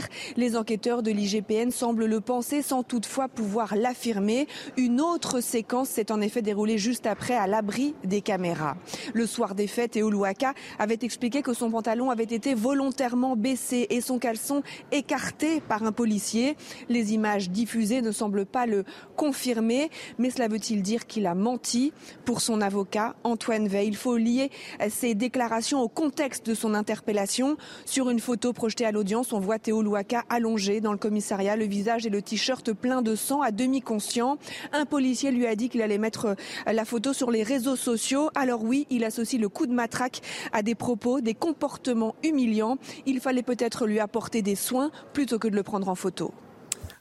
Enquêteurs 0.57 1.03
de 1.03 1.11
l'IGPN 1.11 1.71
semblent 1.71 2.07
le 2.07 2.21
penser 2.21 2.63
sans 2.63 2.83
toutefois 2.83 3.29
pouvoir 3.29 3.75
l'affirmer. 3.77 4.47
Une 4.77 5.01
autre 5.01 5.41
séquence 5.41 5.89
s'est 5.89 6.13
en 6.13 6.21
effet 6.21 6.43
déroulée 6.43 6.79
juste 6.79 7.07
après 7.07 7.35
à 7.35 7.47
l'abri 7.47 7.95
des 8.05 8.21
caméras. 8.21 8.77
Le 9.15 9.27
soir 9.27 9.55
des 9.55 9.67
fêtes, 9.67 9.93
Théo 9.93 10.11
Louaka 10.11 10.55
avait 10.79 10.99
expliqué 11.03 11.43
que 11.43 11.53
son 11.53 11.71
pantalon 11.71 12.11
avait 12.11 12.25
été 12.25 12.55
volontairement 12.55 13.37
baissé 13.37 13.87
et 13.91 14.01
son 14.01 14.19
caleçon 14.19 14.63
écarté 14.91 15.61
par 15.61 15.83
un 15.83 15.93
policier. 15.93 16.57
Les 16.89 17.13
images 17.13 17.51
diffusées 17.51 18.03
ne 18.03 18.13
semblent 18.13 18.47
pas 18.47 18.67
le 18.67 18.85
confirmer, 19.17 19.91
mais 20.19 20.31
cela 20.31 20.49
veut-il 20.49 20.83
dire 20.83 21.07
qu'il 21.07 21.27
a 21.27 21.35
menti? 21.35 21.93
Pour 22.25 22.41
son 22.41 22.61
avocat, 22.61 23.15
Antoine 23.25 23.69
Veil, 23.69 23.89
il 23.89 23.97
faut 23.97 24.17
lier 24.17 24.51
ses 24.89 25.15
déclarations 25.15 25.81
au 25.81 25.89
contexte 25.89 26.47
de 26.47 26.55
son 26.55 26.75
interpellation. 26.75 27.57
Sur 27.85 28.11
une 28.11 28.21
photo 28.21 28.53
projetée 28.53 28.87
à 28.87 28.93
l'audience, 28.93 29.33
on 29.33 29.41
voit 29.41 29.59
Théo 29.59 29.83
Louaka 29.83 30.25
allongé 30.43 30.81
dans 30.81 30.91
le 30.91 30.99
commissariat, 30.99 31.55
le 31.55 31.67
visage 31.67 32.05
et 32.05 32.11
le 32.11 32.21
t-shirt 32.21 32.73
plein 32.73 33.01
de 33.01 33.15
sang, 33.15 33.43
à 33.43 33.53
demi 33.53 33.81
conscient. 33.81 34.39
Un 34.73 34.87
policier 34.87 35.31
lui 35.31 35.47
a 35.47 35.55
dit 35.55 35.69
qu'il 35.69 35.83
allait 35.83 35.99
mettre 35.99 36.35
euh, 36.67 36.73
la 36.73 36.85
photo 36.85 37.13
sur 37.13 37.31
les 37.31 37.45
réseaux 37.45 37.77
sociaux. 37.77 38.29
Alors 38.35 38.65
oui, 38.65 38.89
il 38.91 39.05
associe 39.05 39.41
le 39.41 39.49
coup 39.49 39.69
de 39.69 39.73
matraque 39.73 40.21
à 40.53 40.65
des 40.65 40.75
propos, 40.75 41.21
des 41.21 41.35
comportements 41.35 42.17
humiliants. 42.25 42.79
Il 43.07 43.21
fallait 43.21 43.45
peut-être 43.45 43.87
lui 43.87 44.01
apporter 44.01 44.43
des 44.43 44.57
soins 44.57 44.91
plutôt 45.13 45.39
que 45.39 45.47
de 45.47 45.55
le 45.55 45.63
prendre 45.63 45.89
en 45.89 45.95
photo. 45.95 46.35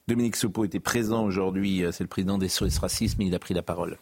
Dominique 0.08 0.36
Sopo 0.36 0.64
était 0.64 0.80
présent 0.80 1.24
aujourd'hui, 1.24 1.84
euh, 1.84 1.92
c'est 1.92 2.04
le 2.04 2.10
président 2.10 2.38
des 2.38 2.48
SOS 2.48 2.78
Racisme, 2.78 3.24
il 3.24 3.34
a 3.34 3.40
pris 3.40 3.56
la 3.56 3.64
parole. 3.64 3.98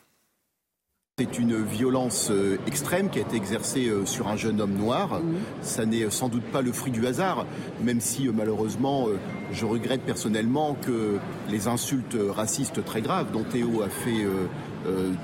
C'est 1.20 1.38
une 1.38 1.62
violence 1.66 2.30
euh, 2.32 2.58
extrême 2.66 3.10
qui 3.10 3.20
a 3.20 3.24
été 3.24 3.36
exercée 3.36 3.90
euh, 3.90 4.06
sur 4.06 4.30
un 4.30 4.38
jeune 4.38 4.62
homme 4.62 4.76
noir. 4.76 5.20
Ça 5.62 5.86
n'est 5.86 6.04
euh, 6.04 6.10
sans 6.10 6.30
doute 6.30 6.46
pas 6.46 6.62
le 6.62 6.72
fruit 6.72 6.94
du 6.94 7.06
hasard, 7.06 7.46
même 7.84 8.00
si 8.00 8.30
malheureusement 8.30 9.08
je 9.52 9.66
regrette 9.66 10.04
personnellement 10.04 10.78
que 10.82 11.18
les 11.50 11.68
insultes 11.68 12.16
racistes 12.30 12.86
très 12.86 13.02
graves 13.02 13.34
dont 13.34 13.44
Théo 13.44 13.82
a 13.82 13.90
fait 13.90 14.26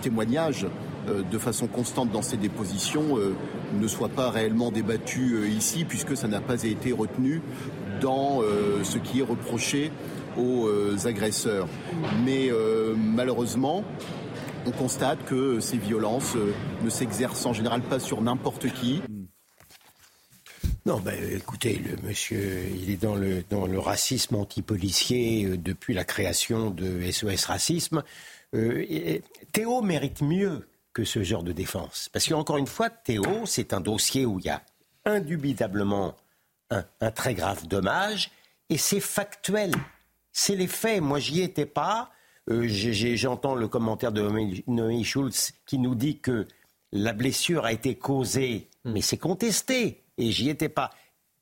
témoignage 0.02 0.68
de 1.08 1.38
façon 1.38 1.68
constante 1.68 2.12
dans 2.12 2.22
ses 2.22 2.38
dépositions 2.38 3.18
ne 3.80 3.88
soient 3.88 4.10
pas 4.10 4.32
réellement 4.32 4.72
débattues 4.72 5.48
ici 5.50 5.86
puisque 5.86 6.18
ça 6.18 6.28
n'a 6.28 6.42
pas 6.42 6.64
été 6.64 6.92
retenu 6.92 7.42
dans 8.02 8.42
ce 8.84 8.98
qui 8.98 9.20
est 9.20 9.24
reproché 9.24 9.92
aux 10.38 10.68
agresseurs. 11.06 11.68
Mais 12.26 12.50
malheureusement, 12.96 13.84
on 14.66 14.72
constate 14.72 15.24
que 15.26 15.60
ces 15.60 15.78
violences 15.78 16.36
euh, 16.36 16.54
ne 16.84 16.90
s'exercent 16.90 17.46
en 17.46 17.54
général 17.54 17.82
pas 17.82 18.00
sur 18.00 18.22
n'importe 18.22 18.72
qui. 18.74 19.02
Non, 20.86 21.00
ben, 21.00 21.16
écoutez, 21.32 21.76
le 21.78 21.96
monsieur, 22.08 22.68
il 22.76 22.90
est 22.90 23.02
dans 23.02 23.16
le, 23.16 23.44
dans 23.50 23.66
le 23.66 23.80
racisme 23.80 24.36
anti-policier 24.36 25.46
euh, 25.46 25.58
depuis 25.58 25.94
la 25.94 26.04
création 26.04 26.70
de 26.70 27.02
SOS 27.12 27.46
Racisme. 27.46 28.04
Euh, 28.54 29.20
Théo 29.52 29.82
mérite 29.82 30.22
mieux 30.22 30.68
que 30.94 31.04
ce 31.04 31.24
genre 31.24 31.44
de 31.44 31.52
défense. 31.52 32.10
Parce 32.14 32.28
qu'encore 32.28 32.58
une 32.58 32.68
fois, 32.68 32.90
Théo, 32.90 33.46
c'est 33.46 33.74
un 33.74 33.82
dossier 33.82 34.26
où 34.26 34.40
il 34.40 34.46
y 34.46 34.50
a 34.50 34.62
indubitablement 35.06 36.16
un, 36.70 36.84
un 37.02 37.12
très 37.12 37.34
grave 37.34 37.68
dommage 37.68 38.32
et 38.70 38.78
c'est 38.78 39.00
factuel. 39.00 39.74
C'est 40.32 40.56
les 40.56 40.68
faits. 40.68 41.02
Moi, 41.02 41.20
j'y 41.20 41.42
étais 41.42 41.66
pas. 41.66 42.12
Euh, 42.50 42.68
j'entends 42.68 43.56
le 43.56 43.68
commentaire 43.68 44.12
de 44.12 44.22
Noémie 44.68 45.04
Schulz 45.04 45.54
qui 45.66 45.80
nous 45.80 45.96
dit 45.96 46.20
que 46.20 46.48
la 46.92 47.14
blessure 47.14 47.66
a 47.66 47.74
été 47.74 47.96
causée, 47.96 48.70
hmm. 48.84 48.92
mais 48.94 49.02
c'est 49.02 49.18
contesté, 49.18 50.04
et 50.18 50.32
j'y 50.32 50.50
étais 50.50 50.70
pas. 50.70 50.92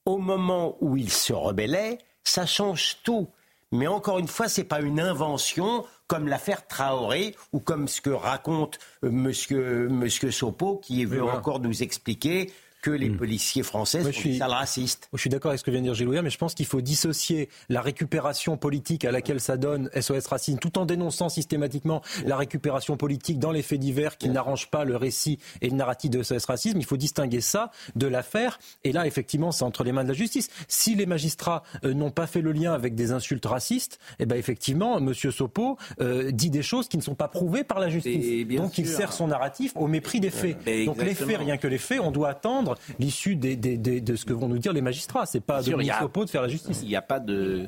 Au 0.05 0.17
moment 0.17 0.77
où 0.81 0.97
il 0.97 1.11
se 1.11 1.33
rebellait, 1.33 1.97
ça 2.23 2.45
change 2.45 2.97
tout. 3.03 3.27
Mais 3.71 3.87
encore 3.87 4.19
une 4.19 4.27
fois, 4.27 4.47
ce 4.47 4.61
n'est 4.61 4.67
pas 4.67 4.81
une 4.81 4.99
invention 4.99 5.85
comme 6.07 6.27
l'affaire 6.27 6.67
Traoré 6.67 7.35
ou 7.53 7.59
comme 7.59 7.87
ce 7.87 8.01
que 8.01 8.09
raconte 8.09 8.77
euh, 9.03 9.09
monsieur, 9.09 9.89
monsieur 9.89 10.31
Sopo 10.31 10.77
qui 10.77 11.05
veut 11.05 11.23
encore 11.23 11.59
nous 11.59 11.81
expliquer 11.81 12.51
que 12.83 12.91
les 12.91 13.09
hmm. 13.09 13.17
policiers 13.17 13.63
français 13.63 14.03
sont 14.03 14.09
des 14.09 14.37
sales 14.37 14.51
racistes. 14.51 15.09
Je 15.13 15.17
suis 15.17 15.29
d'accord 15.29 15.49
avec 15.49 15.59
ce 15.59 15.63
que 15.63 15.71
vient 15.71 15.79
de 15.79 15.85
dire 15.85 15.95
Gilles 15.95 16.21
mais 16.21 16.29
je 16.29 16.37
pense 16.37 16.53
qu'il 16.53 16.65
faut 16.65 16.81
dissocier 16.81 17.49
la 17.69 17.81
récupération 17.81 18.57
politique 18.57 19.05
à 19.05 19.11
laquelle 19.11 19.39
ça 19.39 19.55
donne 19.55 19.89
SOS 19.99 20.27
Racine, 20.27 20.59
tout 20.59 20.77
en 20.77 20.85
dénonçant 20.85 21.29
systématiquement 21.29 22.01
la 22.25 22.35
récupération 22.35 22.97
politique 22.97 23.39
dans 23.39 23.51
les 23.51 23.61
faits 23.61 23.79
divers 23.79 24.17
qui 24.17 24.27
n'arrangent 24.29 24.69
pas 24.69 24.83
le 24.83 24.97
récit 24.97 25.39
et 25.61 25.69
le 25.69 25.77
narratif 25.77 26.11
de 26.11 26.21
SOS 26.21 26.45
Racisme. 26.45 26.77
Il 26.77 26.85
faut 26.85 26.97
distinguer 26.97 27.39
ça 27.39 27.71
de 27.95 28.05
l'affaire. 28.05 28.59
Et 28.83 28.91
là, 28.91 29.07
effectivement, 29.07 29.53
c'est 29.53 29.63
entre 29.63 29.85
les 29.85 29.93
mains 29.93 30.03
de 30.03 30.09
la 30.09 30.13
justice. 30.13 30.49
Si 30.67 30.93
les 30.93 31.05
magistrats 31.05 31.63
euh, 31.85 31.93
n'ont 31.93 32.11
pas 32.11 32.27
fait 32.27 32.41
le 32.41 32.51
lien 32.51 32.73
avec 32.73 32.95
des 32.95 33.13
insultes 33.13 33.45
racistes, 33.45 33.97
eh 34.19 34.25
ben 34.25 34.35
effectivement, 34.35 34.97
M. 34.97 35.13
Sopo 35.13 35.77
euh, 36.01 36.31
dit 36.31 36.49
des 36.49 36.63
choses 36.63 36.89
qui 36.89 36.97
ne 36.97 37.01
sont 37.01 37.15
pas 37.15 37.29
prouvées 37.29 37.63
par 37.63 37.79
la 37.79 37.87
justice. 37.87 38.45
Donc 38.57 38.77
il 38.77 38.87
sert 38.87 39.13
son 39.13 39.27
narratif 39.27 39.71
au 39.75 39.87
mépris 39.87 40.19
des 40.19 40.31
faits. 40.31 40.57
Donc 40.85 41.01
les 41.01 41.15
faits, 41.15 41.37
rien 41.37 41.55
que 41.55 41.67
les 41.67 41.77
faits, 41.77 42.01
on 42.01 42.11
doit 42.11 42.29
attendre 42.29 42.72
l'issue 42.99 43.35
de 43.35 44.15
ce 44.15 44.25
que 44.25 44.33
vont 44.33 44.47
nous 44.47 44.57
dire 44.57 44.73
les 44.73 44.81
magistrats. 44.81 45.25
C'est 45.25 45.39
pas 45.39 45.57
à 45.57 45.63
Dominique 45.63 45.93
Sopo 45.99 46.25
de 46.25 46.29
faire 46.29 46.41
la 46.41 46.47
justice. 46.47 46.79
Il 46.83 46.89
n'y 46.89 46.95
a 46.95 47.01
pas 47.01 47.19
de. 47.19 47.67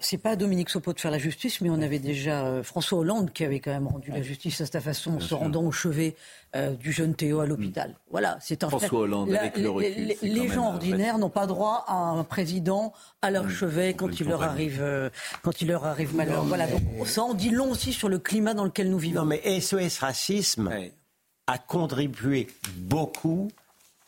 C'est 0.00 0.18
pas 0.18 0.30
à 0.30 0.36
Dominique 0.36 0.70
Sopo 0.70 0.92
de 0.92 1.00
faire 1.00 1.10
la 1.10 1.18
justice, 1.18 1.60
mais 1.60 1.70
on 1.70 1.80
avait 1.80 1.98
déjà 1.98 2.44
euh, 2.44 2.62
François 2.62 2.98
Hollande 2.98 3.32
qui 3.32 3.44
avait 3.44 3.60
quand 3.60 3.72
même 3.72 3.86
rendu 3.86 4.10
la 4.10 4.22
justice 4.22 4.60
à 4.60 4.66
sa 4.66 4.80
façon, 4.80 5.16
en 5.16 5.20
se 5.20 5.34
rendant 5.34 5.62
au 5.62 5.72
chevet 5.72 6.16
euh, 6.56 6.74
du 6.74 6.92
jeune 6.92 7.14
Théo 7.14 7.40
à 7.40 7.46
l'hôpital. 7.46 7.94
Voilà, 8.10 8.36
c'est 8.40 8.64
un 8.64 8.68
François 8.68 9.00
Hollande 9.00 9.32
avec 9.32 9.56
le 9.56 9.70
recul, 9.70 10.16
Les, 10.20 10.48
gens 10.48 10.68
ordinaires 10.68 11.18
n'ont 11.18 11.30
pas 11.30 11.46
droit 11.46 11.84
à 11.86 11.94
un 11.94 12.24
président 12.24 12.92
à 13.22 13.30
leur 13.30 13.48
chevet 13.48 13.94
quand 13.94 14.18
il 14.18 14.28
leur 14.28 14.42
arrive 14.42 14.80
euh, 14.80 15.10
quand 15.42 15.60
il 15.60 15.68
leur 15.68 15.84
arrive 15.84 16.14
malheur. 16.14 16.44
Voilà, 16.44 16.66
donc 16.66 16.82
ça 17.06 17.22
en 17.22 17.34
dit 17.34 17.50
long 17.50 17.70
aussi 17.70 17.92
sur 17.92 18.08
le 18.08 18.18
climat 18.18 18.54
dans 18.54 18.64
lequel 18.64 18.90
nous 18.90 18.98
vivons. 18.98 19.20
Non, 19.20 19.26
mais 19.26 19.60
SOS 19.60 19.98
racisme 19.98 20.72
a 21.46 21.58
contribué 21.58 22.48
beaucoup 22.76 23.48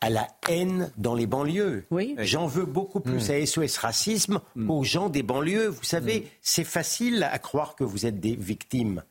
à 0.02 0.10
la 0.10 0.26
haine 0.48 0.90
dans 0.96 1.14
les 1.14 1.26
banlieues. 1.26 1.86
Oui. 1.92 2.16
J'en 2.18 2.46
veux 2.46 2.66
beaucoup 2.66 2.98
plus 2.98 3.28
mmh. 3.28 3.32
à 3.32 3.46
SOS 3.46 3.78
Racisme 3.78 4.40
mmh. 4.56 4.70
aux 4.70 4.82
gens 4.82 5.08
des 5.08 5.22
banlieues. 5.22 5.68
Vous 5.68 5.84
savez, 5.84 6.20
mmh. 6.20 6.24
c'est 6.42 6.64
facile 6.64 7.22
à 7.22 7.38
croire 7.38 7.76
que 7.76 7.84
vous 7.84 8.04
êtes 8.04 8.18
des 8.18 8.34
victimes. 8.34 9.04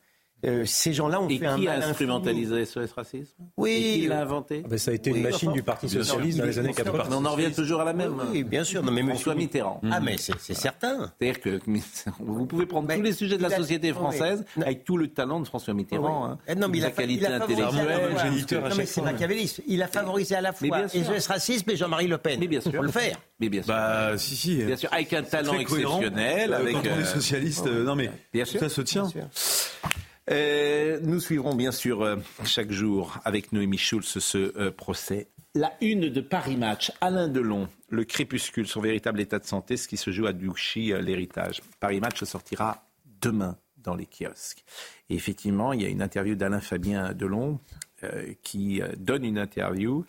Euh, 0.44 0.64
ces 0.64 0.92
gens-là 0.92 1.20
ont 1.20 1.28
fait 1.28 1.46
un 1.46 1.56
mal. 1.56 1.60
Qui 1.60 1.68
a 1.68 1.88
instrumentalisé 1.88 2.64
SOS 2.64 2.92
Racisme? 2.96 3.36
Oui. 3.56 3.70
Et 3.70 4.00
qui 4.00 4.06
l'a 4.08 4.22
inventé? 4.22 4.62
Ah 4.64 4.68
ben, 4.68 4.78
Ça 4.78 4.90
a 4.90 4.94
été 4.94 5.10
une 5.10 5.22
machine 5.22 5.52
du 5.52 5.62
Parti 5.62 5.88
Socialiste 5.88 6.38
dans 6.38 6.44
les 6.44 6.58
années 6.58 6.74
80. 6.74 7.04
on 7.12 7.24
en 7.24 7.32
revient 7.32 7.52
toujours 7.52 7.80
à 7.80 7.84
la 7.84 7.92
même. 7.92 8.14
Oui, 8.30 8.42
bien 8.42 8.64
sûr. 8.64 8.82
Non, 8.82 8.92
mais 8.92 9.02
François 9.02 9.34
Mitterrand. 9.34 9.80
Ah, 9.90 10.00
mais 10.00 10.16
c'est 10.18 10.54
certain. 10.54 11.12
C'est-à-dire 11.18 11.40
que 11.40 11.60
vous 12.20 12.46
pouvez 12.46 12.66
prendre 12.66 12.92
tous 12.92 13.02
les 13.02 13.12
sujets 13.12 13.36
de 13.36 13.42
la 13.42 13.50
société 13.50 13.92
française 13.92 14.44
avec 14.60 14.84
tout 14.84 14.96
le 14.96 15.08
talent 15.08 15.40
de 15.40 15.46
François 15.46 15.74
Mitterrand. 15.74 16.26
Hein. 16.26 16.38
Eh 16.48 16.54
non, 16.54 16.68
mais 16.68 16.78
il 16.78 16.84
a, 16.84 16.90
qualité 16.90 17.26
intellectuelle. 17.26 18.62
Non, 18.62 18.76
mais 18.76 18.86
c'est 18.86 19.02
machiavéliste. 19.02 19.62
Il 19.66 19.82
a 19.82 19.86
favorisé 19.86 20.34
à 20.34 20.40
la 20.40 20.52
fois 20.52 20.88
SOS 20.88 21.26
Racisme 21.26 21.70
et 21.70 21.76
Jean-Marie 21.76 22.08
Le 22.08 22.18
Pen. 22.18 22.40
Mais 22.40 22.48
bien 22.48 22.60
sûr. 22.60 22.72
Pour 22.72 22.82
le 22.82 22.90
faire. 22.90 23.18
Mais 23.40 23.48
bien 23.48 23.62
sûr. 23.62 23.72
Bah, 23.72 24.16
si, 24.16 24.36
si. 24.36 24.56
Bien 24.56 24.76
sûr, 24.76 24.88
avec 24.92 25.12
un 25.12 25.22
talent 25.22 25.54
exceptionnel. 25.54 26.54
Avec, 26.54 26.74
quand 26.74 26.82
on 26.96 27.00
est 27.00 27.04
socialiste, 27.04 27.66
non 27.66 27.94
mais 27.94 28.10
ça 28.44 28.68
se 28.68 28.80
tient. 28.80 29.08
Euh, 30.30 31.00
nous 31.02 31.18
suivrons 31.18 31.54
bien 31.54 31.72
sûr 31.72 32.02
euh, 32.02 32.16
chaque 32.44 32.70
jour 32.70 33.18
avec 33.24 33.52
Noémie 33.52 33.78
Schulz 33.78 34.06
ce 34.06 34.56
euh, 34.56 34.70
procès. 34.70 35.28
La 35.54 35.72
une 35.80 36.08
de 36.08 36.20
Paris 36.20 36.56
Match, 36.56 36.92
Alain 37.00 37.28
Delon, 37.28 37.68
le 37.88 38.04
crépuscule, 38.04 38.66
son 38.66 38.80
véritable 38.80 39.20
état 39.20 39.38
de 39.38 39.44
santé, 39.44 39.76
ce 39.76 39.88
qui 39.88 39.96
se 39.96 40.10
joue 40.10 40.26
à 40.26 40.32
Douchy, 40.32 40.92
l'héritage. 41.00 41.60
Paris 41.80 42.00
Match 42.00 42.22
sortira 42.24 42.86
demain 43.20 43.58
dans 43.76 43.94
les 43.94 44.06
kiosques. 44.06 44.64
Et 45.10 45.14
effectivement, 45.14 45.72
il 45.72 45.82
y 45.82 45.84
a 45.84 45.88
une 45.88 46.00
interview 46.00 46.36
d'Alain 46.36 46.60
Fabien 46.60 47.12
Delon 47.12 47.58
qui 48.42 48.80
donne 48.96 49.24
une 49.24 49.36
interview. 49.36 50.06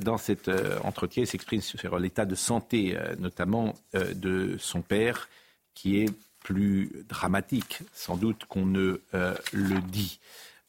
Dans 0.00 0.16
cet 0.16 0.50
entretien, 0.82 1.24
il 1.24 1.26
s'exprime 1.26 1.60
sur 1.60 1.98
l'état 1.98 2.24
de 2.24 2.34
santé, 2.34 2.96
notamment 3.18 3.74
de 3.92 4.56
son 4.58 4.80
père, 4.80 5.28
qui 5.74 5.98
est 5.98 6.08
plus 6.42 7.04
dramatique, 7.08 7.80
sans 7.92 8.16
doute, 8.16 8.44
qu'on 8.46 8.66
ne 8.66 9.00
le 9.12 9.80
dit. 9.80 10.18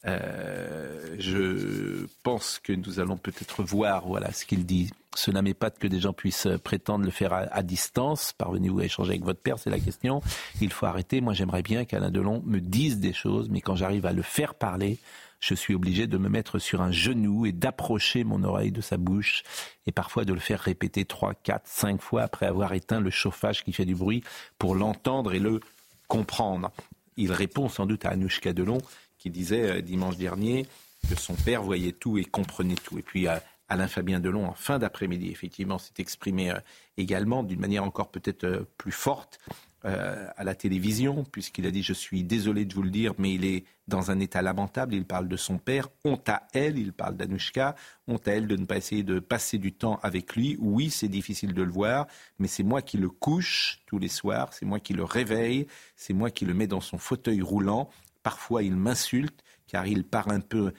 Euh, 0.06 1.16
je 1.18 2.06
pense 2.24 2.60
que 2.60 2.74
nous 2.74 3.00
allons 3.00 3.18
peut-être 3.18 3.64
voir 3.64 4.08
voilà, 4.08 4.32
ce 4.34 4.46
qu'il 4.46 4.66
dit. 4.66 4.92
Cela 5.16 5.42
pas 5.54 5.70
que 5.70 5.88
des 5.88 6.00
gens 6.00 6.12
puissent 6.12 6.48
prétendre 6.64 7.06
le 7.06 7.12
faire 7.12 7.34
à, 7.34 7.64
distance. 7.64 8.34
Parvenez-vous 8.34 8.80
à 8.80 8.86
échanger 8.86 9.12
avec 9.12 9.24
votre 9.24 9.40
père 9.40 9.60
C'est 9.60 9.70
la 9.70 9.80
question. 9.80 10.22
Il 10.60 10.72
faut 10.72 10.88
arrêter. 10.88 11.22
Moi, 11.22 11.34
j'aimerais 11.34 11.62
bien 11.62 11.86
qu'Alain 11.86 12.10
Delon 12.10 12.42
me 12.46 12.60
dise 12.60 13.00
des 13.00 13.14
choses, 13.14 13.48
mais 13.50 13.62
quand 13.62 13.76
j'arrive 13.76 14.08
à 14.08 14.12
le 14.12 14.24
faire 14.24 14.56
parler, 14.56 14.98
je 15.44 15.56
suis 15.56 15.76
obligé 15.76 16.08
de 16.08 16.18
me 16.18 16.30
mettre 16.30 16.58
sur 16.58 16.82
un 16.82 16.94
genou 16.94 17.46
et 17.46 17.52
d'approcher 17.52 18.24
mon 18.24 18.46
oreille 18.46 18.72
de 18.72 18.80
sa 18.80 18.96
bouche 18.96 19.44
et 19.86 19.92
parfois 19.92 20.24
de 20.24 20.32
le 20.32 20.40
faire 20.40 20.62
répéter 20.62 21.04
trois, 21.04 21.34
quatre, 21.34 21.68
cinq 21.68 22.02
fois 22.02 22.22
après 22.22 22.46
avoir 22.46 22.72
éteint 22.72 23.02
le 23.02 23.10
chauffage 23.10 23.66
qui 23.66 23.74
fait 23.74 23.84
du 23.84 23.94
bruit 23.94 24.24
pour 24.58 24.74
l'entendre 24.74 25.34
et 25.34 25.40
le 25.40 25.60
comprendre. 26.08 26.72
Il 27.18 27.34
répond 27.34 27.68
sans 27.68 27.86
doute 27.86 28.06
à 28.06 28.12
Anouchka 28.12 28.54
Delon 28.54 28.78
qui 29.18 29.30
disait 29.30 29.80
euh, 29.80 29.82
dimanche 29.82 30.16
dernier 30.16 30.66
que 31.10 31.20
son 31.20 31.34
père 31.34 31.62
voyait 31.62 31.92
tout 31.92 32.18
et 32.18 32.24
comprenait 32.24 32.76
tout. 32.76 32.98
Et 32.98 33.02
puis 33.02 33.28
euh, 33.28 33.36
Alain 33.68 33.90
Fabien 33.90 34.22
Delon, 34.22 34.46
en 34.46 34.54
fin 34.54 34.80
d'après-midi, 34.80 35.30
effectivement, 35.30 35.78
s'est 35.78 35.92
exprimé 35.98 36.52
euh, 36.52 36.60
également 36.96 37.44
d'une 37.44 37.60
manière 37.60 37.84
encore 37.84 38.12
peut-être 38.12 38.66
plus 38.78 38.94
forte 38.94 39.40
à 39.84 40.44
la 40.44 40.56
télévision, 40.56 41.26
puisqu'il 41.26 41.66
a 41.66 41.72
dit 41.72 41.84
Je 41.84 41.94
suis 41.94 42.24
désolé 42.24 42.66
de 42.66 42.74
vous 42.74 42.84
le 42.84 42.90
dire, 42.90 43.14
mais 43.18 43.34
il 43.34 43.46
est 43.46 43.66
dans 43.88 44.12
un 44.12 44.20
état 44.20 44.42
lamentable. 44.42 44.94
Il 44.96 45.06
parle 45.06 45.28
de 45.28 45.36
son 45.36 45.58
père. 45.58 45.90
Honte 46.06 46.30
à 46.30 46.48
elle, 46.54 46.78
il 46.78 46.94
parle 46.94 47.16
d'Anouchka. 47.16 47.76
Honte 48.08 48.28
à 48.28 48.32
elle 48.32 48.48
de 48.48 48.56
ne 48.56 48.66
pas 48.66 48.78
essayer 48.78 49.04
de 49.04 49.20
passer 49.20 49.58
du 49.58 49.74
temps 49.74 50.00
avec 50.04 50.36
lui. 50.36 50.58
Oui, 50.60 50.90
c'est 50.90 51.08
difficile 51.08 51.54
de 51.54 51.64
le 51.64 51.72
voir, 51.72 52.08
mais 52.40 52.48
c'est 52.48 52.64
moi 52.64 52.82
qui 52.82 52.98
le 52.98 53.10
couche 53.10 53.82
tous 53.86 54.00
les 54.00 54.08
soirs. 54.08 54.54
C'est 54.54 54.66
moi 54.66 54.80
qui 54.80 54.94
le 54.94 55.04
réveille. 55.04 55.68
C'est 55.96 56.14
moi 56.14 56.32
qui 56.32 56.46
le 56.46 56.54
mets 56.54 56.68
dans 56.68 56.82
son 56.82 56.98
fauteuil 56.98 57.42
roulant. 57.42 57.90
Parfois, 58.24 58.64
il 58.64 58.76
m'insulte 58.76 59.44
car 59.68 59.88
il 59.88 60.04
part 60.04 60.30
un 60.30 60.40
peu 60.40 60.72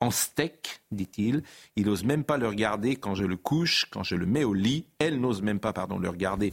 en 0.00 0.10
steak, 0.10 0.82
dit-il. 0.90 1.42
Il 1.74 1.86
n'ose 1.86 2.04
même 2.04 2.24
pas 2.24 2.36
le 2.36 2.46
regarder 2.46 2.96
quand 2.96 3.14
je 3.14 3.24
le 3.24 3.36
couche, 3.36 3.86
quand 3.90 4.02
je 4.02 4.14
le 4.14 4.26
mets 4.26 4.44
au 4.44 4.54
lit. 4.54 4.86
Elle 4.98 5.20
n'ose 5.20 5.42
même 5.42 5.58
pas, 5.58 5.72
pardon, 5.72 5.98
le 5.98 6.08
regarder 6.08 6.52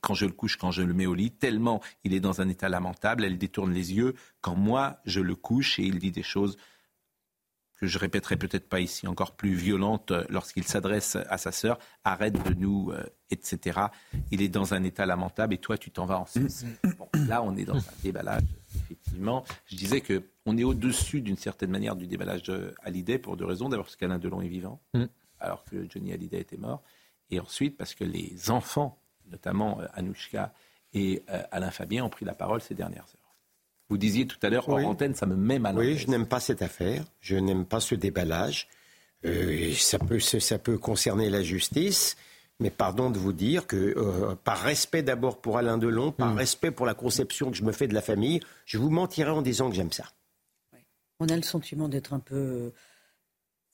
quand 0.00 0.14
je 0.14 0.26
le 0.26 0.32
couche, 0.32 0.56
quand 0.56 0.70
je 0.70 0.82
le 0.82 0.94
mets 0.94 1.06
au 1.06 1.14
lit, 1.14 1.30
tellement 1.30 1.80
il 2.04 2.14
est 2.14 2.20
dans 2.20 2.40
un 2.40 2.48
état 2.48 2.68
lamentable. 2.68 3.24
Elle 3.24 3.38
détourne 3.38 3.72
les 3.72 3.94
yeux 3.94 4.14
quand 4.40 4.54
moi 4.54 5.00
je 5.04 5.20
le 5.20 5.34
couche 5.34 5.78
et 5.78 5.82
il 5.82 5.98
dit 5.98 6.12
des 6.12 6.22
choses 6.22 6.56
que 7.78 7.86
je 7.86 7.98
répéterai 7.98 8.36
peut-être 8.36 8.68
pas 8.68 8.80
ici, 8.80 9.06
encore 9.06 9.36
plus 9.36 9.54
violentes 9.54 10.12
lorsqu'il 10.28 10.64
s'adresse 10.64 11.16
à 11.16 11.38
sa 11.38 11.52
sœur. 11.52 11.78
Arrête 12.02 12.34
de 12.44 12.54
nous, 12.54 12.90
euh, 12.90 13.04
etc. 13.30 13.80
Il 14.32 14.42
est 14.42 14.48
dans 14.48 14.74
un 14.74 14.82
état 14.82 15.06
lamentable 15.06 15.54
et 15.54 15.58
toi 15.58 15.78
tu 15.78 15.92
t'en 15.92 16.04
vas 16.04 16.18
en 16.18 16.26
Suisse. 16.26 16.64
là 17.28 17.42
on 17.42 17.56
est 17.56 17.64
dans 17.64 17.76
un 17.76 17.92
déballage 18.02 18.42
effectivement, 18.74 19.44
je 19.66 19.76
disais 19.76 20.00
qu'on 20.00 20.56
est 20.56 20.64
au-dessus 20.64 21.20
d'une 21.20 21.36
certaine 21.36 21.70
manière 21.70 21.96
du 21.96 22.06
déballage 22.06 22.42
de 22.42 22.74
Hallyday 22.82 23.18
pour 23.18 23.36
deux 23.36 23.44
raisons. 23.44 23.68
D'abord 23.68 23.86
parce 23.86 23.96
qu'Alain 23.96 24.18
Delon 24.18 24.40
est 24.40 24.48
vivant, 24.48 24.80
mm. 24.94 25.04
alors 25.40 25.64
que 25.64 25.88
Johnny 25.88 26.12
Hallyday 26.12 26.40
était 26.40 26.56
mort. 26.56 26.82
Et 27.30 27.40
ensuite 27.40 27.76
parce 27.76 27.94
que 27.94 28.04
les 28.04 28.50
enfants, 28.50 28.98
notamment 29.30 29.80
euh, 29.80 29.86
Anouchka 29.94 30.52
et 30.92 31.22
euh, 31.30 31.42
Alain 31.50 31.70
Fabien, 31.70 32.04
ont 32.04 32.08
pris 32.08 32.24
la 32.24 32.34
parole 32.34 32.60
ces 32.60 32.74
dernières 32.74 33.04
heures. 33.04 33.36
Vous 33.88 33.96
disiez 33.98 34.26
tout 34.26 34.38
à 34.42 34.50
l'heure, 34.50 34.68
hors 34.68 34.86
antenne, 34.86 35.14
ça 35.14 35.26
me 35.26 35.34
met 35.34 35.58
mal 35.58 35.78
Oui, 35.78 35.96
je 35.96 36.08
n'aime 36.08 36.26
pas 36.26 36.40
cette 36.40 36.60
affaire. 36.60 37.04
Je 37.20 37.36
n'aime 37.36 37.64
pas 37.64 37.80
ce 37.80 37.94
déballage. 37.94 38.68
Euh, 39.24 39.72
ça, 39.74 39.98
peut, 39.98 40.20
ça 40.20 40.58
peut 40.58 40.76
concerner 40.76 41.30
la 41.30 41.42
justice. 41.42 42.16
Mais 42.60 42.70
pardon 42.70 43.10
de 43.10 43.18
vous 43.18 43.32
dire 43.32 43.66
que, 43.66 43.76
euh, 43.76 44.34
par 44.34 44.60
respect 44.60 45.02
d'abord 45.02 45.40
pour 45.40 45.58
Alain 45.58 45.78
Delon, 45.78 46.10
par 46.12 46.34
hmm. 46.34 46.38
respect 46.38 46.70
pour 46.70 46.86
la 46.86 46.94
conception 46.94 47.50
que 47.50 47.56
je 47.56 47.62
me 47.62 47.72
fais 47.72 47.86
de 47.86 47.94
la 47.94 48.02
famille, 48.02 48.40
je 48.66 48.78
vous 48.78 48.90
mentirais 48.90 49.30
en 49.30 49.42
disant 49.42 49.70
que 49.70 49.76
j'aime 49.76 49.92
ça. 49.92 50.04
On 51.20 51.28
a 51.28 51.36
le 51.36 51.42
sentiment 51.42 51.88
d'être 51.88 52.12
un 52.12 52.18
peu 52.18 52.72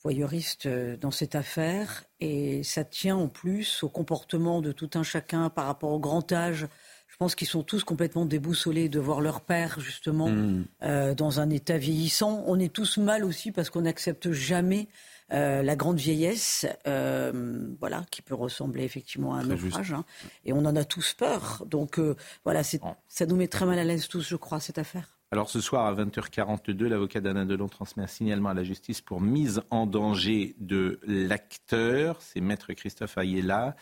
voyeuriste 0.04 0.66
euh, 0.66 0.96
dans 0.96 1.10
cette 1.10 1.34
affaire 1.34 2.04
et 2.20 2.62
ça 2.62 2.84
tient 2.84 3.16
en 3.16 3.28
plus 3.28 3.82
au 3.82 3.88
comportement 3.88 4.60
de 4.60 4.70
tout 4.70 4.90
un 4.94 5.02
chacun 5.02 5.50
par 5.50 5.66
rapport 5.66 5.90
au 5.90 5.98
grand 5.98 6.30
âge. 6.30 6.68
Je 7.08 7.16
pense 7.16 7.34
qu'ils 7.34 7.48
sont 7.48 7.62
tous 7.62 7.84
complètement 7.84 8.26
déboussolés 8.26 8.88
de 8.88 9.00
voir 9.00 9.20
leur 9.20 9.40
père 9.40 9.80
justement 9.80 10.28
hmm. 10.28 10.64
euh, 10.82 11.14
dans 11.14 11.40
un 11.40 11.50
état 11.50 11.78
vieillissant. 11.78 12.44
On 12.46 12.58
est 12.58 12.72
tous 12.72 12.98
mal 12.98 13.24
aussi 13.24 13.50
parce 13.50 13.70
qu'on 13.70 13.82
n'accepte 13.82 14.30
jamais 14.30 14.88
euh, 15.32 15.62
la 15.62 15.74
grande 15.74 15.98
vieillesse, 15.98 16.66
euh, 16.86 17.66
voilà, 17.80 18.04
qui 18.10 18.20
peut 18.20 18.34
ressembler 18.34 18.84
effectivement 18.84 19.34
à 19.34 19.38
un 19.38 19.44
naufrage. 19.44 19.92
Hein. 19.92 20.04
et 20.44 20.52
on 20.52 20.58
en 20.58 20.76
a 20.76 20.84
tous 20.84 21.14
peur. 21.14 21.64
Donc 21.66 21.98
euh, 21.98 22.14
voilà, 22.44 22.62
ça 22.62 23.26
nous 23.26 23.36
met 23.36 23.48
très 23.48 23.64
mal 23.64 23.78
à 23.78 23.84
l'aise 23.84 24.06
tous, 24.06 24.20
je 24.20 24.36
crois, 24.36 24.60
cette 24.60 24.78
affaire. 24.78 25.13
Alors 25.30 25.50
ce 25.50 25.60
soir 25.60 25.86
à 25.86 25.94
20h42, 25.94 26.84
l'avocat 26.86 27.20
d'Alain 27.20 27.46
Delon 27.46 27.68
transmet 27.68 28.04
un 28.04 28.08
signalement 28.08 28.50
à 28.50 28.54
la 28.54 28.62
justice 28.62 29.00
pour 29.00 29.20
mise 29.20 29.62
en 29.70 29.86
danger 29.86 30.54
de 30.58 31.00
l'acteur. 31.06 32.22
C'est 32.22 32.40
maître 32.40 32.72
Christophe 32.72 33.18
Ayela 33.18 33.74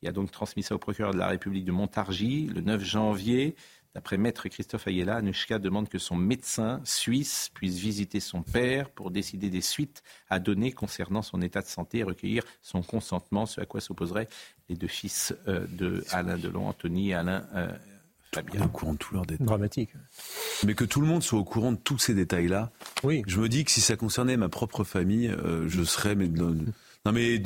qui 0.00 0.08
a 0.08 0.12
donc 0.12 0.30
transmis 0.30 0.62
ça 0.62 0.74
au 0.74 0.78
procureur 0.78 1.12
de 1.12 1.18
la 1.18 1.28
République 1.28 1.64
de 1.64 1.72
Montargis 1.72 2.46
le 2.46 2.62
9 2.62 2.82
janvier. 2.82 3.54
D'après 3.94 4.16
maître 4.16 4.48
Christophe 4.48 4.86
Ayala, 4.86 5.16
Anushka 5.16 5.58
demande 5.58 5.88
que 5.88 5.98
son 5.98 6.14
médecin 6.14 6.80
suisse 6.84 7.50
puisse 7.52 7.76
visiter 7.76 8.20
son 8.20 8.42
père 8.42 8.88
pour 8.88 9.10
décider 9.10 9.50
des 9.50 9.60
suites 9.60 10.02
à 10.28 10.38
donner 10.38 10.70
concernant 10.70 11.22
son 11.22 11.42
état 11.42 11.60
de 11.60 11.66
santé 11.66 11.98
et 11.98 12.02
recueillir 12.04 12.44
son 12.62 12.82
consentement, 12.82 13.46
ce 13.46 13.60
à 13.60 13.66
quoi 13.66 13.80
s'opposeraient 13.80 14.28
les 14.68 14.76
deux 14.76 14.86
fils 14.86 15.34
euh, 15.48 15.66
de 15.66 16.04
Alain 16.12 16.38
Delon, 16.38 16.68
Anthony 16.68 17.10
et 17.10 17.14
Alain 17.14 17.46
euh, 18.36 18.40
Fabien. 18.40 18.64
Au 18.64 18.68
courant 18.68 18.92
de 18.92 18.98
tous 18.98 19.14
leurs 19.14 19.26
détails. 19.26 19.46
Dramatique. 19.46 19.90
Mais 20.66 20.74
que 20.74 20.84
tout 20.84 21.00
le 21.00 21.06
monde 21.06 21.22
soit 21.22 21.38
au 21.38 21.44
courant 21.44 21.72
de 21.72 21.78
tous 21.78 21.98
ces 21.98 22.14
détails-là. 22.14 22.70
Oui. 23.02 23.22
Je 23.26 23.40
me 23.40 23.48
dis 23.48 23.64
que 23.64 23.70
si 23.70 23.80
ça 23.80 23.96
concernait 23.96 24.36
ma 24.36 24.48
propre 24.48 24.84
famille, 24.84 25.28
euh, 25.28 25.68
je 25.68 25.82
serais 25.82 26.14
mais, 26.14 26.28
non 26.28 27.12
mais 27.12 27.42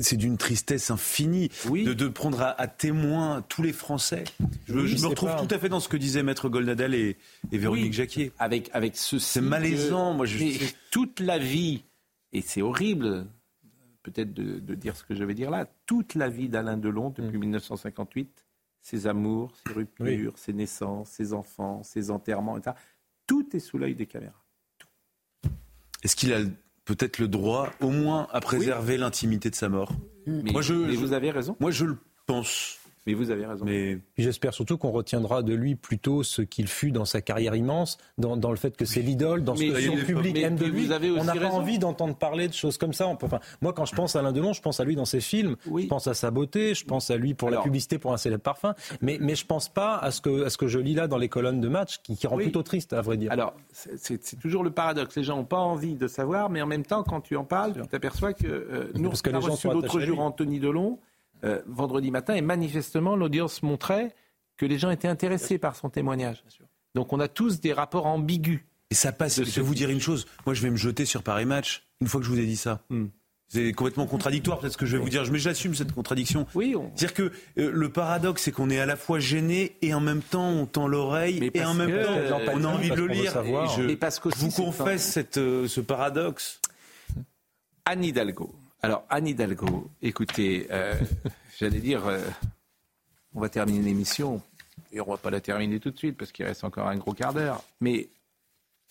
c'est 0.00 0.16
d'une 0.16 0.36
tristesse 0.38 0.90
infinie 0.90 1.50
de, 1.68 2.08
prendre 2.08 2.54
à, 2.56 2.66
témoin 2.68 3.44
tous 3.48 3.62
les 3.62 3.72
Français. 3.72 4.24
Je, 4.68 4.74
me 4.74 5.06
retrouve 5.06 5.34
tout 5.36 5.52
à 5.52 5.58
fait 5.58 5.68
dans 5.68 5.80
ce 5.80 5.88
que 5.88 5.96
disaient 5.96 6.22
Maître 6.22 6.48
Goldnadel 6.48 6.94
et, 6.94 7.16
Véronique 7.50 7.92
Jacquier. 7.92 8.32
Avec, 8.38 8.70
avec 8.72 8.96
ce 8.96 9.18
C'est 9.18 9.40
malaisant. 9.40 10.14
Moi, 10.14 10.26
je... 10.26 10.72
toute 10.90 11.18
la 11.18 11.38
vie, 11.38 11.82
et 12.32 12.42
c'est 12.42 12.62
horrible 12.62 13.26
peut-être 14.04 14.32
de, 14.32 14.74
dire 14.74 14.96
ce 14.96 15.02
que 15.02 15.14
je 15.14 15.24
vais 15.24 15.34
dire 15.34 15.50
là, 15.50 15.66
toute 15.86 16.14
la 16.14 16.28
vie 16.28 16.48
d'Alain 16.48 16.76
Delon 16.76 17.10
depuis 17.10 17.38
1958, 17.38 18.28
mm. 18.28 18.43
Ses 18.84 19.06
amours, 19.06 19.50
ses 19.66 19.72
ruptures, 19.72 20.38
ses 20.38 20.52
naissances, 20.52 21.08
ses 21.08 21.32
enfants, 21.32 21.82
ses 21.82 22.10
enterrements, 22.10 22.58
etc. 22.58 22.76
Tout 23.26 23.56
est 23.56 23.58
sous 23.58 23.78
l'œil 23.78 23.94
des 23.94 24.06
caméras. 24.06 24.44
Est-ce 26.02 26.14
qu'il 26.14 26.34
a 26.34 26.40
peut-être 26.84 27.18
le 27.18 27.26
droit 27.26 27.70
au 27.80 27.88
moins 27.88 28.28
à 28.30 28.40
préserver 28.40 28.98
l'intimité 28.98 29.48
de 29.48 29.54
sa 29.54 29.70
mort? 29.70 29.90
Mais, 30.26 30.52
moi, 30.52 30.60
je, 30.60 30.74
vous 30.74 31.14
avez 31.14 31.30
raison. 31.30 31.56
Moi, 31.60 31.70
je 31.70 31.86
le 31.86 31.98
pense. 32.26 32.78
Mais 33.06 33.14
vous 33.14 33.30
avez 33.30 33.44
raison. 33.44 33.64
Mais... 33.64 33.98
J'espère 34.16 34.54
surtout 34.54 34.78
qu'on 34.78 34.90
retiendra 34.90 35.42
de 35.42 35.54
lui 35.54 35.74
plutôt 35.74 36.22
ce 36.22 36.42
qu'il 36.42 36.68
fut 36.68 36.90
dans 36.90 37.04
sa 37.04 37.20
carrière 37.20 37.54
immense, 37.54 37.98
dans, 38.18 38.36
dans 38.36 38.50
le 38.50 38.56
fait 38.56 38.76
que 38.76 38.84
c'est 38.84 39.02
l'idole, 39.02 39.44
dans 39.44 39.56
ce 39.56 39.64
que 39.64 39.80
son 39.80 40.06
public 40.06 40.38
aime 40.38 40.56
de 40.56 40.66
lui. 40.66 40.88
on 41.18 41.24
n'a 41.24 41.34
pas 41.34 41.50
envie 41.50 41.78
d'entendre 41.78 42.16
parler 42.16 42.48
de 42.48 42.54
choses 42.54 42.78
comme 42.78 42.92
ça. 42.92 43.06
On 43.06 43.16
peut, 43.16 43.26
enfin, 43.26 43.40
moi, 43.60 43.72
quand 43.72 43.84
je 43.84 43.94
pense 43.94 44.16
à 44.16 44.20
Alain 44.20 44.32
Delon, 44.32 44.52
je 44.52 44.62
pense 44.62 44.80
à 44.80 44.84
lui 44.84 44.96
dans 44.96 45.04
ses 45.04 45.20
films, 45.20 45.56
je 45.66 45.86
pense 45.86 46.06
à 46.06 46.14
sa 46.14 46.30
beauté, 46.30 46.74
je 46.74 46.84
pense 46.84 47.10
à 47.10 47.16
lui 47.16 47.34
pour 47.34 47.50
la 47.50 47.60
publicité 47.60 47.98
pour 47.98 48.12
un 48.12 48.16
célèbre 48.16 48.42
parfum, 48.42 48.74
mais, 49.00 49.18
mais 49.20 49.34
je 49.34 49.46
pense 49.46 49.68
pas 49.68 49.96
à 49.96 50.10
ce, 50.10 50.20
que, 50.20 50.44
à 50.44 50.50
ce 50.50 50.56
que 50.56 50.66
je 50.66 50.78
lis 50.78 50.94
là 50.94 51.06
dans 51.08 51.18
les 51.18 51.28
colonnes 51.28 51.60
de 51.60 51.68
match, 51.68 51.98
qui, 52.02 52.16
qui 52.16 52.26
rend 52.26 52.36
plutôt 52.36 52.62
triste, 52.62 52.92
à 52.92 53.02
vrai 53.02 53.16
dire. 53.16 53.32
Alors, 53.32 53.54
c'est 53.72 54.38
toujours 54.38 54.64
le 54.64 54.70
paradoxe. 54.70 55.16
Les 55.16 55.24
gens 55.24 55.36
n'ont 55.36 55.44
pas 55.44 55.58
envie 55.58 55.94
de 55.94 56.06
savoir, 56.06 56.50
mais 56.50 56.62
en 56.62 56.66
même 56.66 56.84
temps, 56.84 57.02
quand 57.02 57.20
tu 57.20 57.36
en 57.36 57.44
parles, 57.44 57.74
tu 57.74 57.88
t'aperçois 57.88 58.32
que 58.32 58.46
euh, 58.46 58.90
nous, 58.94 59.08
Parce 59.08 59.22
que 59.22 59.30
on 59.30 59.34
a 59.34 59.38
reçu 59.38 59.68
l'autre 59.68 60.00
jour 60.00 60.20
Anthony 60.20 60.60
Delon, 60.60 60.98
euh, 61.44 61.62
vendredi 61.66 62.10
matin, 62.10 62.34
et 62.34 62.40
manifestement, 62.40 63.16
l'audience 63.16 63.62
montrait 63.62 64.14
que 64.56 64.66
les 64.66 64.78
gens 64.78 64.90
étaient 64.90 65.08
intéressés 65.08 65.58
par 65.58 65.76
son 65.76 65.90
témoignage. 65.90 66.44
Donc 66.94 67.12
on 67.12 67.20
a 67.20 67.28
tous 67.28 67.60
des 67.60 67.72
rapports 67.72 68.06
ambigus. 68.06 68.60
Et 68.90 68.94
ça 68.94 69.12
passe. 69.12 69.42
Je 69.42 69.50
vais 69.50 69.62
vous 69.62 69.74
dire 69.74 69.90
une 69.90 70.00
chose. 70.00 70.26
Moi, 70.46 70.54
je 70.54 70.62
vais 70.62 70.70
me 70.70 70.76
jeter 70.76 71.04
sur 71.04 71.22
Paris 71.22 71.46
Match 71.46 71.86
une 72.00 72.06
fois 72.06 72.20
que 72.20 72.26
je 72.26 72.30
vous 72.30 72.38
ai 72.38 72.46
dit 72.46 72.56
ça. 72.56 72.80
Hmm. 72.90 73.06
C'est 73.48 73.72
complètement 73.72 74.06
contradictoire, 74.06 74.58
peut-être 74.58 74.72
ce 74.72 74.78
que 74.78 74.86
je 74.86 74.96
vais 74.96 75.02
vous 75.02 75.08
dire, 75.08 75.22
mais 75.30 75.38
j'assume 75.38 75.74
cette 75.74 75.92
contradiction. 75.92 76.46
Oui. 76.54 76.74
C'est-à-dire 76.96 77.14
que 77.14 77.22
euh, 77.58 77.70
le 77.72 77.88
paradoxe, 77.88 78.42
c'est 78.42 78.52
qu'on 78.52 78.70
est 78.70 78.80
à 78.80 78.86
la 78.86 78.96
fois 78.96 79.20
gêné 79.20 79.76
et 79.82 79.94
en 79.94 80.00
même 80.00 80.22
temps 80.22 80.48
on 80.48 80.66
tend 80.66 80.88
l'oreille 80.88 81.50
et 81.54 81.64
en 81.64 81.74
même 81.74 82.04
temps 82.04 82.16
on 82.52 82.64
a 82.64 82.66
envie 82.66 82.90
de 82.90 82.96
le 82.96 83.06
lire. 83.06 83.44
je, 83.76 83.94
parce 83.94 84.18
que 84.18 84.28
vous 84.36 84.50
confesse 84.50 85.04
cette, 85.04 85.38
euh, 85.38 85.68
ce 85.68 85.80
paradoxe. 85.80 86.60
Anne 87.84 88.02
Hidalgo, 88.02 88.50
alors, 88.84 89.04
Anne 89.08 89.26
Hidalgo, 89.26 89.90
écoutez, 90.02 90.66
euh, 90.70 90.94
j'allais 91.58 91.80
dire, 91.80 92.06
euh, 92.06 92.20
on 93.34 93.40
va 93.40 93.48
terminer 93.48 93.80
l'émission, 93.80 94.42
et 94.92 95.00
on 95.00 95.06
ne 95.06 95.10
va 95.10 95.16
pas 95.16 95.30
la 95.30 95.40
terminer 95.40 95.80
tout 95.80 95.90
de 95.90 95.98
suite 95.98 96.16
parce 96.16 96.32
qu'il 96.32 96.44
reste 96.44 96.64
encore 96.64 96.88
un 96.88 96.96
gros 96.96 97.14
quart 97.14 97.32
d'heure, 97.32 97.62
mais 97.80 98.08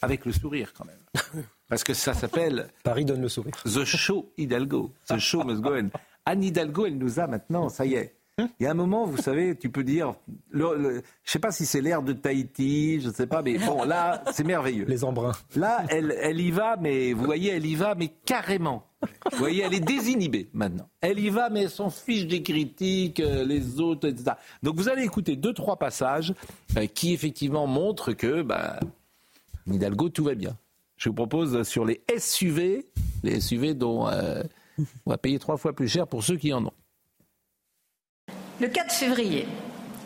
avec 0.01 0.25
le 0.25 0.31
sourire 0.31 0.73
quand 0.73 0.85
même. 0.85 1.43
parce 1.69 1.83
que 1.83 1.93
ça 1.93 2.13
s'appelle 2.13 2.67
Paris 2.83 3.05
donne 3.05 3.21
le 3.21 3.29
sourire. 3.29 3.53
The 3.63 3.85
Show 3.85 4.33
Hidalgo. 4.37 4.93
The 5.07 5.17
Show 5.19 5.43
must 5.43 5.61
go 5.61 5.75
on. 5.75 5.89
Anne 6.25 6.43
Hidalgo, 6.43 6.85
elle 6.85 6.97
nous 6.97 7.19
a 7.19 7.27
maintenant, 7.27 7.69
ça 7.69 7.85
y 7.85 7.95
est. 7.95 8.15
Il 8.39 8.63
y 8.63 8.65
a 8.65 8.71
un 8.71 8.75
moment, 8.75 9.05
vous 9.05 9.21
savez, 9.21 9.55
tu 9.55 9.69
peux 9.69 9.83
dire, 9.83 10.13
le, 10.49 10.75
le, 10.75 11.03
je 11.23 11.31
sais 11.31 11.37
pas 11.37 11.51
si 11.51 11.67
c'est 11.67 11.81
l'air 11.81 12.01
de 12.01 12.13
Tahiti, 12.13 12.99
je 12.99 13.09
ne 13.09 13.13
sais 13.13 13.27
pas, 13.27 13.43
mais 13.43 13.59
bon, 13.59 13.83
là, 13.83 14.23
c'est 14.31 14.43
merveilleux. 14.43 14.85
Les 14.85 15.03
embruns. 15.03 15.33
Là, 15.55 15.83
elle, 15.89 16.15
elle 16.19 16.41
y 16.41 16.49
va, 16.49 16.75
mais 16.77 17.13
vous 17.13 17.25
voyez, 17.25 17.51
elle 17.51 17.65
y 17.67 17.75
va, 17.75 17.93
mais 17.93 18.07
carrément. 18.25 18.87
Vous 19.31 19.37
voyez, 19.37 19.61
elle 19.61 19.75
est 19.75 19.79
désinhibée 19.79 20.49
maintenant. 20.53 20.89
Elle 21.01 21.19
y 21.19 21.29
va, 21.29 21.51
mais 21.51 21.63
elle 21.63 21.69
s'en 21.69 21.91
fiche 21.91 22.25
des 22.25 22.41
critiques, 22.41 23.19
euh, 23.19 23.45
les 23.45 23.79
autres, 23.79 24.07
etc. 24.07 24.31
Donc 24.63 24.77
vous 24.77 24.89
allez 24.89 25.03
écouter 25.03 25.35
deux, 25.35 25.53
trois 25.53 25.77
passages 25.77 26.33
euh, 26.77 26.87
qui 26.87 27.13
effectivement 27.13 27.67
montrent 27.67 28.13
que, 28.13 28.41
bah, 28.41 28.79
Hidalgo, 29.67 30.09
tout 30.09 30.23
va 30.23 30.33
bien. 30.33 30.57
Je 30.97 31.09
vous 31.09 31.15
propose 31.15 31.61
sur 31.67 31.85
les 31.85 32.01
SUV, 32.17 32.87
les 33.23 33.39
SUV 33.39 33.75
dont 33.75 34.07
euh, 34.07 34.41
on 35.05 35.11
va 35.11 35.17
payer 35.19 35.37
trois 35.37 35.57
fois 35.57 35.73
plus 35.73 35.87
cher 35.87 36.07
pour 36.07 36.23
ceux 36.23 36.37
qui 36.37 36.51
en 36.51 36.65
ont. 36.65 36.73
Le 38.63 38.69
4 38.69 38.93
février, 38.93 39.45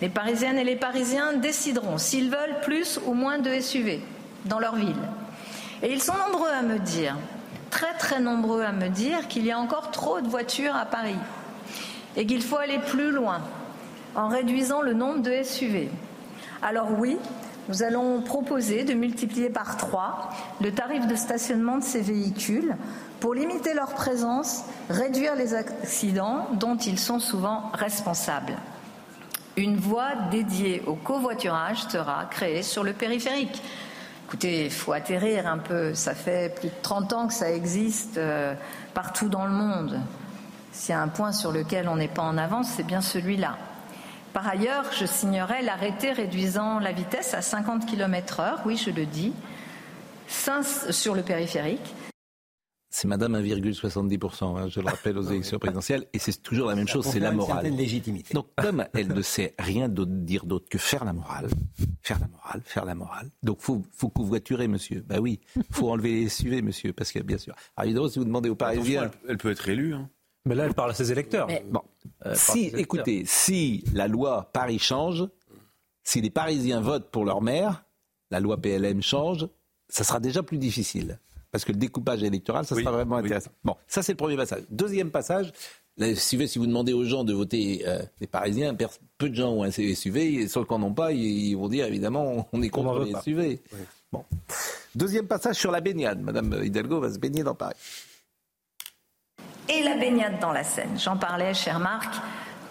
les 0.01 0.10
Parisiennes 0.10 0.58
et 0.58 0.64
les 0.64 0.76
Parisiens 0.76 1.34
décideront 1.34 1.99
s'ils 1.99 2.32
veulent 2.32 2.60
plus 2.64 2.99
ou 3.05 3.14
moins 3.14 3.38
de 3.38 3.60
SUV 3.60 4.01
dans 4.45 4.58
leur 4.58 4.76
ville. 4.76 4.95
Et 5.84 5.93
ils 5.93 6.01
sont 6.01 6.16
nombreux 6.28 6.49
à 6.49 6.64
me 6.64 6.80
dire, 6.80 7.16
très 7.70 7.93
très 7.99 8.20
nombreux 8.20 8.64
à 8.64 8.72
me 8.72 8.88
dire 8.88 9.28
qu'il 9.28 9.45
y 9.45 9.51
a 9.51 9.60
encore 9.60 9.91
trop 9.91 10.22
de 10.22 10.28
voitures 10.28 10.76
à 10.76 10.88
Paris 10.88 11.20
et 12.16 12.26
qu'il 12.26 12.41
faut 12.41 12.58
aller 12.58 12.80
plus 12.80 13.12
loin 13.12 13.41
en 14.16 14.28
réduisant 14.28 14.82
le 14.82 14.93
nombre 14.93 15.22
de 15.22 15.43
SUV. 15.43 15.91
Alors 16.64 16.88
oui, 16.97 17.16
nous 17.70 17.84
allons 17.84 18.22
proposer 18.22 18.86
de 18.86 18.95
multiplier 18.95 19.51
par 19.51 19.78
trois 19.78 20.32
le 20.62 20.72
tarif 20.72 21.05
de 21.05 21.16
stationnement 21.16 21.78
de 21.78 21.84
ces 21.84 22.01
véhicules 22.01 22.76
pour 23.20 23.34
limiter 23.34 23.74
leur 23.74 23.93
présence, 23.93 24.63
réduire 24.89 25.36
les 25.36 25.53
accidents 25.53 26.47
dont 26.53 26.78
ils 26.78 26.99
sont 26.99 27.20
souvent 27.20 27.72
responsables. 27.74 28.57
Une 29.55 29.78
voie 29.78 30.11
dédiée 30.30 30.84
au 30.86 30.93
covoiturage 30.93 31.88
sera 31.89 32.26
créée 32.26 32.61
sur 32.61 32.84
le 32.84 32.93
périphérique. 32.93 33.61
Écoutez, 34.28 34.65
il 34.65 34.72
faut 34.72 34.91
atterrir 34.91 35.47
un 35.47 35.57
peu. 35.57 35.95
Ça 35.95 36.13
fait 36.13 36.53
plus 36.53 36.70
de 36.70 36.74
30 36.82 37.13
ans 37.13 37.28
que 37.28 37.34
ça 37.34 37.51
existe 37.51 38.18
euh, 38.18 38.53
partout 38.93 39.30
dans 39.30 39.45
le 39.45 39.51
monde. 39.51 39.99
S'il 40.72 40.93
y 40.93 40.97
a 40.97 41.01
un 41.01 41.07
point 41.07 41.32
sur 41.32 41.51
lequel 41.51 41.89
on 41.89 41.95
n'est 41.95 42.07
pas 42.07 42.22
en 42.22 42.38
avance, 42.38 42.68
c'est 42.76 42.84
bien 42.84 43.01
celui-là. 43.01 43.57
Par 44.34 44.47
ailleurs, 44.47 44.86
je 44.91 45.05
signerai 45.05 45.63
l'arrêté 45.63 46.11
réduisant 46.11 46.78
la 46.78 46.91
vitesse 46.91 47.34
à 47.34 47.41
50 47.41 47.88
km/h, 47.88 48.57
oui, 48.65 48.78
je 48.78 48.91
le 48.91 49.07
dis, 49.07 49.34
sur 50.91 51.15
le 51.15 51.24
périphérique 51.24 51.95
c'est 52.98 53.08
Madame 53.08 53.36
1,70%, 53.36 54.58
hein, 54.58 54.70
je 54.70 54.80
le 54.80 54.88
rappelle 54.88 55.20
aux 55.20 55.30
élections 55.30 55.60
présidentielles, 55.60 56.08
et 56.14 56.18
c'est 56.18 56.41
toujours 56.41 56.68
la 56.68 56.74
même 56.74 56.88
chose, 56.88 57.06
c'est 57.06 57.20
la 57.20 57.32
morale. 57.32 57.68
Une 57.68 57.78
légitimité. 57.78 58.34
Donc 58.34 58.48
comme 58.56 58.88
elle 58.95 59.10
ne 59.10 59.22
sait 59.22 59.54
rien 59.60 59.88
d'autre 59.88 60.14
dire 60.14 60.48
d'autre 60.48 60.68
que 60.68 60.80
faire 60.80 61.06
la 61.06 61.14
morale, 61.14 61.48
faire 62.02 62.18
la 62.20 62.28
morale, 62.28 62.62
faire 62.66 62.86
la 62.86 62.95
morale. 62.95 63.30
Donc 63.43 63.62
faut 63.62 63.84
faut 63.95 64.10
covoiturer, 64.10 64.68
monsieur. 64.68 65.06
Bah 65.08 65.20
oui, 65.20 65.39
faut 65.70 65.91
enlever 65.91 66.12
les 66.12 66.28
SUV, 66.28 66.64
monsieur, 66.64 66.91
parce 66.91 67.12
que 67.12 67.20
bien 67.20 67.38
sûr. 67.38 67.54
Alors 67.76 67.86
évidemment, 67.86 68.10
si 68.10 68.18
vous 68.18 68.26
demandez 68.26 68.50
aux 68.50 68.56
Parisiens, 68.56 69.12
elle, 69.30 69.38
peut 69.38 69.52
être 69.52 69.70
élue. 69.70 69.93
Hein. 69.93 70.10
Mais 70.48 70.56
là, 70.56 70.66
elle 70.66 70.74
parle 70.74 70.89
à 70.89 70.95
ses 70.95 71.12
électeurs. 71.12 71.48
Bon, 71.70 71.82
si, 72.34 72.72
écoutez, 72.76 73.26
si 73.28 73.84
la 73.93 74.08
loi 74.08 74.50
Paris 74.54 74.80
change, 74.80 75.28
si 76.04 76.20
les 76.20 76.32
Parisiens 76.32 76.82
votent 76.82 77.12
pour 77.12 77.26
leur 77.26 77.43
maire, 77.43 77.86
la 78.32 78.39
loi 78.39 78.58
PLM 78.58 79.04
change, 79.04 79.48
ça 79.88 80.04
sera 80.04 80.20
déjà 80.20 80.41
plus 80.41 80.58
difficile 80.58 81.20
parce 81.58 81.66
que 81.66 81.72
le 81.72 81.80
découpage 81.80 82.22
électoral, 82.22 82.68
ça 82.68 82.76
sera 82.76 82.91
vraiment 82.91 83.16
intéressant. 83.16 83.49
Bon, 83.64 83.76
ça 83.88 84.03
c'est 84.03 84.12
le 84.12 84.18
premier 84.18 84.38
passage. 84.38 84.62
Deuxième 84.70 85.10
passage, 85.10 85.51
SUV, 85.99 86.45
si 86.45 86.60
vous 86.60 86.68
demandez 86.68 86.93
aux 86.93 87.03
gens 87.03 87.24
de 87.24 87.34
voter 87.34 87.84
euh, 87.88 87.99
les 88.22 88.28
Parisiens, 88.28 88.76
peu 89.18 89.28
de 89.28 89.34
gens 89.34 89.49
ont 89.49 89.64
un 89.64 89.72
SUV, 89.72 90.36
et 90.36 90.47
ceux 90.47 90.64
qui 90.66 90.74
n'en 90.76 90.84
ont 90.84 90.93
pas, 90.93 91.12
ils 91.14 91.55
vont 91.55 91.68
dire 91.68 91.88
évidemment 91.88 92.47
on 92.53 92.62
est 92.62 92.70
contre 92.70 93.03
les 93.05 93.16
SUV. 93.24 93.60
Bon. 94.12 94.24
Deuxième 94.93 95.26
passage 95.26 95.55
sur 95.55 95.72
la 95.72 95.82
baignade. 95.82 96.22
Madame 96.22 96.64
Hidalgo 96.64 96.99
va 96.99 97.12
se 97.12 97.18
baigner 97.18 97.41
dans 97.41 97.55
Paris. 97.55 97.76
Et 99.68 99.82
la 99.82 99.97
baignade 99.97 100.39
dans 100.39 100.51
la 100.51 100.64
Seine. 100.64 100.95
J'en 100.99 101.18
parlais, 101.18 101.55
cher 101.55 101.80
Marc. 101.80 102.22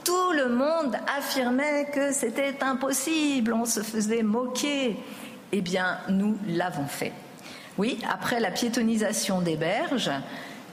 Tout 0.04 0.30
le 0.30 0.48
monde 0.48 0.94
affirmait 1.18 1.90
que 1.92 2.12
c'était 2.12 2.62
impossible, 2.62 3.52
on 3.52 3.64
se 3.64 3.80
faisait 3.80 4.22
moquer. 4.22 4.96
Eh 5.50 5.60
bien, 5.60 5.98
nous 6.08 6.38
l'avons 6.46 6.86
fait. 6.86 7.12
Oui, 7.78 7.98
après 8.10 8.40
la 8.40 8.50
piétonisation 8.50 9.40
des 9.42 9.56
berges, 9.56 10.10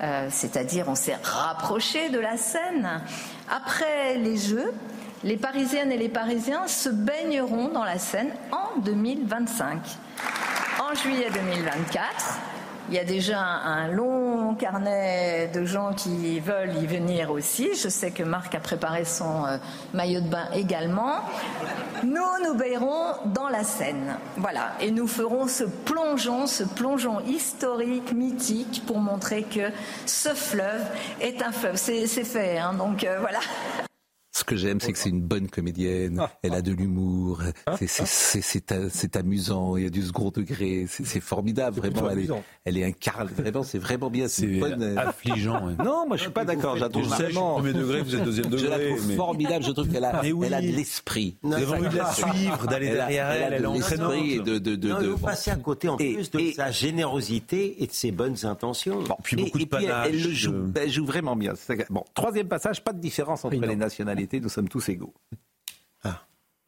euh, 0.01 0.27
c'est-à-dire 0.31 0.87
on 0.87 0.95
s'est 0.95 1.17
rapproché 1.21 2.09
de 2.09 2.19
la 2.19 2.37
Seine, 2.37 3.01
après 3.49 4.15
les 4.15 4.37
Jeux, 4.37 4.73
les 5.23 5.37
Parisiennes 5.37 5.91
et 5.91 5.97
les 5.97 6.09
Parisiens 6.09 6.67
se 6.67 6.89
baigneront 6.89 7.69
dans 7.69 7.83
la 7.83 7.99
Seine 7.99 8.33
en 8.51 8.79
2025. 8.81 9.79
En 10.81 10.95
juillet 10.95 11.29
2024, 11.33 12.39
il 12.89 12.95
y 12.95 12.99
a 12.99 13.03
déjà 13.03 13.39
un 13.39 13.87
long 13.87 14.55
carnet 14.55 15.49
de 15.53 15.65
gens 15.65 15.93
qui 15.93 16.39
veulent 16.39 16.75
y 16.81 16.85
venir 16.85 17.31
aussi. 17.31 17.75
Je 17.75 17.89
sais 17.89 18.11
que 18.11 18.23
Marc 18.23 18.55
a 18.55 18.59
préparé 18.59 19.05
son 19.05 19.45
euh, 19.45 19.57
maillot 19.93 20.21
de 20.21 20.27
bain 20.27 20.47
également. 20.53 21.21
Nous 22.03 22.45
nous 22.45 22.55
baillerons 22.55 23.13
dans 23.25 23.49
la 23.49 23.63
Seine. 23.63 24.17
Voilà. 24.37 24.73
Et 24.81 24.91
nous 24.91 25.07
ferons 25.07 25.47
ce 25.47 25.63
plongeon, 25.63 26.47
ce 26.47 26.63
plongeon 26.63 27.21
historique, 27.21 28.13
mythique, 28.13 28.83
pour 28.85 28.99
montrer 28.99 29.43
que 29.43 29.71
ce 30.05 30.29
fleuve 30.29 30.83
est 31.21 31.41
un 31.41 31.51
fleuve. 31.51 31.77
C'est 31.77 32.07
fait, 32.07 32.57
hein, 32.57 32.73
donc 32.73 33.03
euh, 33.03 33.17
voilà. 33.19 33.39
Ce 34.35 34.43
que 34.43 34.55
j'aime, 34.55 34.79
c'est 34.81 34.91
que 34.91 34.97
c'est 34.97 35.09
une 35.09 35.21
bonne 35.21 35.47
comédienne. 35.47 36.17
Ah. 36.19 36.31
Elle 36.41 36.55
a 36.55 36.63
de 36.63 36.71
l'humour. 36.71 37.43
Ah. 37.67 37.75
C'est 37.77 39.15
amusant. 39.15 39.77
Il 39.77 39.83
y 39.83 39.85
a 39.85 39.91
du 39.91 40.01
second 40.01 40.31
degré. 40.31 40.87
C'est 40.89 41.19
formidable, 41.19 41.77
vraiment. 41.77 42.09
Elle 42.09 42.19
est, 42.19 42.29
elle 42.65 42.77
est 42.79 42.83
incarne. 42.83 43.27
Vraiment, 43.27 43.61
c'est 43.61 43.77
vraiment 43.77 44.09
bien. 44.09 44.27
C'est 44.27 44.47
bonne... 44.47 44.81
Euh, 44.81 44.95
affligeant. 44.97 45.61
Non, 45.77 46.07
moi, 46.07 46.17
je 46.17 46.23
suis 46.23 46.31
pas 46.31 46.45
d'accord. 46.45 46.77
J'adore 46.77 47.03
vraiment. 47.03 47.55
Premier 47.55 47.73
degré, 47.73 48.01
vous 48.01 48.15
êtes 48.15 48.23
deuxième 48.23 48.47
degré. 48.47 48.63
Je 48.63 48.69
la 48.71 48.79
trouve 48.79 49.15
formidable. 49.15 49.65
Je 49.65 49.71
trouve 49.71 49.87
qu'elle 49.89 50.03
a, 50.03 50.21
elle 50.23 50.53
a 50.53 50.61
de 50.61 50.67
l'esprit. 50.67 51.37
Vous 51.43 51.53
avez 51.53 51.67
envie 51.67 51.89
de 51.89 51.97
la 51.97 52.11
suivre, 52.11 52.65
d'aller 52.67 52.89
derrière 52.89 53.29
elle. 53.29 53.53
Elle, 53.53 53.65
a 53.65 53.69
de 53.69 53.73
l'esprit 53.73 54.37
de, 54.39 54.57
de, 54.57 54.75
de, 54.75 54.93
de, 54.93 55.13
passer 55.13 55.51
à 55.51 55.57
côté 55.57 55.89
en 55.89 55.97
plus 55.97 56.31
de 56.31 56.51
sa 56.55 56.71
générosité 56.71 57.83
et 57.83 57.87
de 57.87 57.91
ses 57.91 58.11
bonnes 58.11 58.37
intentions. 58.45 59.03
Bon, 59.03 59.15
puis 59.21 59.35
beaucoup 59.35 59.59
de 59.59 59.65
panache. 59.65 60.07
Elle 60.09 60.23
le 60.23 60.31
joue. 60.31 60.55
Elle 60.73 60.89
joue 60.89 61.05
vraiment 61.05 61.35
bien. 61.35 61.53
Bon, 61.91 62.03
troisième 62.15 62.47
passage. 62.47 62.83
Pas 62.83 62.93
de 62.93 62.99
différence 62.99 63.45
entre 63.45 63.55
les 63.55 63.75
nationalités 63.75 64.22
nous 64.31 64.49
sommes 64.49 64.69
tous 64.69 64.89
égaux. 64.89 65.13
Ah. 66.03 66.21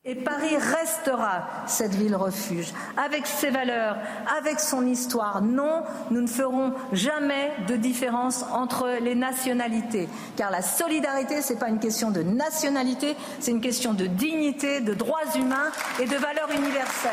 Et 0.03 0.15
Paris 0.15 0.55
restera 0.55 1.47
cette 1.65 1.95
ville 1.95 2.15
refuge, 2.15 2.71
avec 2.95 3.25
ses 3.25 3.49
valeurs, 3.49 3.97
avec 4.37 4.59
son 4.59 4.85
histoire. 4.85 5.41
Non, 5.41 5.83
nous 6.11 6.21
ne 6.21 6.27
ferons 6.27 6.73
jamais 6.93 7.51
de 7.67 7.75
différence 7.75 8.43
entre 8.51 8.99
les 9.01 9.15
nationalités, 9.15 10.07
car 10.35 10.51
la 10.51 10.61
solidarité, 10.61 11.41
ce 11.41 11.53
n'est 11.53 11.59
pas 11.59 11.69
une 11.69 11.79
question 11.79 12.11
de 12.11 12.21
nationalité, 12.21 13.15
c'est 13.39 13.51
une 13.51 13.61
question 13.61 13.93
de 13.93 14.05
dignité, 14.05 14.79
de 14.81 14.93
droits 14.93 15.35
humains 15.35 15.71
et 15.99 16.05
de 16.05 16.15
valeurs 16.17 16.51
universelles. 16.51 17.11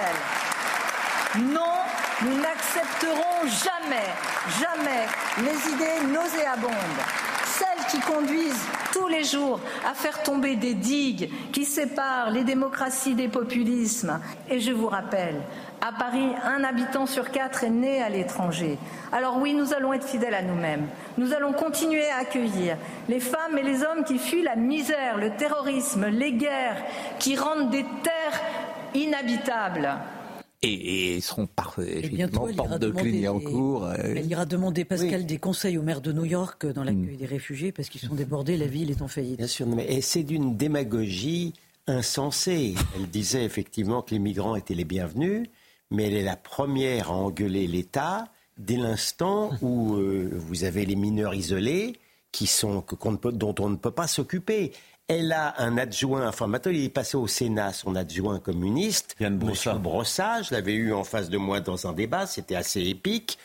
Non, 1.38 1.72
nous 2.22 2.40
n'accepterons 2.40 3.46
jamais, 3.46 4.08
jamais 4.60 5.06
les 5.38 5.72
idées 5.72 6.12
nauséabondes 6.12 7.21
qui 7.92 8.00
conduisent 8.00 8.66
tous 8.90 9.06
les 9.06 9.22
jours 9.22 9.60
à 9.86 9.92
faire 9.92 10.22
tomber 10.22 10.56
des 10.56 10.72
digues 10.72 11.30
qui 11.52 11.66
séparent 11.66 12.30
les 12.30 12.42
démocraties 12.42 13.14
des 13.14 13.28
populismes. 13.28 14.18
Et 14.48 14.60
je 14.60 14.72
vous 14.72 14.88
rappelle, 14.88 15.36
à 15.82 15.92
Paris, 15.92 16.30
un 16.42 16.64
habitant 16.64 17.04
sur 17.04 17.30
quatre 17.30 17.64
est 17.64 17.70
né 17.70 18.02
à 18.02 18.08
l'étranger. 18.08 18.78
Alors 19.12 19.36
oui, 19.38 19.52
nous 19.52 19.74
allons 19.74 19.92
être 19.92 20.08
fidèles 20.08 20.32
à 20.32 20.40
nous-mêmes. 20.40 20.86
Nous 21.18 21.34
allons 21.34 21.52
continuer 21.52 22.08
à 22.08 22.20
accueillir 22.20 22.78
les 23.10 23.20
femmes 23.20 23.58
et 23.58 23.62
les 23.62 23.82
hommes 23.82 24.04
qui 24.04 24.18
fuient 24.18 24.42
la 24.42 24.56
misère, 24.56 25.18
le 25.18 25.36
terrorisme, 25.36 26.06
les 26.06 26.32
guerres, 26.32 26.82
qui 27.18 27.36
rendent 27.36 27.68
des 27.68 27.84
terres 28.02 28.40
inhabitables. 28.94 29.98
Et, 30.64 31.16
ils 31.16 31.22
seront 31.22 31.46
parfaits, 31.46 31.88
effectivement, 31.88 32.46
porte 32.56 32.78
de 32.78 32.90
Clignancourt. 32.90 33.86
Euh, 33.86 34.14
elle 34.16 34.26
ira 34.26 34.46
demander, 34.46 34.84
Pascal, 34.84 35.26
des 35.26 35.38
conseils 35.38 35.76
au 35.76 35.82
maire 35.82 36.00
de 36.00 36.12
New 36.12 36.24
York 36.24 36.66
dans 36.66 36.84
l'accueil 36.84 37.14
mm. 37.14 37.16
des 37.16 37.26
réfugiés 37.26 37.72
parce 37.72 37.88
qu'ils 37.88 38.00
sont 38.00 38.14
débordés, 38.14 38.56
la 38.56 38.68
ville 38.68 38.90
est 38.90 39.02
en 39.02 39.08
faillite. 39.08 39.38
Bien 39.38 39.48
sûr, 39.48 39.66
mais 39.66 39.86
et 39.92 40.00
c'est 40.00 40.22
d'une 40.22 40.56
démagogie 40.56 41.54
insensée. 41.88 42.74
Elle 42.96 43.08
disait 43.08 43.44
effectivement 43.44 44.02
que 44.02 44.12
les 44.12 44.20
migrants 44.20 44.54
étaient 44.54 44.74
les 44.74 44.84
bienvenus, 44.84 45.48
mais 45.90 46.06
elle 46.06 46.14
est 46.14 46.22
la 46.22 46.36
première 46.36 47.10
à 47.10 47.14
engueuler 47.14 47.66
l'État 47.66 48.28
dès 48.56 48.76
l'instant 48.76 49.50
où 49.62 49.96
euh, 49.96 50.30
vous 50.32 50.62
avez 50.62 50.86
les 50.86 50.96
mineurs 50.96 51.34
isolés 51.34 51.98
qui 52.30 52.46
sont, 52.46 52.84
dont 53.32 53.54
on 53.58 53.68
ne 53.68 53.76
peut 53.76 53.90
pas 53.90 54.06
s'occuper. 54.06 54.72
Elle 55.08 55.32
a 55.32 55.60
un 55.60 55.76
adjoint 55.76 56.26
informateur. 56.26 56.72
Il 56.72 56.84
est 56.84 56.88
passé 56.88 57.16
au 57.16 57.26
Sénat, 57.26 57.72
son 57.72 57.96
adjoint 57.96 58.38
communiste, 58.38 59.16
M. 59.20 59.38
Brossat. 59.38 60.42
Je 60.42 60.54
l'avais 60.54 60.74
eu 60.74 60.92
en 60.92 61.04
face 61.04 61.28
de 61.28 61.38
moi 61.38 61.60
dans 61.60 61.86
un 61.86 61.92
débat. 61.92 62.26
C'était 62.26 62.54
assez 62.54 62.80
épique. 62.82 63.38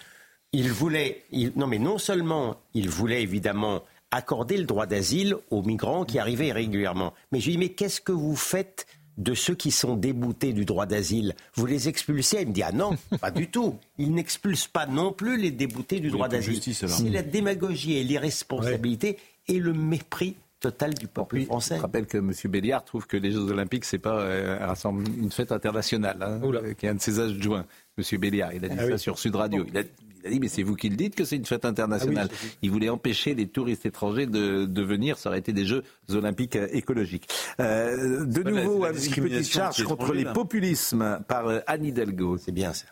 il 0.53 0.71
voulait, 0.71 1.23
non 1.55 1.67
mais 1.67 1.79
non 1.79 1.97
seulement 1.97 2.57
il 2.73 2.89
voulait 2.89 3.21
évidemment 3.21 3.81
accorder 4.11 4.57
le 4.57 4.63
droit 4.63 4.85
d'asile 4.85 5.35
aux 5.51 5.63
migrants 5.63 6.05
qui 6.05 6.19
arrivaient 6.19 6.51
régulièrement, 6.51 7.13
mais 7.31 7.39
je 7.39 7.47
lui 7.47 7.51
dis 7.53 7.57
mais 7.57 7.69
qu'est-ce 7.69 7.99
que 7.99 8.13
vous 8.13 8.35
faites 8.37 8.85
de 9.17 9.33
ceux 9.33 9.55
qui 9.55 9.71
sont 9.71 9.95
déboutés 9.95 10.53
du 10.53 10.63
droit 10.63 10.85
d'asile, 10.85 11.35
vous 11.55 11.65
les 11.65 11.89
expulsez? 11.89 12.41
Il 12.41 12.49
me 12.49 12.53
dit 12.53 12.63
Ah 12.63 12.71
non, 12.71 12.91
pas 13.19 13.31
du 13.31 13.47
tout. 13.49 13.75
Il 13.97 14.13
n'expulse 14.13 14.67
pas 14.67 14.85
non 14.85 15.11
plus 15.11 15.37
les 15.37 15.51
déboutés 15.51 15.99
du 15.99 16.09
droit 16.09 16.27
d'asile. 16.29 16.61
C'est 16.61 17.09
la 17.09 17.23
démagogie 17.23 17.97
et 17.97 18.03
l'irresponsabilité 18.03 19.17
et 19.47 19.59
le 19.59 19.73
mépris 19.73 20.35
total 20.59 20.93
du 20.93 21.07
peuple 21.07 21.41
français. 21.41 21.77
Je 21.77 21.81
rappelle 21.81 22.07
que 22.07 22.17
M. 22.17 22.31
Béliard 22.45 22.83
trouve 22.83 23.07
que 23.07 23.17
les 23.17 23.31
Jeux 23.31 23.51
Olympiques, 23.51 23.85
c'est 23.85 23.99
pas 23.99 24.19
euh, 24.21 24.73
une 25.17 25.31
fête 25.31 25.51
internationale, 25.51 26.17
hein, 26.21 26.39
qui 26.77 26.85
est 26.85 26.89
un 26.89 26.95
de 26.95 27.01
ses 27.01 27.19
adjoints. 27.19 27.65
M. 27.97 28.19
Béliard, 28.19 28.53
il 28.53 28.65
a 28.65 28.69
dit 28.69 28.77
ah 28.79 28.87
ça 28.89 28.97
sur 28.97 29.19
Sud 29.19 29.35
Radio. 29.35 29.65
Il 29.67 29.77
a, 29.77 29.83
dit, 29.83 30.39
mais 30.39 30.47
c'est 30.47 30.63
vous 30.63 30.75
qui 30.75 30.89
le 30.89 30.95
dites 30.95 31.15
que 31.15 31.25
c'est 31.25 31.35
une 31.35 31.45
fête 31.45 31.65
internationale. 31.65 32.29
Ah 32.31 32.47
il 32.61 32.71
voulait 32.71 32.89
empêcher 32.89 33.33
les 33.35 33.47
touristes 33.47 33.85
étrangers 33.85 34.25
de, 34.25 34.81
venir. 34.81 35.17
Ça 35.17 35.29
aurait 35.29 35.39
été 35.39 35.53
des 35.53 35.65
Jeux 35.65 35.83
olympiques 36.09 36.55
euh, 36.55 36.67
écologiques. 36.71 37.27
Euh, 37.59 38.25
de 38.25 38.43
nouveau, 38.43 38.85
une 38.85 38.93
petite 38.93 39.51
charge 39.51 39.83
contre 39.83 40.13
les 40.13 40.25
populismes 40.25 41.19
par 41.27 41.45
Anne 41.67 41.85
Hidalgo. 41.85 42.37
C'est 42.37 42.51
bien 42.51 42.73
ça. 42.73 42.85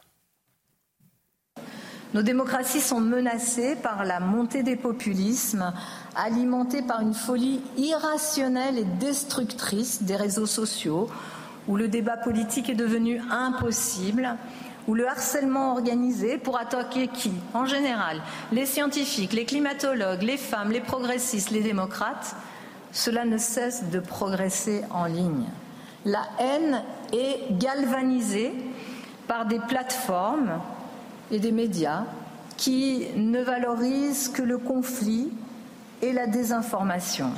Nos 2.15 2.21
démocraties 2.21 2.79
sont 2.79 3.01
menacées 3.01 3.75
par 3.75 4.05
la 4.05 4.21
montée 4.21 4.63
des 4.63 4.77
populismes, 4.77 5.73
alimentés 6.15 6.81
par 6.81 7.01
une 7.01 7.13
folie 7.13 7.61
irrationnelle 7.77 8.77
et 8.77 8.83
destructrice 8.83 10.03
des 10.03 10.15
réseaux 10.15 10.45
sociaux, 10.45 11.09
où 11.67 11.77
le 11.77 11.87
débat 11.87 12.17
politique 12.17 12.69
est 12.69 12.75
devenu 12.75 13.21
impossible, 13.31 14.35
où 14.87 14.93
le 14.93 15.07
harcèlement 15.07 15.73
organisé 15.73 16.37
pour 16.37 16.59
attaquer 16.59 17.07
qui 17.07 17.31
En 17.53 17.65
général, 17.65 18.21
les 18.51 18.65
scientifiques, 18.65 19.33
les 19.33 19.45
climatologues, 19.45 20.21
les 20.21 20.37
femmes, 20.37 20.71
les 20.71 20.81
progressistes, 20.81 21.49
les 21.49 21.61
démocrates, 21.61 22.35
cela 22.91 23.25
ne 23.25 23.37
cesse 23.37 23.85
de 23.89 23.99
progresser 23.99 24.83
en 24.91 25.05
ligne. 25.05 25.45
La 26.05 26.21
haine 26.39 26.83
est 27.11 27.57
galvanisée 27.57 28.53
par 29.27 29.47
des 29.47 29.59
plateformes 29.59 30.59
et 31.31 31.39
des 31.39 31.51
médias 31.51 32.03
qui 32.57 33.07
ne 33.15 33.41
valorisent 33.41 34.29
que 34.29 34.43
le 34.43 34.59
conflit 34.59 35.31
et 36.01 36.11
la 36.11 36.27
désinformation. 36.27 37.31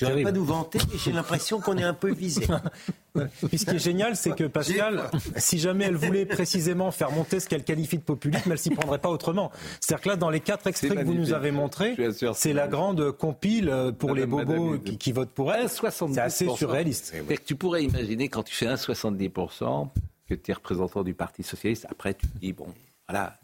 Je 0.00 0.06
ne 0.06 0.14
vais 0.14 0.22
pas 0.22 0.32
nous 0.32 0.44
vanter, 0.44 0.78
mais 0.90 0.98
j'ai 0.98 1.12
l'impression 1.12 1.60
qu'on 1.60 1.76
est 1.76 1.82
un 1.82 1.92
peu 1.92 2.10
visé. 2.10 2.46
Puis 3.48 3.58
ce 3.58 3.66
qui 3.66 3.76
est 3.76 3.78
génial, 3.78 4.16
c'est 4.16 4.34
que 4.34 4.44
Pascal, 4.44 5.10
si 5.36 5.58
jamais 5.58 5.84
elle 5.84 5.96
voulait 5.96 6.24
précisément 6.24 6.90
faire 6.90 7.10
monter 7.10 7.38
ce 7.38 7.48
qu'elle 7.48 7.64
qualifie 7.64 7.98
de 7.98 8.02
populisme, 8.02 8.50
elle 8.50 8.58
s'y 8.58 8.70
prendrait 8.70 8.98
pas 8.98 9.10
autrement. 9.10 9.52
C'est-à-dire 9.80 10.02
que 10.02 10.08
là, 10.08 10.16
dans 10.16 10.30
les 10.30 10.40
quatre 10.40 10.66
extraits 10.66 10.94
que 10.94 11.04
vous 11.04 11.14
nous 11.14 11.34
avez 11.34 11.50
montrés, 11.50 11.96
c'est 12.34 12.54
la 12.54 12.66
grande 12.66 13.12
compile 13.12 13.92
pour 13.98 14.14
les 14.14 14.24
bobos 14.24 14.78
qui, 14.78 15.12
votent 15.12 15.32
pour 15.34 15.52
elle. 15.52 15.68
C'est 15.68 16.18
assez 16.18 16.48
surréaliste. 16.48 17.14
Tu 17.44 17.56
pourrais 17.56 17.84
imaginer 17.84 18.28
quand 18.28 18.42
tu 18.42 18.54
fais 18.54 18.66
1,70% 18.66 19.88
que 20.28 20.34
tu 20.34 20.50
es 20.50 20.54
représentant 20.54 21.02
du 21.02 21.12
Parti 21.12 21.42
socialiste, 21.42 21.86
après 21.90 22.14
tu 22.14 22.26
te 22.28 22.38
dis, 22.38 22.52
bon, 22.52 22.68
voilà, 23.08 23.34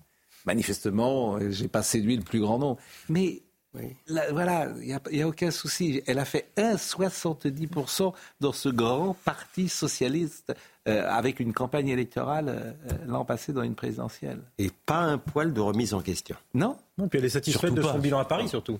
manifestement, 0.46 1.38
j'ai 1.50 1.68
pas 1.68 1.82
séduit 1.82 2.16
le 2.16 2.22
plus 2.22 2.40
grand 2.40 2.59
nombre. 2.59 2.78
Mais 3.09 3.42
voilà, 4.33 4.68
il 4.81 4.99
n'y 5.12 5.22
a, 5.22 5.29
aucun 5.29 5.51
souci. 5.51 6.03
Elle 6.07 6.18
a 6.18 6.24
fait 6.24 6.49
1,70% 6.57 8.12
dans 8.41 8.53
ce 8.53 8.68
grand 8.68 9.16
parti 9.24 9.68
socialiste 9.68 10.55
euh, 10.89 11.05
avec 11.09 11.41
une 11.41 11.53
campagne 11.53 11.89
électorale 11.89 12.49
euh, 12.49 12.93
l'an 13.07 13.24
passé 13.24 13.53
dans 13.53 13.62
une 13.62 13.74
présidentielle. 13.74 14.41
Et 14.59 14.70
pas 14.87 14.99
un 14.99 15.18
poil 15.18 15.53
de 15.53 15.61
remise 15.61 15.95
en 15.95 16.01
question. 16.01 16.37
Non 16.55 16.77
Non, 16.97 17.09
puis 17.09 17.18
elle 17.18 17.24
est 17.24 17.31
satisfaite 17.31 17.74
de 17.74 17.83
son 17.83 17.99
bilan 17.99 18.18
à 18.18 18.24
Paris 18.24 18.49
surtout. 18.49 18.79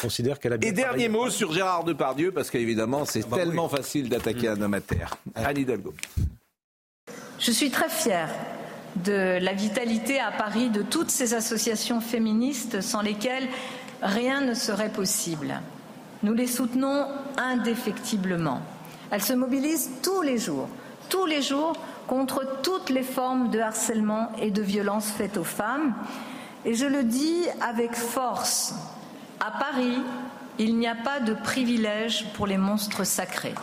Considère 0.00 0.38
qu'elle 0.38 0.54
a 0.54 0.56
Et 0.62 0.72
dernier 0.72 1.08
mot 1.08 1.30
sur 1.30 1.52
Gérard 1.52 1.84
Depardieu, 1.84 2.32
parce 2.32 2.50
qu'évidemment, 2.50 3.04
c'est 3.04 3.22
ah 3.24 3.28
bah 3.30 3.36
tellement 3.36 3.68
facile 3.68 4.08
d'attaquer 4.08 4.48
un 4.48 4.60
homme 4.60 4.74
à 4.74 4.80
terre. 4.80 5.16
Anne 5.34 5.58
Hidalgo. 5.58 5.94
Je 7.38 7.50
suis 7.50 7.70
très 7.70 7.88
fière 7.88 8.30
de 9.04 9.38
la 9.40 9.52
vitalité 9.52 10.20
à 10.20 10.30
Paris 10.30 10.70
de 10.70 10.82
toutes 10.82 11.10
ces 11.10 11.34
associations 11.34 12.00
féministes 12.00 12.80
sans 12.80 13.00
lesquelles 13.00 13.48
rien 14.02 14.40
ne 14.40 14.54
serait 14.54 14.92
possible. 14.92 15.60
Nous 16.22 16.34
les 16.34 16.46
soutenons 16.46 17.06
indéfectiblement. 17.36 18.60
Elles 19.10 19.22
se 19.22 19.32
mobilisent 19.32 19.90
tous 20.02 20.22
les 20.22 20.38
jours, 20.38 20.68
tous 21.08 21.26
les 21.26 21.42
jours 21.42 21.76
contre 22.06 22.60
toutes 22.62 22.90
les 22.90 23.02
formes 23.02 23.50
de 23.50 23.60
harcèlement 23.60 24.32
et 24.40 24.50
de 24.50 24.62
violence 24.62 25.10
faites 25.10 25.36
aux 25.36 25.44
femmes. 25.44 25.94
Et 26.64 26.74
je 26.74 26.86
le 26.86 27.02
dis 27.04 27.44
avec 27.60 27.94
force, 27.94 28.74
à 29.40 29.50
Paris, 29.50 29.98
il 30.58 30.78
n'y 30.78 30.86
a 30.86 30.94
pas 30.94 31.20
de 31.20 31.34
privilège 31.34 32.32
pour 32.34 32.46
les 32.46 32.58
monstres 32.58 33.04
sacrés. 33.04 33.54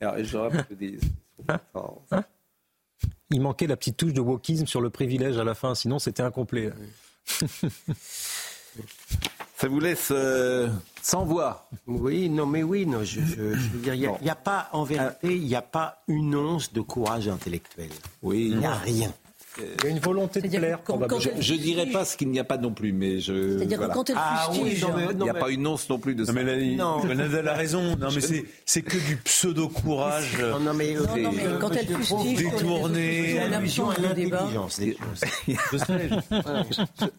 Alors, 0.00 0.16
il 3.30 3.40
manquait 3.40 3.66
la 3.66 3.76
petite 3.76 3.96
touche 3.96 4.12
de 4.12 4.20
wokisme 4.20 4.66
sur 4.66 4.80
le 4.80 4.90
privilège 4.90 5.38
à 5.38 5.44
la 5.44 5.54
fin, 5.54 5.74
sinon 5.74 5.98
c'était 5.98 6.22
incomplet. 6.22 6.72
Ça 9.56 9.68
vous 9.68 9.80
laisse 9.80 10.08
euh, 10.10 10.68
sans 11.00 11.24
voix. 11.24 11.68
Oui, 11.86 12.28
non, 12.28 12.44
mais 12.44 12.62
oui, 12.62 12.86
non, 12.86 13.04
je, 13.04 13.20
veux 13.20 13.56
dire, 13.78 13.94
il 13.94 14.10
n'y 14.20 14.30
a, 14.30 14.34
pas, 14.34 14.68
en 14.72 14.82
vérité, 14.82 15.36
il 15.36 15.46
n'y 15.46 15.54
a 15.54 15.62
pas 15.62 16.02
une 16.08 16.34
once 16.34 16.72
de 16.72 16.80
courage 16.80 17.28
intellectuel. 17.28 17.88
Oui, 18.22 18.48
il 18.50 18.58
n'y 18.58 18.66
a 18.66 18.74
rien. 18.74 19.12
Il 19.58 19.84
y 19.84 19.86
a 19.86 19.90
une 19.90 19.98
volonté 19.98 20.40
de 20.40 20.48
plaire. 20.48 20.80
je 21.40 21.54
ne 21.54 21.58
dirais 21.58 21.86
pas 21.86 22.04
ce 22.04 22.16
qu'il 22.16 22.28
n'y 22.30 22.40
a 22.40 22.44
pas 22.44 22.58
non 22.58 22.72
plus, 22.72 22.92
mais 22.92 23.20
je. 23.20 23.58
C'est-à-dire 23.58 23.80
que 23.80 23.92
quand 23.92 24.10
elle 24.10 24.16
ah, 24.18 24.48
fustige, 24.52 24.86
il 25.10 25.18
n'y 25.18 25.28
a 25.28 25.34
pas 25.34 25.50
une 25.50 25.66
once 25.66 25.88
non 25.88 25.98
plus 25.98 26.14
de 26.14 26.24
ça. 26.24 26.32
Non, 26.32 26.42
mais 26.44 26.74
non. 26.76 27.00
elle 27.02 27.48
a 27.48 27.54
raison. 27.54 27.96
Non, 27.96 28.08
mais 28.14 28.20
c'est 28.64 28.82
que 28.82 28.96
du 28.96 29.16
pseudo 29.16 29.68
courage. 29.68 30.38
Non, 30.40 30.60
non, 30.60 30.74
mais, 30.74 30.94
non, 30.94 31.32
mais 31.32 31.44
quand 31.60 31.70
elle 31.70 31.86
fustige, 31.86 32.38
détourné. 32.38 33.48
l'absence 33.48 34.00
de 34.00 34.14
débat. 34.14 34.48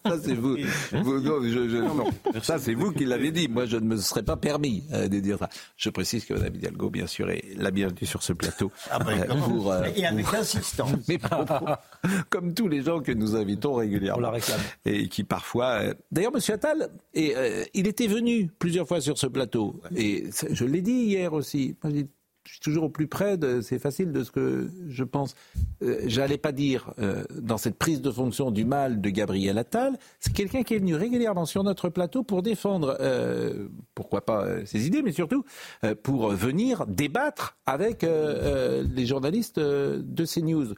Ça 0.06 0.18
c'est 0.22 0.34
vous. 0.34 0.56
Ça 2.42 2.58
c'est 2.58 2.74
vous 2.74 2.92
qui 2.92 3.04
l'avez 3.04 3.30
dit. 3.32 3.48
Moi, 3.48 3.66
je 3.66 3.76
ne 3.76 3.86
me 3.86 3.96
serais 3.96 4.22
pas 4.22 4.36
permis 4.36 4.84
euh, 4.92 5.08
de 5.08 5.20
dire 5.20 5.38
ça. 5.38 5.48
Je 5.76 5.90
précise 5.90 6.24
que 6.24 6.34
Mme 6.34 6.54
Hidalgo, 6.54 6.90
bien 6.90 7.06
sûr, 7.06 7.30
est 7.30 7.44
la 7.56 7.70
bienvenue 7.70 8.06
sur 8.06 8.22
ce 8.22 8.32
plateau. 8.32 8.70
Ah 8.90 8.98
ben, 8.98 9.26
pour, 9.44 9.74
et 9.74 10.06
avec 10.06 10.34
insistance. 10.34 10.92
Mais 11.08 11.18
comme 12.30 12.54
tous 12.54 12.68
les 12.68 12.82
gens 12.82 13.00
que 13.00 13.12
nous 13.12 13.36
invitons 13.36 13.74
régulièrement. 13.74 14.18
On 14.18 14.22
la 14.22 14.30
réclame. 14.30 14.60
Et 14.84 15.08
qui 15.08 15.24
parfois. 15.24 15.82
Euh, 15.82 15.94
d'ailleurs, 16.10 16.32
M. 16.34 16.40
Attal, 16.52 16.90
et, 17.14 17.36
euh, 17.36 17.64
il 17.74 17.86
était 17.86 18.06
venu 18.06 18.48
plusieurs 18.58 18.86
fois 18.86 19.00
sur 19.00 19.18
ce 19.18 19.26
plateau. 19.26 19.80
Et 19.96 20.26
je 20.50 20.64
l'ai 20.64 20.82
dit 20.82 20.92
hier 20.92 21.32
aussi. 21.32 21.76
je 21.84 22.52
suis 22.52 22.60
toujours 22.60 22.84
au 22.84 22.88
plus 22.88 23.08
près, 23.08 23.36
de, 23.36 23.60
c'est 23.60 23.80
facile 23.80 24.12
de 24.12 24.22
ce 24.22 24.30
que 24.30 24.70
je 24.88 25.04
pense. 25.04 25.34
Euh, 25.82 26.00
j'allais 26.06 26.38
pas 26.38 26.52
dire 26.52 26.94
dans 27.34 27.58
cette 27.58 27.76
prise 27.76 28.00
de 28.00 28.10
fonction 28.10 28.50
du 28.50 28.64
mal 28.64 29.00
de 29.00 29.10
Gabriel 29.10 29.58
Attal, 29.58 29.98
c'est 30.20 30.32
quelqu'un 30.32 30.62
qui 30.62 30.74
est 30.74 30.78
venu 30.78 30.94
régulièrement 30.94 31.44
sur 31.44 31.64
notre 31.64 31.88
plateau 31.88 32.22
pour 32.22 32.42
défendre, 32.42 32.96
pourquoi 33.94 34.24
pas 34.24 34.64
ses 34.64 34.86
idées, 34.86 35.02
mais 35.02 35.12
surtout 35.12 35.44
pour 36.02 36.30
venir 36.30 36.86
débattre 36.86 37.58
avec 37.66 38.02
les 38.02 39.06
journalistes 39.06 39.58
de 39.58 40.24
CNews. 40.24 40.74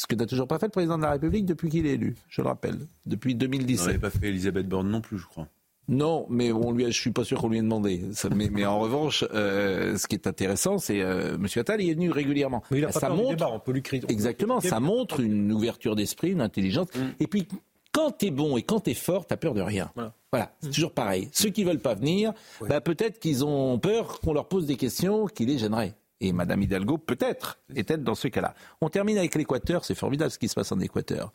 Ce 0.00 0.06
que 0.06 0.14
n'a 0.14 0.24
toujours 0.24 0.48
pas 0.48 0.58
fait 0.58 0.64
le 0.64 0.70
président 0.70 0.96
de 0.96 1.02
la 1.02 1.10
République 1.10 1.44
depuis 1.44 1.68
qu'il 1.68 1.84
est 1.84 1.92
élu, 1.92 2.16
je 2.30 2.40
le 2.40 2.48
rappelle, 2.48 2.78
depuis 3.04 3.34
2017. 3.34 3.86
n'avait 3.86 3.98
pas 3.98 4.08
fait 4.08 4.28
Elisabeth 4.28 4.66
Borne 4.66 4.88
non 4.88 5.02
plus, 5.02 5.18
je 5.18 5.26
crois. 5.26 5.46
Non, 5.88 6.26
mais 6.30 6.52
on 6.52 6.72
lui, 6.72 6.86
je 6.86 6.98
suis 6.98 7.10
pas 7.10 7.22
sûr 7.22 7.38
qu'on 7.38 7.50
lui 7.50 7.58
ait 7.58 7.62
demandé. 7.62 8.00
mais, 8.34 8.64
en 8.64 8.80
revanche, 8.80 9.26
euh, 9.34 9.98
ce 9.98 10.06
qui 10.06 10.14
est 10.14 10.26
intéressant, 10.26 10.78
c'est 10.78 11.02
euh, 11.02 11.34
M. 11.34 11.46
Attal, 11.54 11.82
il 11.82 11.90
est 11.90 11.94
venu 11.94 12.10
régulièrement. 12.10 12.62
Mais 12.70 12.78
il 12.78 12.84
a 12.86 12.92
ça 12.92 13.10
montre, 13.10 13.28
débat, 13.28 13.50
on 13.52 13.58
peut 13.58 13.72
lui 13.72 13.82
crier. 13.82 14.02
Exactement, 14.08 14.62
ça 14.62 14.80
montre 14.80 15.20
une 15.20 15.52
ouverture 15.52 15.96
d'esprit, 15.96 16.30
une 16.30 16.40
intelligence. 16.40 16.88
Mm. 16.94 17.00
Et 17.20 17.26
puis, 17.26 17.46
quand 17.92 18.16
tu 18.16 18.28
es 18.28 18.30
bon 18.30 18.56
et 18.56 18.62
quand 18.62 18.80
tu 18.80 18.92
es 18.92 18.94
fort, 18.94 19.26
tu 19.26 19.36
peur 19.36 19.52
de 19.52 19.60
rien. 19.60 19.92
Voilà, 20.32 20.54
c'est 20.62 20.68
mm. 20.68 20.72
toujours 20.72 20.92
pareil. 20.92 21.28
Ceux 21.32 21.50
qui 21.50 21.62
veulent 21.62 21.78
pas 21.78 21.94
venir, 21.94 22.32
bah, 22.66 22.80
peut-être 22.80 23.18
qu'ils 23.18 23.44
ont 23.44 23.78
peur 23.78 24.20
qu'on 24.20 24.32
leur 24.32 24.48
pose 24.48 24.64
des 24.64 24.76
questions 24.76 25.26
qui 25.26 25.44
les 25.44 25.58
gêneraient. 25.58 25.94
Et 26.20 26.32
Madame 26.32 26.62
Hidalgo, 26.62 26.98
peut-être, 26.98 27.58
est-elle 27.74 28.04
dans 28.04 28.14
ce 28.14 28.28
cas-là. 28.28 28.54
On 28.80 28.88
termine 28.88 29.18
avec 29.18 29.34
l'Équateur. 29.34 29.84
C'est 29.84 29.94
formidable 29.94 30.30
ce 30.30 30.38
qui 30.38 30.48
se 30.48 30.54
passe 30.54 30.70
en 30.70 30.80
Équateur. 30.80 31.32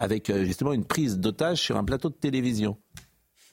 Avec 0.00 0.30
euh, 0.30 0.44
justement 0.44 0.72
une 0.72 0.84
prise 0.84 1.18
d'otage 1.18 1.58
sur 1.58 1.76
un 1.76 1.84
plateau 1.84 2.10
de 2.10 2.14
télévision. 2.14 2.76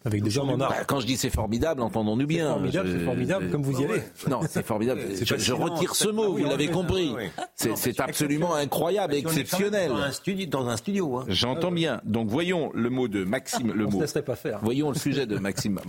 Avec 0.05 0.21
des 0.21 0.29
gens 0.29 0.47
en 0.47 0.59
art. 0.61 0.85
Quand 0.85 0.99
je 0.99 1.07
dis 1.07 1.17
c'est 1.17 1.31
formidable, 1.31 1.81
entendons-nous 1.81 2.27
bien. 2.27 2.45
C'est 2.45 2.53
formidable, 2.53 2.89
c'est 2.91 3.05
formidable, 3.05 3.49
comme 3.49 3.63
vous 3.63 3.81
y 3.81 3.85
allez. 3.85 4.03
Non, 4.29 4.41
c'est 4.47 4.63
formidable. 4.63 5.01
Je, 5.37 5.53
retire 5.53 5.95
ce 5.95 6.09
mot, 6.09 6.33
vous 6.33 6.43
l'avez 6.43 6.67
compris. 6.67 7.15
C'est 7.55 7.99
absolument 7.99 8.53
incroyable, 8.53 9.15
exceptionnel. 9.15 9.89
Dans 9.89 9.97
un 9.97 10.11
studio. 10.11 10.45
Dans 10.45 10.67
un 10.67 10.77
studio 10.77 11.17
hein. 11.17 11.25
J'entends 11.27 11.71
bien. 11.71 12.01
Donc 12.03 12.29
voyons 12.29 12.69
le 12.75 12.91
mot 12.91 13.07
de 13.07 13.23
Maxime. 13.23 13.73
Le 13.73 13.87
On 13.87 13.91
mot. 13.91 14.01
Ne 14.01 14.21
pas 14.21 14.35
faire. 14.35 14.59
Voyons 14.61 14.91
le 14.91 14.95
sujet 14.95 15.25
de 15.25 15.39
Maxime. 15.39 15.79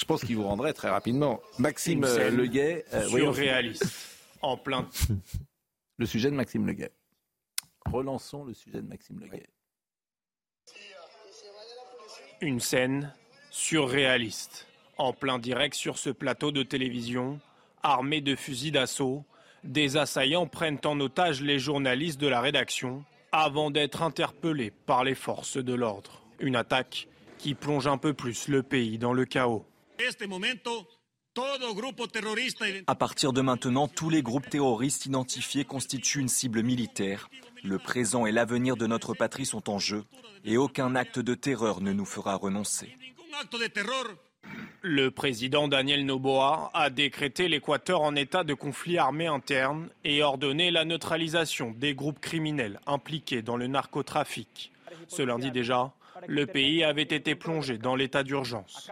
Je 0.00 0.06
pense 0.06 0.24
qu'il 0.24 0.36
vous 0.36 0.44
rendrait 0.44 0.72
très 0.72 0.88
rapidement. 0.88 1.42
Maxime 1.58 2.04
euh, 2.04 2.30
Leguet. 2.30 2.86
Euh, 2.94 3.06
surréaliste. 3.06 3.84
en 4.40 4.56
plein. 4.56 4.88
le 5.98 6.06
sujet 6.06 6.30
de 6.30 6.34
Maxime 6.34 6.66
Leguet. 6.66 6.90
Relançons 7.84 8.44
le 8.44 8.54
sujet 8.54 8.80
de 8.80 8.88
Maxime 8.88 9.20
Leguet. 9.20 9.46
Une 12.40 12.60
scène 12.60 13.12
surréaliste. 13.50 14.66
En 14.96 15.12
plein 15.12 15.38
direct 15.38 15.74
sur 15.74 15.98
ce 15.98 16.08
plateau 16.08 16.50
de 16.50 16.62
télévision, 16.62 17.38
armés 17.82 18.22
de 18.22 18.34
fusils 18.36 18.72
d'assaut, 18.72 19.24
des 19.64 19.98
assaillants 19.98 20.46
prennent 20.46 20.80
en 20.84 20.98
otage 21.00 21.42
les 21.42 21.58
journalistes 21.58 22.20
de 22.20 22.26
la 22.26 22.40
rédaction 22.40 23.04
avant 23.32 23.70
d'être 23.70 24.02
interpellés 24.02 24.70
par 24.70 25.04
les 25.04 25.14
forces 25.14 25.58
de 25.58 25.74
l'ordre. 25.74 26.22
Une 26.38 26.56
attaque 26.56 27.06
qui 27.36 27.54
plonge 27.54 27.86
un 27.86 27.98
peu 27.98 28.14
plus 28.14 28.48
le 28.48 28.62
pays 28.62 28.96
dans 28.96 29.12
le 29.12 29.26
chaos. 29.26 29.66
À 32.86 32.94
partir 32.94 33.32
de 33.32 33.40
maintenant, 33.40 33.88
tous 33.88 34.10
les 34.10 34.22
groupes 34.22 34.48
terroristes 34.48 35.06
identifiés 35.06 35.64
constituent 35.64 36.20
une 36.20 36.28
cible 36.28 36.62
militaire. 36.62 37.28
Le 37.62 37.78
présent 37.78 38.26
et 38.26 38.32
l'avenir 38.32 38.76
de 38.76 38.86
notre 38.86 39.14
patrie 39.14 39.46
sont 39.46 39.70
en 39.70 39.78
jeu 39.78 40.04
et 40.44 40.56
aucun 40.56 40.94
acte 40.94 41.18
de 41.18 41.34
terreur 41.34 41.80
ne 41.80 41.92
nous 41.92 42.06
fera 42.06 42.34
renoncer. 42.34 42.96
Le 44.82 45.10
président 45.10 45.68
Daniel 45.68 46.06
Noboa 46.06 46.70
a 46.72 46.88
décrété 46.88 47.48
l'Équateur 47.48 48.00
en 48.00 48.16
état 48.16 48.44
de 48.44 48.54
conflit 48.54 48.96
armé 48.96 49.26
interne 49.26 49.90
et 50.04 50.22
ordonné 50.22 50.70
la 50.70 50.86
neutralisation 50.86 51.74
des 51.76 51.94
groupes 51.94 52.20
criminels 52.20 52.80
impliqués 52.86 53.42
dans 53.42 53.58
le 53.58 53.66
narcotrafic. 53.66 54.72
Ce 55.08 55.22
lundi 55.22 55.50
déjà, 55.50 55.92
le 56.26 56.46
pays 56.46 56.84
avait 56.84 57.02
été 57.02 57.34
plongé 57.34 57.78
dans 57.78 57.96
l'état 57.96 58.22
d'urgence. 58.22 58.90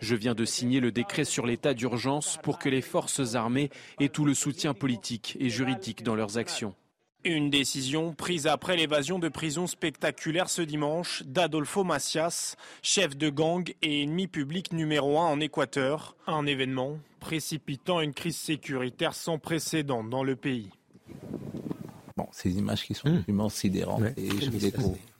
Je 0.00 0.14
viens 0.14 0.34
de 0.34 0.44
signer 0.44 0.80
le 0.80 0.92
décret 0.92 1.24
sur 1.24 1.46
l'état 1.46 1.74
d'urgence 1.74 2.38
pour 2.42 2.58
que 2.58 2.68
les 2.68 2.82
forces 2.82 3.34
armées 3.34 3.70
aient 3.98 4.08
tout 4.08 4.24
le 4.24 4.34
soutien 4.34 4.74
politique 4.74 5.36
et 5.40 5.50
juridique 5.50 6.02
dans 6.02 6.14
leurs 6.14 6.38
actions. 6.38 6.74
Une 7.22 7.50
décision 7.50 8.14
prise 8.14 8.46
après 8.46 8.76
l'évasion 8.78 9.18
de 9.18 9.28
prison 9.28 9.66
spectaculaire 9.66 10.48
ce 10.48 10.62
dimanche 10.62 11.22
d'Adolfo 11.26 11.84
Macias, 11.84 12.56
chef 12.80 13.14
de 13.14 13.28
gang 13.28 13.70
et 13.82 14.02
ennemi 14.02 14.26
public 14.26 14.72
numéro 14.72 15.18
un 15.18 15.26
en 15.26 15.38
Équateur. 15.38 16.16
Un 16.26 16.46
événement 16.46 16.98
précipitant 17.20 18.00
une 18.00 18.14
crise 18.14 18.38
sécuritaire 18.38 19.14
sans 19.14 19.38
précédent 19.38 20.02
dans 20.02 20.24
le 20.24 20.34
pays. 20.34 20.70
Ces 22.42 22.50
images 22.50 22.84
qui 22.84 22.94
sont 22.94 23.08
absolument 23.08 23.48
sidérantes. 23.48 24.02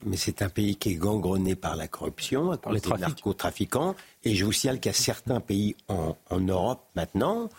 mais 0.05 0.17
c'est 0.17 0.41
un 0.41 0.49
pays 0.49 0.75
qui 0.75 0.89
est 0.89 0.95
gangrené 0.95 1.55
par 1.55 1.75
la 1.75 1.87
corruption, 1.87 2.57
par 2.57 2.73
les 2.73 2.81
narcotrafiquants. 2.81 3.95
Et 4.23 4.35
je 4.35 4.45
vous 4.45 4.51
signale 4.51 4.79
qu'il 4.79 4.91
y 4.91 4.95
a 4.95 4.97
certains 4.97 5.39
pays 5.39 5.75
en, 5.87 6.17
en 6.29 6.39
Europe 6.39 6.87
maintenant 6.95 7.49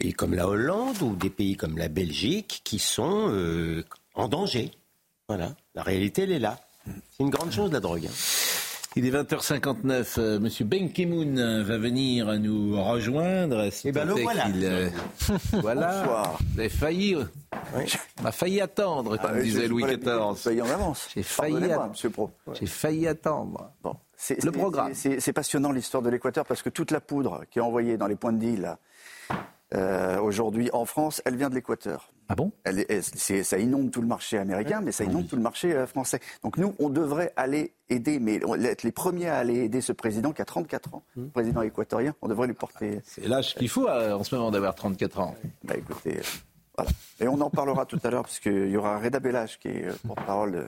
pays 0.00 0.14
comme 0.14 0.34
la 0.34 0.48
Hollande 0.48 1.00
ou 1.02 1.14
des 1.14 1.30
pays 1.30 1.56
comme 1.56 1.76
la 1.76 1.88
Belgique 1.88 2.62
qui 2.64 2.78
sont 2.78 3.28
euh, 3.28 3.84
en 4.14 4.28
danger. 4.28 4.70
Voilà, 5.28 5.54
la 5.74 5.82
réalité, 5.82 6.22
elle 6.22 6.32
est 6.32 6.38
là. 6.38 6.58
C'est 6.86 7.22
une 7.22 7.30
grande 7.30 7.52
chose, 7.52 7.70
la 7.70 7.80
drogue. 7.80 8.06
Hein. 8.06 8.69
Il 8.96 9.06
est 9.06 9.10
20h59. 9.10 10.18
Euh, 10.18 10.40
Monsieur 10.40 10.64
Ben 10.64 10.90
Ki-moon 10.90 11.62
va 11.62 11.78
venir 11.78 12.26
nous 12.40 12.82
rejoindre. 12.82 13.70
Eh 13.84 13.92
bien, 13.92 14.04
le 14.04 14.14
voilà. 14.14 14.48
Euh, 14.48 14.90
voilà. 15.52 16.02
Bonsoir. 16.02 16.38
Vous 16.52 16.60
avez 16.60 16.68
failli. 16.68 17.16
On 18.20 18.24
a 18.24 18.32
failli 18.32 18.60
attendre, 18.60 19.16
comme 19.16 19.30
ah, 19.32 19.40
disait 19.40 19.68
Louis 19.68 19.84
XIV. 19.84 20.34
Failli 20.36 20.62
en 20.62 20.68
avance. 20.68 21.08
J'ai 21.14 21.22
failli, 21.22 21.68
failli 22.66 23.06
attendre. 23.06 23.70
Bon. 23.82 23.94
le 24.28 24.50
programme. 24.50 24.92
C'est 24.94 25.32
passionnant 25.32 25.70
l'histoire 25.70 26.02
de 26.02 26.10
l'Équateur 26.10 26.44
parce 26.44 26.62
que 26.62 26.70
toute 26.70 26.90
la 26.90 27.00
poudre 27.00 27.42
qui 27.48 27.60
est 27.60 27.62
envoyée 27.62 27.96
dans 27.96 28.08
les 28.08 28.16
points 28.16 28.32
de 28.32 28.38
deal 28.38 28.76
euh, 29.74 30.18
aujourd'hui 30.20 30.68
en 30.72 30.84
France, 30.84 31.22
elle 31.24 31.36
vient 31.36 31.48
de 31.48 31.54
l'Équateur. 31.54 32.12
Ah 32.28 32.34
bon? 32.34 32.52
Elle 32.64 32.84
Ça 33.02 33.58
inonde 33.58 33.90
tout 33.90 34.00
le 34.00 34.06
marché 34.06 34.38
américain, 34.38 34.80
mais 34.82 34.92
ça 34.92 35.04
inonde 35.04 35.28
tout 35.28 35.36
le 35.36 35.42
marché 35.42 35.72
euh, 35.72 35.86
français. 35.86 36.20
Donc 36.42 36.58
nous, 36.58 36.74
on 36.78 36.88
devrait 36.88 37.32
aller 37.36 37.72
aider, 37.88 38.18
mais 38.18 38.40
être 38.64 38.82
les 38.82 38.92
premiers 38.92 39.28
à 39.28 39.38
aller 39.38 39.64
aider 39.64 39.80
ce 39.80 39.92
président 39.92 40.32
qui 40.32 40.42
a 40.42 40.44
34 40.44 40.94
ans, 40.94 41.02
le 41.16 41.22
hmm. 41.22 41.30
président 41.30 41.62
équatorien, 41.62 42.14
on 42.22 42.28
devrait 42.28 42.46
lui 42.46 42.54
porter... 42.54 43.00
C'est 43.04 43.26
l'âge 43.26 43.54
qu'il 43.54 43.68
faut 43.68 43.88
euh, 43.88 44.14
en 44.14 44.24
ce 44.24 44.34
moment 44.34 44.50
d'avoir 44.50 44.74
34 44.74 45.20
ans. 45.20 45.36
Bah 45.64 45.74
écoutez, 45.76 46.20
voilà. 46.76 46.90
Et 47.20 47.28
on 47.28 47.40
en 47.40 47.50
parlera 47.50 47.86
tout 47.86 48.00
à 48.02 48.10
l'heure, 48.10 48.22
parce 48.22 48.40
qu'il 48.40 48.70
y 48.70 48.76
aura 48.76 48.98
Reda 48.98 49.20
Bellage, 49.20 49.58
qui 49.58 49.68
est 49.68 50.06
porte-parole 50.06 50.52
de 50.52 50.66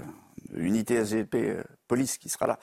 l'unité 0.53 1.05
SGP 1.05 1.59
Police, 1.89 2.19
qui 2.19 2.29
sera 2.29 2.47
là 2.47 2.59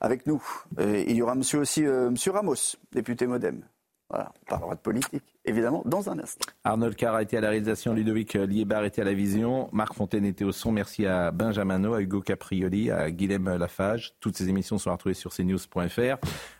avec 0.00 0.26
nous. 0.26 0.42
Et 0.78 1.10
il 1.10 1.16
y 1.16 1.22
aura 1.22 1.34
monsieur 1.34 1.60
aussi, 1.60 1.82
monsieur 1.82 2.32
Ramos, 2.32 2.76
député 2.92 3.26
Modem. 3.26 3.62
Voilà, 4.10 4.32
on 4.42 4.44
parlera 4.44 4.74
de 4.74 4.80
politique, 4.80 5.38
évidemment, 5.50 5.82
dans 5.84 6.08
un 6.08 6.18
instant. 6.18 6.46
Arnold 6.64 6.96
Carr 6.96 7.14
a 7.14 7.22
été 7.22 7.36
à 7.36 7.40
la 7.40 7.50
réalisation, 7.50 7.92
Ludovic 7.92 8.34
Liebar 8.34 8.84
était 8.84 9.02
à 9.02 9.04
la 9.04 9.12
vision, 9.12 9.68
Marc 9.72 9.94
Fontaine 9.94 10.24
était 10.24 10.44
au 10.44 10.52
son. 10.52 10.72
Merci 10.72 11.06
à 11.06 11.30
Benjamin 11.30 11.84
à 11.92 12.00
Hugo 12.00 12.20
Caprioli, 12.20 12.90
à 12.90 13.10
Guilhem 13.10 13.56
Lafage. 13.56 14.14
Toutes 14.20 14.36
ces 14.36 14.48
émissions 14.48 14.78
sont 14.78 14.90
retrouvées 14.90 15.14
sur 15.14 15.32
cnews.fr. 15.32 16.16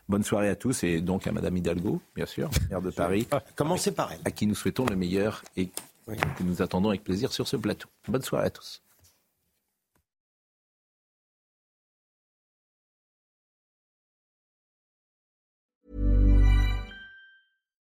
Bonne 0.08 0.22
soirée 0.22 0.48
à 0.48 0.56
tous 0.56 0.84
et 0.84 1.00
donc 1.00 1.26
à 1.26 1.32
Madame 1.32 1.56
Hidalgo, 1.56 2.00
bien 2.14 2.26
sûr, 2.26 2.50
maire 2.68 2.82
de 2.82 2.90
Paris. 2.90 3.26
Commencez 3.56 3.92
par 3.92 4.12
elle. 4.12 4.20
À 4.24 4.30
qui 4.30 4.46
nous 4.46 4.54
souhaitons 4.54 4.86
le 4.86 4.96
meilleur 4.96 5.42
et 5.56 5.66
que 5.66 6.42
nous 6.42 6.62
attendons 6.62 6.88
avec 6.88 7.04
plaisir 7.04 7.32
sur 7.32 7.46
ce 7.48 7.56
plateau. 7.56 7.88
Bonne 8.08 8.22
soirée 8.22 8.46
à 8.46 8.50
tous. 8.50 8.82